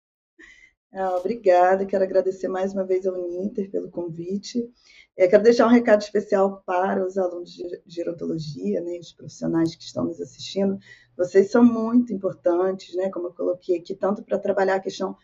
Ah, 0.91 1.17
obrigada, 1.17 1.85
quero 1.85 2.03
agradecer 2.03 2.49
mais 2.49 2.73
uma 2.73 2.83
vez 2.83 3.07
ao 3.07 3.15
Uninter 3.15 3.71
pelo 3.71 3.91
convite. 3.91 4.73
É, 5.19 5.27
quero 5.27 5.43
deixar 5.43 5.67
um 5.67 5.71
recado 5.71 6.01
especial 6.01 6.63
para 6.65 7.05
os 7.05 7.19
alunos 7.19 7.51
de 7.53 7.83
gerontologia, 7.89 8.81
né, 8.81 9.01
os 9.01 9.13
profissionais 9.13 9.75
que 9.75 9.83
estão 9.83 10.05
nos 10.05 10.21
assistindo. 10.21 10.79
Vocês 11.17 11.51
são 11.51 11.65
muito 11.65 12.13
importantes, 12.13 12.95
né, 12.95 13.11
como 13.11 13.27
eu 13.27 13.35
coloquei 13.35 13.79
aqui, 13.79 13.97
tanto 13.97 14.23
para 14.23 14.39
trabalhar 14.39 14.77
a 14.77 14.81
questão 14.81 15.17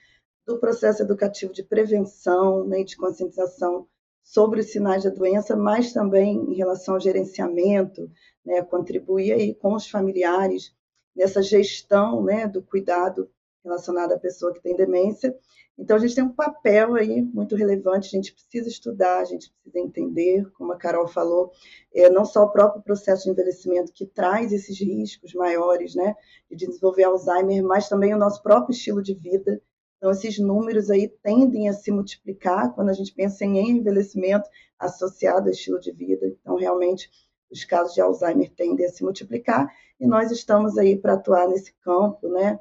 do 0.45 0.59
processo 0.59 1.01
educativo 1.01 1.53
de 1.53 1.63
prevenção 1.63 2.67
né, 2.67 2.83
de 2.83 2.97
conscientização 2.97 3.87
sobre 4.21 4.59
os 4.59 4.73
sinais 4.73 5.05
da 5.05 5.11
doença, 5.11 5.55
mas 5.55 5.93
também 5.93 6.39
em 6.39 6.57
relação 6.57 6.95
ao 6.95 7.01
gerenciamento, 7.01 8.11
né, 8.45 8.63
contribuir 8.63 9.33
aí 9.33 9.55
com 9.55 9.75
os 9.75 9.89
familiares 9.89 10.75
nessa 11.15 11.41
gestão 11.41 12.21
né, 12.21 12.49
do 12.49 12.61
cuidado 12.61 13.31
relacionado 13.65 14.13
à 14.13 14.19
pessoa 14.19 14.53
que 14.53 14.61
tem 14.61 14.77
demência. 14.77 15.35
Então, 15.77 15.97
a 15.97 16.01
gente 16.01 16.15
tem 16.15 16.23
um 16.23 16.33
papel 16.33 16.95
aí 16.95 17.21
muito 17.21 17.57
relevante, 17.57 18.09
a 18.09 18.21
gente 18.21 18.33
precisa 18.33 18.69
estudar, 18.69 19.19
a 19.19 19.25
gente 19.25 19.51
precisa 19.51 19.85
entender, 19.85 20.49
como 20.53 20.73
a 20.73 20.77
Carol 20.77 21.09
falou, 21.09 21.51
é, 21.93 22.09
não 22.09 22.25
só 22.25 22.45
o 22.45 22.51
próprio 22.51 22.83
processo 22.83 23.25
de 23.25 23.31
envelhecimento 23.31 23.93
que 23.93 24.07
traz 24.07 24.53
esses 24.53 24.79
riscos 24.79 25.35
maiores, 25.35 25.95
né, 25.95 26.15
de 26.49 26.67
desenvolver 26.67 27.05
Alzheimer, 27.05 27.65
mas 27.65 27.89
também 27.89 28.15
o 28.15 28.19
nosso 28.19 28.41
próprio 28.43 28.73
estilo 28.73 29.03
de 29.03 29.15
vida. 29.15 29.61
Então, 29.97 30.13
esses 30.13 30.39
números 30.39 30.91
aí 30.91 31.09
tendem 31.23 31.69
a 31.69 31.73
se 31.73 31.91
multiplicar 31.91 32.73
quando 32.75 32.91
a 32.91 32.93
gente 32.93 33.13
pensa 33.13 33.45
em 33.45 33.59
envelhecimento 33.79 34.49
associado 34.79 35.47
ao 35.47 35.53
estilo 35.53 35.81
de 35.81 35.91
vida. 35.91 36.27
Então, 36.27 36.57
realmente, 36.57 37.11
os 37.51 37.65
casos 37.65 37.95
de 37.95 38.01
Alzheimer 38.01 38.53
tendem 38.55 38.87
a 38.87 38.91
se 38.91 39.03
multiplicar 39.03 39.69
e 39.99 40.07
nós 40.07 40.31
estamos 40.31 40.77
aí 40.77 40.97
para 40.97 41.15
atuar 41.15 41.49
nesse 41.49 41.73
campo, 41.81 42.29
né, 42.29 42.61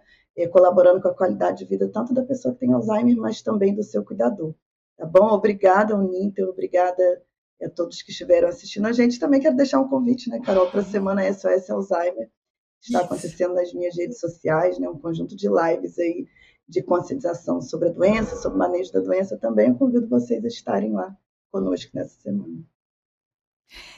colaborando 0.51 1.01
com 1.01 1.07
a 1.07 1.13
qualidade 1.13 1.59
de 1.59 1.65
vida 1.65 1.89
tanto 1.89 2.13
da 2.13 2.23
pessoa 2.23 2.53
que 2.53 2.61
tem 2.61 2.73
Alzheimer, 2.73 3.17
mas 3.17 3.41
também 3.41 3.73
do 3.73 3.83
seu 3.83 4.03
cuidador. 4.03 4.53
Tá 4.97 5.05
bom? 5.05 5.27
Obrigada, 5.27 5.95
Uninter, 5.95 6.47
obrigada 6.47 7.21
a 7.61 7.69
todos 7.69 8.01
que 8.01 8.11
estiveram 8.11 8.47
assistindo 8.47 8.87
a 8.87 8.91
gente. 8.91 9.19
Também 9.19 9.39
quero 9.39 9.55
deixar 9.55 9.79
um 9.79 9.87
convite, 9.87 10.29
né, 10.29 10.39
Carol, 10.39 10.69
para 10.69 10.81
a 10.81 10.85
Semana 10.85 11.31
SOS 11.31 11.69
Alzheimer. 11.69 12.29
Está 12.81 13.01
acontecendo 13.01 13.53
nas 13.53 13.73
minhas 13.73 13.95
redes 13.95 14.19
sociais, 14.19 14.77
né, 14.77 14.89
um 14.89 14.99
conjunto 14.99 15.35
de 15.35 15.47
lives 15.47 15.97
aí 15.97 16.27
de 16.67 16.81
conscientização 16.81 17.61
sobre 17.61 17.89
a 17.89 17.91
doença, 17.91 18.35
sobre 18.35 18.55
o 18.55 18.59
manejo 18.59 18.91
da 18.91 18.99
doença 18.99 19.37
também. 19.37 19.69
Eu 19.69 19.75
convido 19.75 20.07
vocês 20.07 20.43
a 20.43 20.47
estarem 20.47 20.91
lá 20.91 21.15
conosco 21.51 21.91
nessa 21.93 22.19
semana. 22.19 22.63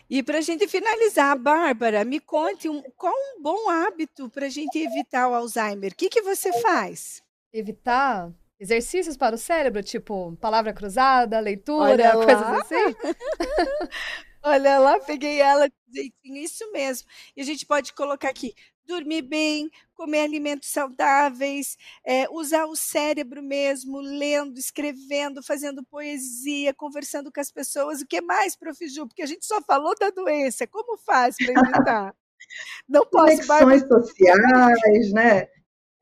E 0.10 0.22
para 0.22 0.40
a 0.40 0.42
gente 0.42 0.68
finalizar, 0.68 1.38
Bárbara, 1.38 2.04
me 2.06 2.20
conte 2.20 2.70
um, 2.70 2.82
qual 2.96 3.14
um 3.14 3.42
bom 3.42 3.70
hábito 3.70 4.30
para 4.30 4.46
a 4.46 4.50
gente 4.50 4.78
evitar 4.78 5.28
o 5.28 5.34
Alzheimer. 5.34 5.92
O 5.92 5.96
que, 5.96 6.10
que 6.10 6.22
você 6.22 6.52
faz? 6.62 7.22
Evitar 7.52 8.32
exercícios 8.60 9.18
para 9.18 9.36
o 9.36 9.40
cérebro, 9.40 9.84
tipo 9.84 10.36
palavra 10.40 10.74
cruzada, 10.74 11.40
leitura, 11.40 12.12
coisas 12.14 12.44
assim? 12.44 12.96
Olha 14.44 14.78
lá, 14.78 15.00
peguei 15.00 15.42
ela 15.42 15.68
jeitinho, 15.92 16.38
isso 16.38 16.72
mesmo. 16.72 17.08
E 17.36 17.42
a 17.42 17.44
gente 17.44 17.66
pode 17.66 17.94
colocar 17.94 18.30
aqui, 18.30 18.54
dormir 18.86 19.22
bem, 19.22 19.70
comer 19.96 20.22
alimentos 20.22 20.70
saudáveis, 20.70 21.78
é, 22.06 22.30
usar 22.30 22.66
o 22.66 22.76
cérebro 22.76 23.42
mesmo, 23.42 24.00
lendo, 24.00 24.58
escrevendo, 24.58 25.44
fazendo 25.44 25.84
poesia, 25.84 26.74
conversando 26.74 27.32
com 27.32 27.40
as 27.40 27.52
pessoas. 27.52 28.02
O 28.02 28.06
que 28.06 28.22
mais, 28.22 28.56
Prof. 28.56 28.88
Ju? 28.88 29.08
Porque 29.08 29.24
a 29.24 29.28
gente 29.28 29.46
só 29.46 29.62
falou 29.62 29.96
da 30.00 30.10
doença. 30.10 30.68
Como 30.68 30.98
faz 30.98 31.36
para 31.38 31.52
evitar? 31.52 32.16
Não 32.88 33.06
posso 33.06 33.48
Conexões 33.48 33.88
sociais, 33.88 35.14
né? 35.14 35.48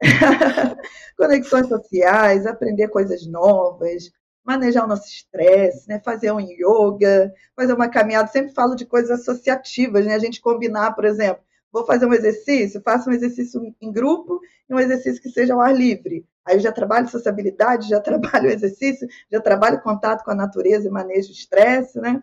Conexões 1.18 1.68
sociais, 1.68 2.46
aprender 2.46 2.90
coisas 2.90 3.26
novas, 3.26 4.12
manejar 4.44 4.84
o 4.84 4.88
nosso 4.88 5.08
estresse, 5.08 5.88
né? 5.88 6.02
fazer 6.04 6.32
um 6.32 6.40
yoga, 6.40 7.34
fazer 7.56 7.74
uma 7.74 7.90
caminhada. 7.90 8.28
Sempre 8.28 8.54
falo 8.54 8.76
de 8.76 8.86
coisas 8.86 9.22
associativas, 9.22 10.06
né? 10.06 10.16
A 10.16 10.20
gente 10.20 10.42
combinar, 10.42 10.94
por 10.94 11.06
exemplo, 11.06 11.44
vou 11.74 11.86
fazer 11.86 12.06
um 12.06 12.14
exercício, 12.14 12.82
faço 12.82 13.10
um 13.10 13.14
exercício 13.14 13.76
em 13.82 13.92
grupo 13.92 14.40
e 14.70 14.74
um 14.74 14.80
exercício 14.80 15.20
que 15.20 15.30
seja 15.30 15.56
ao 15.56 15.60
ar 15.60 15.76
livre. 15.76 16.24
Aí 16.46 16.58
eu 16.58 16.60
já 16.60 16.72
trabalho 16.72 17.10
sociabilidade, 17.10 17.90
já 17.90 18.00
trabalho 18.02 18.50
exercício, 18.50 19.08
já 19.32 19.42
trabalho 19.42 19.82
contato 19.82 20.24
com 20.24 20.30
a 20.32 20.36
natureza 20.36 20.88
e 20.88 20.92
manejo 20.92 21.30
o 21.30 21.34
estresse, 21.34 22.00
né? 22.00 22.22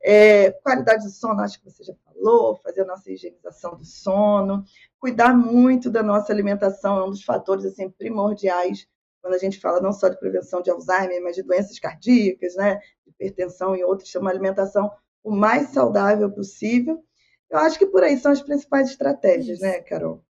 É, 0.00 0.50
qualidade 0.50 1.04
do 1.04 1.10
sono, 1.10 1.40
acho 1.40 1.60
que 1.60 1.70
você 1.70 1.84
já 1.84 1.94
falou, 2.04 2.56
fazer 2.56 2.82
a 2.82 2.84
nossa 2.84 3.10
higienização 3.10 3.76
do 3.76 3.84
sono, 3.84 4.64
cuidar 4.98 5.34
muito 5.34 5.90
da 5.90 6.02
nossa 6.02 6.32
alimentação 6.32 6.98
é 6.98 7.04
um 7.04 7.10
dos 7.10 7.24
fatores 7.24 7.64
assim 7.64 7.90
primordiais 7.90 8.86
quando 9.20 9.34
a 9.34 9.38
gente 9.38 9.58
fala 9.58 9.80
não 9.80 9.92
só 9.92 10.08
de 10.08 10.18
prevenção 10.18 10.62
de 10.62 10.70
Alzheimer, 10.70 11.20
mas 11.22 11.34
de 11.34 11.42
doenças 11.42 11.78
cardíacas, 11.80 12.54
né, 12.54 12.80
hipertensão 13.06 13.74
e 13.74 13.82
outras, 13.82 14.14
é 14.14 14.18
uma 14.18 14.30
alimentação 14.30 14.90
o 15.22 15.32
mais 15.32 15.70
saudável 15.70 16.30
possível 16.30 17.04
eu 17.50 17.58
acho 17.58 17.78
que 17.78 17.86
por 17.86 18.02
aí 18.02 18.18
são 18.18 18.32
as 18.32 18.42
principais 18.42 18.90
estratégias, 18.90 19.60
né, 19.60 19.80
Carol? 19.80 20.24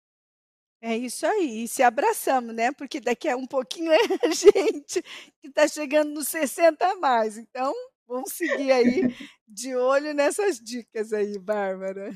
É 0.81 0.95
isso 0.95 1.25
aí, 1.25 1.63
e 1.63 1.67
se 1.67 1.83
abraçamos, 1.83 2.55
né? 2.55 2.71
Porque 2.71 3.01
daqui 3.01 3.27
a 3.27 3.35
um 3.35 3.45
pouquinho 3.45 3.91
é 3.93 3.99
a 4.23 4.31
gente 4.31 5.01
que 5.41 5.47
está 5.47 5.67
chegando 5.67 6.11
nos 6.13 6.27
60 6.29 6.85
a 6.85 6.95
mais. 6.95 7.37
Então, 7.37 7.73
Vamos 8.09 8.33
seguir 8.33 8.71
aí 8.71 9.15
de 9.47 9.75
olho 9.75 10.15
nessas 10.15 10.59
dicas 10.59 11.13
aí, 11.13 11.37
Bárbara. 11.37 12.11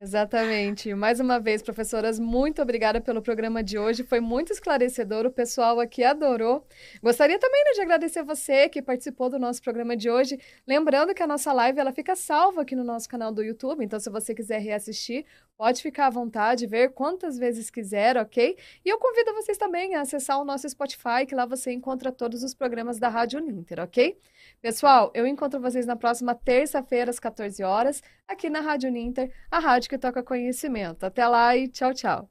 Exatamente. 0.00 0.94
Mais 0.94 1.18
uma 1.18 1.40
vez, 1.40 1.60
professoras, 1.60 2.20
muito 2.20 2.62
obrigada 2.62 3.00
pelo 3.00 3.20
programa 3.20 3.64
de 3.64 3.76
hoje. 3.76 4.04
Foi 4.04 4.20
muito 4.20 4.52
esclarecedor. 4.52 5.26
O 5.26 5.30
pessoal 5.30 5.80
aqui 5.80 6.04
adorou. 6.04 6.64
Gostaria 7.02 7.36
também 7.36 7.64
né, 7.64 7.72
de 7.72 7.80
agradecer 7.80 8.22
você 8.22 8.68
que 8.68 8.80
participou 8.80 9.28
do 9.28 9.40
nosso 9.40 9.60
programa 9.60 9.96
de 9.96 10.08
hoje. 10.08 10.38
Lembrando 10.64 11.12
que 11.12 11.22
a 11.22 11.26
nossa 11.26 11.52
live 11.52 11.80
ela 11.80 11.92
fica 11.92 12.14
salva 12.14 12.62
aqui 12.62 12.76
no 12.76 12.84
nosso 12.84 13.08
canal 13.08 13.32
do 13.32 13.42
YouTube. 13.42 13.84
Então, 13.84 13.98
se 13.98 14.08
você 14.08 14.32
quiser 14.32 14.60
reassistir, 14.60 15.26
pode 15.58 15.82
ficar 15.82 16.06
à 16.06 16.10
vontade, 16.10 16.68
ver 16.68 16.90
quantas 16.94 17.36
vezes 17.36 17.68
quiser, 17.68 18.16
ok? 18.16 18.56
E 18.84 18.88
eu 18.88 18.96
convido 18.96 19.34
vocês 19.34 19.58
também 19.58 19.96
a 19.96 20.02
acessar 20.02 20.40
o 20.40 20.44
nosso 20.44 20.68
Spotify, 20.68 21.26
que 21.26 21.34
lá 21.34 21.44
você 21.44 21.72
encontra 21.72 22.12
todos 22.12 22.44
os 22.44 22.54
programas 22.54 23.00
da 23.00 23.08
Rádio 23.08 23.40
Ninter, 23.40 23.80
ok? 23.80 24.16
Pessoal, 24.62 25.10
eu 25.12 25.26
encontro 25.26 25.60
vocês 25.60 25.84
na 25.84 25.96
próxima 25.96 26.32
terça-feira, 26.32 27.10
às 27.10 27.18
14 27.18 27.62
horas, 27.64 28.00
aqui 28.28 28.48
na 28.48 28.60
Rádio 28.60 28.90
Ninter, 28.90 29.34
a 29.50 29.58
rádio 29.58 29.90
que 29.90 29.98
toca 29.98 30.22
conhecimento. 30.22 31.04
Até 31.04 31.26
lá 31.26 31.56
e 31.56 31.66
tchau, 31.66 31.92
tchau. 31.92 32.30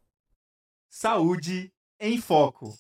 Saúde 0.89 1.69
em 1.99 2.17
Foco. 2.17 2.78